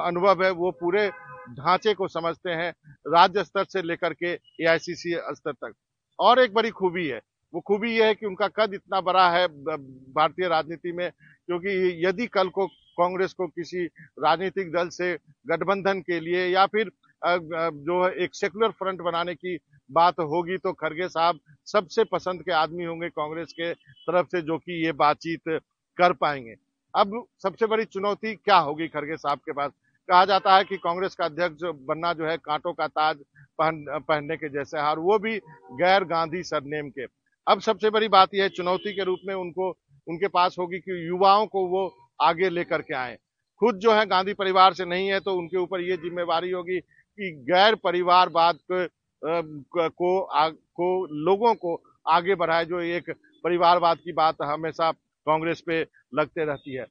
अनुभव 0.00 0.44
है, 0.44 0.50
वो 0.50 0.70
पूरे 0.72 1.08
ढांचे 1.50 1.94
को 1.94 2.08
समझते 2.08 2.50
हैं, 2.50 2.70
राज्य 3.06 3.44
स्तर 3.44 3.64
से 3.64 3.82
लेकर 3.82 4.12
के 4.14 4.32
ए 4.32 4.78
स्तर 4.80 5.52
तक। 5.52 5.72
और 6.18 6.40
एक 6.40 6.54
बड़ी 6.54 6.70
खूबी 6.70 7.06
है, 7.06 7.20
वो 7.54 7.60
खूबी 7.60 7.90
यह 7.90 8.06
है 8.06 8.14
कि 8.14 8.26
उनका 8.26 8.48
कद 8.50 8.74
इतना 8.74 9.00
बड़ा 9.00 9.28
है 9.30 9.46
भारतीय 9.46 10.48
राजनीति 10.48 10.92
में, 10.92 11.10
क्योंकि 11.10 12.06
यदि 12.06 12.26
कल 12.28 12.48
को 12.48 12.66
कांग्रेस 12.98 13.32
को 13.32 13.46
किसी 13.48 13.84
राजनीतिक 13.84 14.72
दल 14.72 14.88
से 14.90 15.16
गठबंधन 15.46 16.00
के 16.00 16.20
लिए 16.20 16.46
या 16.48 16.66
फिर 16.66 16.90
जो 17.22 18.04
है 18.04 18.12
एक 18.24 18.34
सेकुलर 18.34 18.70
फ्रंट 18.72 19.00
बनाने 19.00 19.34
की 19.34 19.56
बात 19.90 20.20
होगी 20.20 20.56
तो 20.58 20.72
खड़गे 20.74 21.08
साहब 21.08 21.38
सबसे 21.66 22.04
पसंद 22.04 22.42
के 22.42 22.52
आदमी 22.54 22.84
होंगे 22.84 23.08
कांग्रेस 23.10 23.52
के 23.52 23.72
तरफ़ 23.74 24.26
से 24.26 24.42
जो 24.42 24.58
कि 24.58 24.84
ये 24.84 24.92
बातचीत 24.94 25.60
कर 25.98 26.12
पाएँगे। 26.14 26.54
अब 26.94 27.24
सबसे 27.42 27.66
बड़ी 27.66 27.84
चुनौती 27.84 28.34
क्या 28.34 28.56
होगी 28.58 28.88
खड़गे 28.88 29.16
साहब 29.16 29.38
के 29.38 29.52
पास? 29.52 29.70
कहा 30.08 30.24
जाता 30.24 30.56
है 30.56 30.64
कि 30.64 30.76
कांग्रेस 30.76 31.14
का 31.14 31.24
अध्यक्ष 31.24 31.62
बनना 31.88 32.12
जो 32.12 32.26
है 32.26 32.36
कांटों 32.38 32.72
का 32.72 32.86
ताज 32.88 33.16
पहन, 33.58 33.84
पहनने 34.00 34.36
के 34.36 34.48
जैसे 34.48 34.78
है 34.78 34.84
और 34.84 34.98
वो 34.98 35.18
भी 35.18 35.36
गैर 35.74 36.04
गांधी 36.04 36.42
सरनेम 36.42 36.88
के। 36.90 37.06
अब 37.46 37.60
सबसे 37.60 37.90
बड़ी 37.90 38.08
बात 38.08 38.34
यह 38.34 38.48
चुनौती 38.48 38.92
के 38.92 39.04
रूप 39.04 39.18
में 39.26 39.34
उनको, 39.34 39.68
उनके 40.06 40.28
पास 40.28 40.56
होगी 40.58 40.78
कि 40.78 41.06
युवाओं 41.08 41.46
को 41.46 41.66
वो 41.68 41.90
आगे 42.20 42.48
लेकर 42.50 42.82
के 42.82 42.94
आए। 42.94 43.16
खुद 43.60 43.78
जो 43.78 43.92
है 43.92 44.04
गांधी 44.06 44.32
परिवार 44.34 44.74
से 44.74 44.84
नहीं 44.84 45.08
है 45.08 45.18
तो 45.20 45.34
उनके 45.34 45.56
ऊपर 45.58 45.80
ये 45.80 45.96
जिम्मेवारी 45.96 46.50
होगी 46.50 46.78
कि 47.18 47.30
गैर 47.50 47.74
परिवारवाद 47.74 48.58
को, 48.70 48.86
को, 49.88 50.50
को 50.50 51.06
लोगों 51.24 51.54
को 51.54 51.80
आगे 52.08 52.34
बढ़ाए 52.34 52.64
जो 52.64 52.80
एक 52.80 53.10
परिवारवाद 53.44 53.98
की 53.98 54.12
बात 54.12 54.36
हमेशा 54.42 54.90
कांग्रेस 55.26 55.62
पे 55.66 55.80
लगते 56.14 56.44
रहती 56.44 56.74
है। 56.74 56.86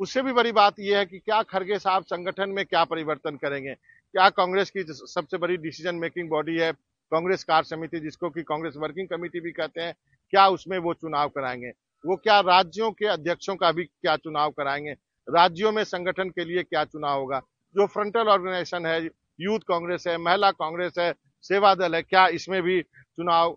उससे 0.00 0.22
भी 0.22 0.32
बड़ी 0.32 0.52
बात 0.52 0.78
यह 0.80 0.98
है 0.98 1.06
कि 1.06 1.18
क्या 1.18 1.42
खड़गे 1.42 1.78
साहब 1.78 2.04
संगठन 2.04 2.50
में 2.50 2.64
क्या 2.66 2.84
परिवर्तन 2.84 3.36
करेंगे? 3.36 3.74
क्या 3.74 4.28
कांग्रेस 4.30 4.70
की 4.70 4.84
सबसे 4.88 5.38
बड़ी 5.38 5.56
डिसीज़न 5.56 5.94
मेकिंग 5.94 6.28
बॉडी 6.28 6.56
है? 6.58 6.72
कांग्रेस 7.12 7.44
कार्य 7.44 7.68
समिति 7.68 8.00
जिसको 8.00 8.30
कि 8.30 8.42
कांग्रेस 8.42 8.74
वर्किंग 8.76 9.08
कमेटी 9.08 9.40
भी 9.40 9.50
कहते 9.52 9.80
हैं 9.80 9.94
क्या 10.32 10.46
उसमें 10.48 10.78
वो 10.78 10.94
चुनाव 10.94 11.28
कराएँगे? 11.28 11.70
वो 12.04 12.16
क्या 12.16 12.38
राज्यों 12.40 12.90
के 12.92 13.06
अध्यक्षों 13.06 13.56
का 13.56 13.70
भी 13.72 13.84
क्या 13.84 14.16
चुनाव 14.16 14.50
कराएँगे? 14.50 14.92
राज्यों 15.28 15.72
में 15.72 15.82
संगठन 15.84 16.30
के 16.30 16.44
लिए 16.44 16.62
क्या 16.62 16.84
चुनाव 16.84 17.20
होगा? 17.20 17.38
जो 17.74 17.86
फ्रंटल 17.86 18.28
ऑर्गेनाइजेशन 18.28 18.86
है 18.86 19.00
यूथ 19.38 19.60
कांग्रेस 19.68 20.04
है, 20.08 20.16
महिला 20.18 20.50
कांग्रेस 20.52 20.94
है, 20.98 21.12
सेवा 21.44 21.74
दल 21.74 21.94
है, 21.94 22.02
क्या 22.02 22.26
इसमें 22.28 22.62
भी 22.62 22.80
चुनाव 22.82 23.56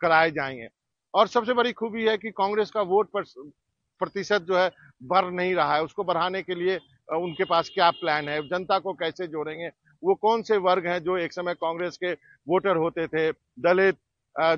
कराए 0.00 0.30
जाएँगे? 0.30 0.68
और 1.14 1.28
सबसे 1.28 1.52
बड़ी 1.54 1.72
खूबी 1.72 2.04
है 2.06 2.16
कि 2.18 2.30
कांग्रेस 2.30 2.70
का 2.70 2.82
वोट 2.84 3.08
पर, 3.16 3.22
प्रतिशत 4.00 4.42
जो 4.42 4.56
है, 4.58 4.70
बढ़ 5.02 5.30
नहीं 5.32 5.54
रहा 5.54 5.74
है। 5.74 5.82
उसको 5.84 6.04
बढ़ाने 6.04 6.42
के 6.42 6.54
लिए 6.54 6.76
उनके 7.12 7.44
पास 7.44 7.70
क्या 7.74 7.90
प्लान 7.92 8.28
है? 8.28 8.40
जनता 8.48 8.78
को 8.78 8.92
कैसे 8.94 9.26
जोड़ेंगे? 9.26 9.68
वो 10.02 10.14
कौन 10.16 10.42
से 10.42 10.56
वर्ग 10.58 10.86
हैं 10.86 10.98
जो 11.04 11.16
एक 11.18 11.32
समय 11.32 11.54
कांग्रेस 11.54 11.96
के 11.96 12.12
वोटर 12.48 12.76
होते 12.76 13.06
थे? 13.06 13.30
दलित 13.32 13.96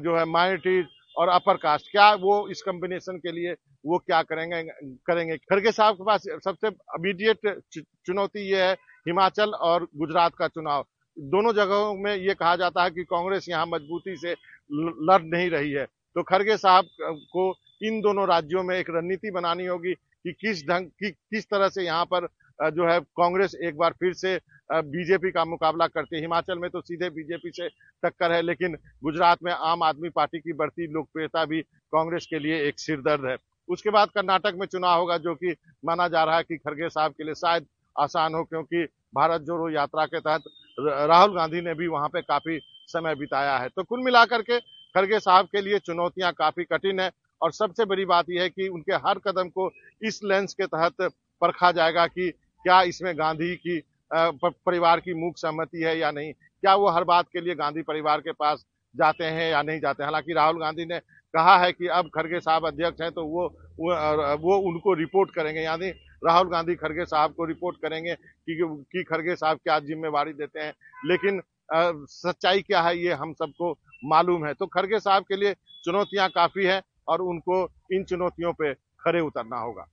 जो 0.03 0.17
है 0.17 0.25
माइनॉरिटीज 0.27 0.87
और 1.17 1.29
अपर 1.29 1.57
कास्ट, 1.57 1.91
क्या 1.91 2.13
वो 2.15 2.49
इस 2.51 2.63
कॉम्बिनेशन 2.63 3.17
के 3.19 3.33
लिए 3.33 3.53
वो 3.85 3.99
क्या 3.99 4.23
करेंगे 4.23 4.63
करेंगे? 5.07 5.37
खड़गे 5.39 5.73
साहब 5.73 5.95
के 5.95 6.05
पास 6.05 6.25
सबसे 6.45 6.69
इमीडिएट 6.69 7.61
चुनौती 8.07 8.49
ये 8.51 8.63
है 8.63 8.77
हिमाचल 9.07 9.51
और 9.51 9.87
गुजरात 9.97 10.35
का 10.35 10.49
चुनाव। 10.49 10.85
दोनों 11.17 11.53
जगहों 11.55 11.95
में 11.97 12.15
ये 12.17 12.35
कहा 12.35 12.55
जाता 12.57 12.83
है 12.85 12.91
कि 12.91 13.05
कांग्रेस 13.05 13.49
यहाँ 13.49 13.67
मजबूती 13.67 14.17
से 14.17 14.33
लड़ 14.73 15.23
नहीं 15.25 15.51
रही 15.51 15.73
है। 15.73 15.85
तो 16.17 16.23
खड़गे 16.25 16.57
साहब 16.57 16.89
को 17.03 17.53
इन 17.83 18.01
दोनों 18.01 18.27
राज्यों 18.29 18.63
में 18.63 18.77
एक 18.77 18.91
रणनीति 18.91 19.31
बनानी 19.31 19.67
होगी 19.67 19.93
कि 19.95 20.33
किस 20.33 20.67
ढंग, 20.69 20.87
की, 20.87 21.11
किस 21.11 21.45
तरह 21.45 21.69
से 21.69 21.85
यहाँ 21.85 22.05
पर 22.07 22.29
जो 22.59 22.87
है 22.87 22.99
कांग्रेस 23.01 23.55
एक 23.57 23.77
बार 23.77 23.93
फिर 24.01 24.13
से 24.15 24.39
बीजेपी 24.71 25.31
का 25.31 25.45
मुकाबला 25.45 25.87
करती 25.87 26.17
है। 26.17 26.21
हिमाचल 26.23 26.59
में 26.59 26.69
तो 26.71 26.81
सीधे 26.81 27.09
बीजेपी 27.11 27.51
से 27.51 27.69
टक्कर 28.03 28.33
है, 28.33 28.43
लेकिन 28.43 28.77
गुजरात 29.03 29.39
में 29.43 29.53
आम 29.53 29.83
आदमी 29.83 30.09
पार्टी 30.11 30.39
की 30.39 30.53
बढ़ती 30.53 30.87
लोकप्रियता 30.93 31.45
भी 31.45 31.61
कांग्रेस 31.93 32.27
के 32.31 32.39
लिए 32.39 32.61
एक 32.69 32.79
सिरदर्द 32.81 33.25
है। 33.27 33.37
उसके 33.69 33.91
बाद 33.91 34.09
कर्नाटक 34.11 34.55
में 34.57 34.67
चुनाव 34.67 35.01
होगा, 35.01 35.17
जो 35.19 35.35
कि 35.35 35.55
माना 35.85 36.09
जा 36.09 36.25
रहा 36.25 36.37
है 36.37 36.43
कि 36.43 36.57
खड़गे 36.59 36.89
साहब 36.91 37.13
के 37.13 37.25
लिए 37.25 37.35
शायद 37.37 37.67
आसान 37.97 38.35
हो 38.35 38.43
क्योंकि 38.45 38.85
भारत 39.15 39.41
जोड़ो 39.43 39.69
यात्रा 39.71 40.05
के 40.07 40.21
तहत 40.21 40.43
राहुल 40.79 41.35
गांधी 41.37 41.61
ने 41.61 41.75
भी 41.75 41.87
वहाँ 41.89 42.09
पे 42.09 42.21
काफ़ी 42.23 42.59
समय 42.89 43.15
बिताया 43.15 43.57
है। 43.59 43.69
तो 43.69 43.83
कुल 43.85 44.03
मिलाकर 44.03 44.43
के 44.43 44.59
खड़गे 44.95 45.19
साहब 45.21 45.47
के 45.47 45.61
लिए 45.61 45.79
चुनौतियाँ 45.81 46.33
काफ़ी 46.33 46.65
कठिन 46.65 47.01
है 47.01 47.11
और 47.41 47.53
सबसे 47.53 47.85
बड़ी 47.85 48.05
बात 48.05 48.31
यह 48.31 48.43
है 48.43 48.49
कि 48.49 48.69
उनके 48.69 48.95
हर 49.07 49.19
कदम 49.19 49.49
को 49.49 49.71
इस 50.03 50.21
लेंस 50.25 50.55
के 50.55 50.67
तहत 50.67 51.11
परखा 51.43 51.71
जाएगा 51.73 52.07
कि 52.07 52.31
क्या 52.31 52.81
इसमें 52.85 53.15
गांधी 53.19 53.55
की 53.57 53.81
परिवार 54.11 55.01
की 55.01 55.15
मूक 55.15 55.39
सहमति 55.39 55.83
है 55.83 55.99
या 55.99 56.11
नहीं। 56.11 56.33
क्या 56.33 56.75
वो 56.75 56.91
हर 56.91 57.05
बात 57.05 57.27
के 57.33 57.41
लिए 57.41 57.55
गांधी 57.55 57.83
परिवार 57.83 58.21
के 58.21 58.33
पास 58.33 58.65
जाते 58.95 59.25
हैं 59.27 59.51
या 59.51 59.63
नहीं 59.63 59.81
जाते 59.81 60.05
हालाँकि 60.05 60.33
राहुल 60.33 60.61
गांधी 60.61 60.85
ने 60.85 60.99
कहा 61.35 61.57
है 61.59 61.73
कि 61.73 61.87
अब 61.89 62.11
खड़गे 62.15 62.41
साहब 62.41 62.67
अध्यक्ष 62.67 63.01
हैं 63.01 63.11
तो 63.13 63.25
वो 63.25 63.47
वो, 63.79 64.57
उनको 64.61 64.95
रिपोर्ट 64.95 65.31
करेंगे। 65.35 65.61
यानी 65.61 65.93
राहुल 66.27 66.49
गांधी 66.49 66.75
खड़गे 66.75 67.05
साहब 67.05 67.33
को 67.33 67.45
रिपोर्ट 67.45 67.77
करेंगे 67.77 68.15
कि, 68.15 68.85
कि 68.93 69.03
खड़गे 69.03 69.37
साहब 69.37 69.57
क्या 69.57 69.79
जिम्मेवारी 69.79 70.33
देते 70.33 70.61
हैं। 70.61 70.73
लेकिन 71.07 71.43
आ, 71.75 71.93
सच्चाई 71.95 72.63
क्या 72.63 72.81
है 72.83 72.99
ये 72.99 73.13
हम 73.13 73.33
सबको 73.33 73.79
मालूम 74.05 74.47
है। 74.47 74.55
तो 74.55 74.67
खड़गे 74.67 75.01
साहब 75.01 75.23
के 75.23 75.37
लिए 75.37 75.55
चुनौतियाँ 75.85 76.29
काफ़ी 76.29 76.65
हैं 76.65 76.83
और 77.09 77.23
उनको 77.23 77.69
इन 77.93 78.05
चुनौतियों 78.05 78.53
पे 78.53 78.75
खड़े 78.75 79.21
उतरना 79.21 79.57
होगा। 79.57 79.87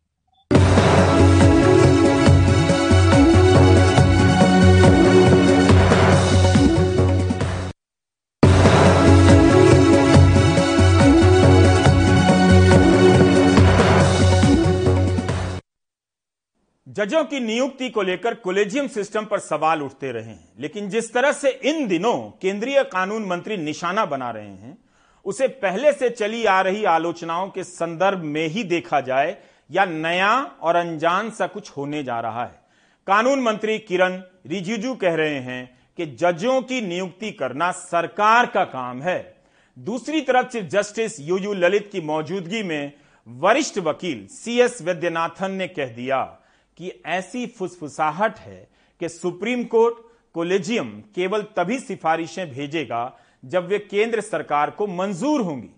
जजों 16.89 17.25
की 17.25 17.39
नियुक्ति 17.39 17.89
को 17.89 18.01
लेकर 18.01 18.33
कोलेजियम 18.33 18.87
सिस्टम 18.87 19.25
पर 19.25 19.39
सवाल 19.39 19.81
उठते 19.81 20.11
रहे 20.11 20.23
हैं। 20.23 20.49
लेकिन 20.59 20.89
जिस 20.89 21.13
तरह 21.13 21.31
से 21.31 21.49
इन 21.49 21.87
दिनों 21.87 22.39
केंद्रीय 22.41 22.83
कानून 22.83 23.25
मंत्री 23.25 23.57
निशाना 23.57 24.05
बना 24.05 24.31
रहे 24.31 24.49
हैं, 24.49 24.77
उसे 25.25 25.47
पहले 25.47 25.93
से 25.93 26.09
चली 26.09 26.45
आ 26.45 26.61
रही 26.61 26.83
आलोचनाओं 26.83 27.49
के 27.49 27.63
संदर्भ 27.63 28.19
में 28.19 28.47
ही 28.47 28.63
देखा 28.63 29.01
जाए, 29.01 29.37
या 29.71 29.85
नया 29.85 30.51
और 30.61 30.75
अनजान 30.75 31.29
सा 31.29 31.47
कुछ 31.47 31.71
होने 31.77 32.03
जा 32.03 32.19
रहा 32.19 32.43
है। 32.43 32.59
कानून 33.07 33.39
मंत्री 33.39 33.79
किरण 33.79 34.23
रिजिजू 34.47 34.95
कह 34.95 35.15
रहे 35.15 35.39
हैं 35.39 35.79
कि 35.97 36.05
जजों 36.05 36.61
की 36.61 36.81
नियुक्ति 36.81 37.31
करना 37.31 37.71
सरकार 37.71 38.45
का 38.45 38.63
काम 38.63 39.01
है। 39.01 39.35
दूसरी 39.79 40.21
तरफ़ 40.21 40.47
chief 40.47 40.63
justice 40.63 41.19
U 41.19 41.37
U 41.37 41.53
Lalit 41.53 41.89
की 41.91 42.01
मौजूदगी 42.01 42.63
में 42.63 42.91
वरिष्ठ 43.27 43.79
वकील 43.79 44.27
सी 44.27 44.59
एस 44.59 44.81
वैद्यनाथन 44.81 45.51
ने 45.51 45.67
कह 45.67 45.85
दिया 45.85 46.38
कि 46.79 46.91
ऐसी 47.07 47.45
फुसफुसाहट 47.47 48.37
है 48.39 48.67
कि 49.01 49.09
सुप्रीम 49.09 49.63
कोर्ट, 49.63 49.97
कोलेजियम 50.35 50.89
केवल 51.15 51.41
तभी 51.57 51.79
सिफारिशें 51.79 52.49
भेजेगा 52.51 53.01
जब 53.43 53.67
वे 53.67 53.79
केंद्र 53.81 54.21
सरकार 54.21 54.69
को 54.69 54.87
मंजूर 54.87 55.41
होंगी। 55.41 55.69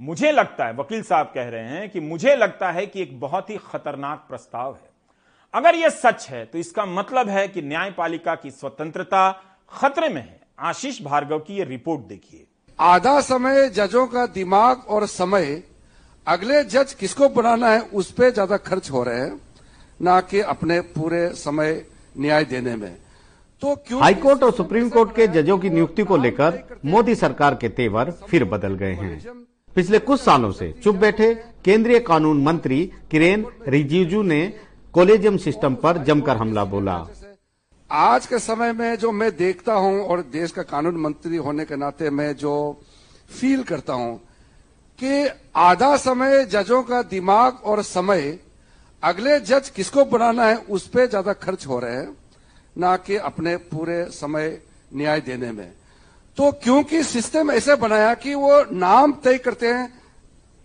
मुझे 0.00 0.32
लगता 0.32 0.66
है, 0.66 0.74
वकील 0.74 1.02
साहब 1.02 1.30
कह 1.34 1.48
रहे 1.48 1.68
हैं 1.68 1.88
कि 1.90 2.00
मुझे 2.00 2.36
लगता 2.36 2.70
है 2.72 2.86
कि 2.86 3.02
एक 3.02 3.18
बहुत 3.20 3.50
ही 3.50 3.56
खतरनाक 3.64 4.24
प्रस्ताव 4.28 4.74
है। 4.74 4.88
अगर 5.54 5.74
यह 5.74 5.88
सच 5.88 6.28
है 6.30 6.44
तो 6.44 6.58
इसका 6.58 6.84
मतलब 6.86 7.28
है 7.28 7.46
कि 7.48 7.62
न्यायपालिका 7.62 8.34
की 8.34 8.50
स्वतंत्रता 8.50 9.30
खतरे 9.72 10.08
में 10.08 10.20
है। 10.22 10.40
आशीष 10.60 11.02
भार्गव 11.02 11.38
की 11.38 11.56
यह 11.56 11.64
रिपोर्ट 11.64 12.00
देखिए। 12.00 12.46
आधा 12.78 13.20
समय 13.20 13.68
जजों 13.68 14.06
का 14.06 14.26
दिमाग 14.28 14.84
और 14.88 15.06
समय, 15.06 15.62
अगले 16.26 16.62
जज 16.64 16.92
किसको 16.94 17.28
बनाना 17.28 17.70
है, 17.70 17.80
उस 17.80 18.10
पर 18.12 18.30
ज़्यादा 18.30 18.56
खर्च 18.58 18.90
हो 18.90 19.02
रहे 19.02 19.20
हैं। 19.20 19.40
ना 20.00 20.20
कि 20.20 20.40
अपने 20.40 20.80
पूरे 20.90 21.28
समय 21.36 21.84
न्याय 22.18 22.44
देने 22.44 22.76
में। 22.76 22.96
तो 23.62 23.74
क्यों 23.88 24.00
हाईकोर्ट 24.00 24.42
और 24.42 24.52
सुप्रीम 24.52 24.88
कोर्ट 24.88 25.14
के 25.16 25.26
जजों 25.28 25.58
की 25.58 25.70
नियुक्ति 25.70 26.04
को 26.04 26.16
लेकर 26.16 26.80
मोदी 26.84 27.14
सरकार 27.14 27.54
के 27.54 27.68
तेवर 27.70 28.10
फिर 28.28 28.44
बदल 28.44 28.74
गए 28.74 28.92
हैं। 28.92 29.18
पिछले 29.76 29.98
कुछ 29.98 30.20
सालों 30.20 30.50
से 30.52 30.72
चुप 30.84 30.96
बैठे 30.96 31.34
केंद्रीय 31.64 31.98
कानून 32.00 32.42
मंत्री 32.42 32.84
किरेन 33.10 33.46
रिजिजू 33.68 34.22
ने 34.22 34.40
कोलेजियम 34.94 35.36
सिस्टम 35.36 35.74
पर 35.74 35.98
जमकर 36.04 36.36
हमला 36.36 36.64
बोला। 36.64 36.96
आज 37.90 38.26
के 38.26 38.38
समय 38.38 38.72
में 38.72 38.96
जो 38.96 39.12
मैं 39.12 39.30
देखता 39.36 39.74
हूँ 39.74 40.02
और 40.02 40.20
देश 40.32 40.52
का 40.52 40.62
कानून 40.62 40.96
मंत्री 40.96 41.36
होने 41.36 41.64
के 41.64 41.76
नाते 41.76 42.10
मैं 42.10 42.34
जो 42.36 42.54
फील 43.30 43.62
करता 43.62 43.92
हूँ 43.92 44.16
कि 44.98 45.28
आधा 45.56 45.96
समय 45.96 46.44
जजों 46.44 46.82
का 46.82 47.02
दिमाग 47.02 47.60
और 47.64 47.82
समय 47.82 48.38
अगले 49.02 49.38
जज 49.40 49.68
किसको 49.68 50.04
बनाना 50.04 50.46
है, 50.46 50.56
उस 50.56 50.86
पर 50.88 51.06
ज़्यादा 51.06 51.32
खर्च 51.32 51.66
हो 51.66 51.78
रहे 51.78 51.96
हैं, 51.96 52.16
ना 52.76 52.96
कि 52.96 53.16
अपने 53.16 53.56
पूरे 53.56 54.04
समय 54.12 54.60
न्याय 54.94 55.20
देने 55.20 55.52
में। 55.52 55.72
तो 56.36 56.50
क्योंकि 56.52 57.02
सिस्टम 57.04 57.50
ऐसे 57.50 57.74
बनाया 57.76 58.12
कि 58.14 58.34
वो 58.34 58.64
नाम 58.72 59.12
तय 59.24 59.38
करते 59.38 59.66
हैं, 59.66 59.92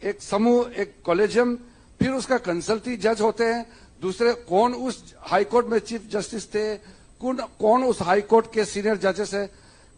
एक 0.03 0.21
समूह, 0.21 0.71
एक 0.77 0.93
कॉलेजियम, 1.05 1.55
फिर 1.99 2.11
उसका 2.11 2.37
कंसल्टी 2.37 2.97
जज 2.97 3.21
होते 3.21 3.43
हैं, 3.43 3.65
दूसरे 4.01 4.33
कौन 4.49 4.73
उस 4.73 5.13
हाईकोर्ट 5.21 5.67
में 5.67 5.79
चीफ 5.79 6.09
जस्टिस 6.11 6.47
थे, 6.53 6.75
कौन 7.21 7.37
कौन 7.59 7.83
उस 7.83 8.01
हाईकोर्ट 8.01 8.53
के 8.53 8.65
सीनियर 8.65 8.97
जजेस 8.97 9.33
है। 9.33 9.45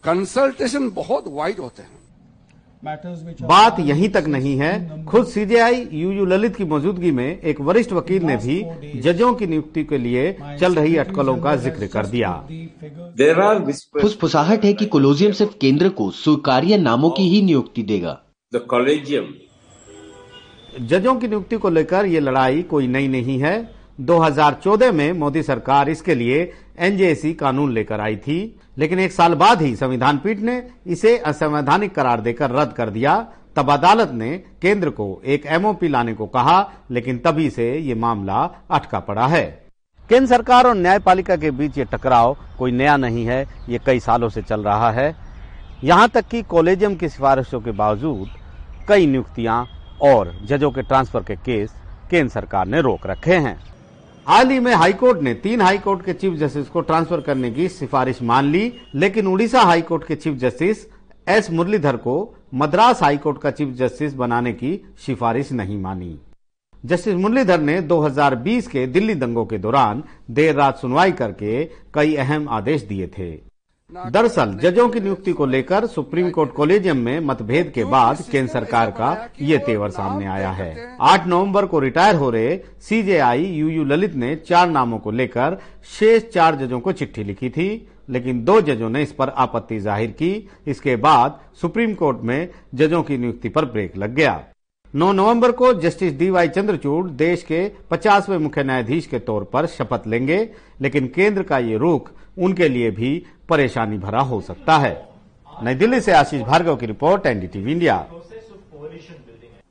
कंसल्टेशन 0.04 0.90
बहुत 0.90 1.24
वाइड 1.28 1.60
होते 1.60 1.82
हैं। 1.82 1.97
बात 2.84 3.80
यहीं 3.80 4.10
तक 4.10 4.26
नहीं 4.28 4.56
है। 4.58 5.04
खुद 5.06 5.26
सीजेआई 5.28 5.88
यू 5.94 6.12
यू 6.12 6.26
ललित 6.26 6.56
की 6.56 6.66
मौजूदगी 6.66 7.12
में 7.12 7.40
एक 7.42 7.62
वरिष्ठ 7.62 7.94
वकील 7.94 8.24
ने 8.24 8.36
भी 8.38 9.02
जजों 9.02 9.34
की 9.34 9.48
नियुक्ति 9.48 9.84
के 9.84 9.98
लिए 9.98 10.32
चल 10.60 10.76
रही 10.76 10.96
अटकलों 10.98 11.36
का 11.38 11.56
ज़िक्र 11.56 11.88
कर 11.88 12.06
दिया। 12.06 12.32
फुसफुसाहट 14.02 14.66
है 14.66 14.74
कि 14.74 14.86
कोलोजियम 14.86 15.32
सिर्फ़ 15.32 15.58
केंद्र 15.62 15.90
को 15.92 16.10
स्वीकार्य 16.14 16.78
नामों 16.78 17.10
की 17.10 17.28
ही 17.30 17.42
नियुक्ति 17.42 17.84
देगा। 17.84 18.20
द 18.54 18.66
कॉलेजियम 18.70 19.34
जजों 20.88 21.16
की 21.16 21.28
नियुक्ति 21.28 21.58
को 21.58 21.70
लेकर 21.70 22.06
ये 22.06 22.20
लड़ाई 22.20 22.62
कोई 22.66 22.88
नई 22.88 23.08
नहीं 23.08 23.40
है। 23.40 23.56
2014 24.02 24.92
में 24.92 25.12
मोदी 25.16 25.44
सरकार 25.44 25.90
इसके 25.90 26.16
लिए 26.16 26.40
एनजेसी 26.80 27.34
कानून 27.34 27.72
लेकर 27.74 28.00
आई 28.00 28.16
थी। 28.18 28.40
लेकिन 28.78 29.00
एक 29.00 29.12
साल 29.12 29.34
बाद 29.34 29.62
ही 29.62 29.76
संविधान 29.76 30.18
पीठ 30.18 30.40
ने 30.40 30.62
इसे 30.88 31.18
असंवैधानिक 31.18 31.96
करार 31.96 32.22
देकर 32.22 32.52
रद्द 32.52 32.74
कर 32.74 32.90
दिया। 32.90 33.16
तब 33.56 33.72
अदालत 33.72 34.12
ने 34.14 34.38
केंद्र 34.62 34.90
को 34.90 35.22
एक 35.26 35.46
एमओपी 35.46 35.88
लाने 35.88 36.14
को 36.14 36.26
कहा, 36.28 36.60
लेकिन 36.92 37.18
तभी 37.18 37.50
से 37.50 37.72
ये 37.78 37.96
मामला 37.96 38.44
अटका 38.72 39.00
पड़ा 39.00 39.28
है। 39.28 39.46
केंद्र 40.10 40.28
सरकार 40.28 40.68
और 40.68 40.76
न्यायपालिका 40.76 41.36
के 41.36 41.52
बीच 41.52 41.78
ये 41.78 41.86
टकराव 41.86 42.36
कोई 42.58 42.72
नया 42.72 42.98
नहीं 42.98 43.26
है, 43.26 43.46
ये 43.70 43.80
कई 43.86 44.00
सालों 44.00 44.30
से 44.30 44.42
चल 44.42 44.64
रहा 44.64 44.92
है। 44.92 45.16
यहाँ 45.84 46.10
तक 46.10 46.28
कि 46.28 46.42
कॉलेजियम 46.44 46.96
की 46.96 47.10
सिफारिशों 47.10 47.60
के 47.62 47.72
बावजूद 47.72 48.30
कई 48.88 49.06
नियुक्तियाँ 49.08 49.66
और 50.02 50.34
जजों 50.46 50.72
के 50.72 50.82
ट्रांसफ़र 50.82 51.24
के 51.24 51.36
केस 51.36 51.74
केंद्र 52.10 52.32
सरकार 52.32 52.68
ने 52.68 52.82
रोक 52.82 53.08
रखे 53.08 53.36
हैं। 53.36 53.60
हाल 54.28 54.50
ही 54.52 54.60
में 54.60 54.74
हाईकोर्ट 54.74 55.22
ने 55.22 55.34
तीन 55.34 55.62
हाईकोर्ट 55.62 56.04
के 56.06 56.14
चीफ 56.14 56.34
जस्टिस 56.34 56.68
को 56.70 56.82
ट्रांसफ़र 56.82 57.22
करने 57.22 57.52
की 57.52 57.68
सिफारिश 57.70 58.22
मान 58.22 58.46
ली, 58.46 58.74
लेकिन 58.96 59.28
उड़ीसा 59.28 59.62
हाईकोर्ट 59.62 60.08
के 60.08 60.16
चीफ 60.16 60.34
जस्टिस 60.34 60.86
एस 61.28 61.50
मुरलीधर 61.52 61.98
को 61.98 62.18
मद्रास 62.54 63.04
हाईकोर्ट 63.04 63.42
का 63.42 63.52
चीफ 63.52 63.74
जस्टिस 63.76 64.14
बनाने 64.14 64.54
की 64.54 64.76
सिफारिश 65.06 65.52
नहीं 65.52 65.78
मानी। 65.82 66.18
जस्टिस 66.86 67.16
मुरलीधर 67.16 67.62
ने 67.62 67.82
2020 67.82 68.68
के 68.68 68.86
दिल्ली 68.88 69.16
दंगों 69.16 69.46
के 69.46 69.58
दौरान 69.58 70.04
देर 70.32 70.56
रात 70.56 70.78
सुनवाई 70.78 71.12
करके 71.12 71.64
कई 71.94 72.16
अहम 72.16 72.50
आदेश 72.50 72.82
दिए 72.82 73.08
थे। 73.08 73.47
दरअसल, 73.92 74.52
जजों 74.54 74.88
की 74.90 75.00
नियुक्ति 75.00 75.32
को 75.32 75.46
लेकर 75.46 75.86
सुप्रीम 75.88 76.30
कोर्ट 76.30 76.52
कॉलेजियम 76.52 76.98
में 76.98 77.20
मतभेद 77.20 77.72
के 77.76 77.84
बाद 77.84 78.22
केंद्र 78.32 78.52
सरकार 78.52 78.90
का 78.92 79.12
ये 79.42 79.58
तेवर 79.58 79.90
सामने 79.90 80.26
आया 80.26 80.50
है। 80.52 80.98
8 81.02 81.28
नवंबर 81.28 81.66
को 81.66 81.80
रिटायर 81.80 82.16
हो 82.16 82.30
रहे 82.30 82.58
सीजेआई 82.80 83.46
यू 83.46 83.70
यू 83.70 83.84
ललित 83.84 84.16
ने 84.16 84.36
चार 84.38 84.70
नामों 84.70 85.00
को 85.00 85.12
लेकर 85.12 85.58
शेष 85.90 86.24
चार 86.24 86.56
जजों 86.56 86.80
को 86.80 86.92
चिट्ठी 86.92 87.24
लिखी 87.24 87.50
थी, 87.50 87.88
लेकिन 88.10 88.44
दो 88.44 88.60
जजों 88.62 88.90
ने 88.90 89.04
इस 89.04 89.12
पर 89.12 89.30
आपत्ति 89.30 89.80
ज़ाहिर 89.80 90.12
की। 90.12 90.50
इसके 90.68 90.96
बाद 90.98 91.40
सुप्रीम 91.62 91.94
कोर्ट 91.94 92.22
में 92.22 92.50
जजों 92.76 93.02
की 93.04 93.18
नियुक्ति 93.18 93.50
पर 93.50 93.66
ब्रेक 93.68 93.98
लग 93.98 94.16
गया। 94.16 94.40
9 94.94 95.12
नवंबर 95.14 95.52
को 95.54 95.74
जस्टिस 95.80 96.18
डीवाई 96.20 96.48
चंद्रचूड़ 96.50 97.08
देश 97.08 97.44
के 97.44 97.68
50वें 97.92 98.38
मुख्य 98.38 98.64
न्यायाधीश 98.64 99.08
के 99.08 99.20
तौर 99.22 99.44
पर 99.44 99.66
शपथ 99.70 100.08
लेंगे, 100.08 100.48
लेकिन 100.82 101.08
केंद्र 101.08 101.44
का 101.44 101.58
ये 101.60 101.78
रुख 101.78 102.12
उनके 102.38 102.68
लिए 102.70 102.90
भी 102.92 103.12
परेशानी 103.50 103.98
भरा 103.98 104.22
हो 104.22 104.42
सकता 104.42 104.78
है। 104.78 105.10
नई 105.64 105.76
दिल्ली 105.76 106.02
से 106.02 106.12
आशीष 106.12 106.42
भार्गव 106.42 106.76
की 106.76 106.86
रिपोर्ट, 106.86 107.26
एनडीटीवी 107.26 107.72
इंडिया। 107.72 107.96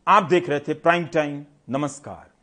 आप 0.08 0.22
देख 0.22 0.48
रहे 0.48 0.60
थे 0.60 0.74
प्राइम 0.74 1.04
टाइम, 1.04 1.44
नमस्कार। 1.70 2.35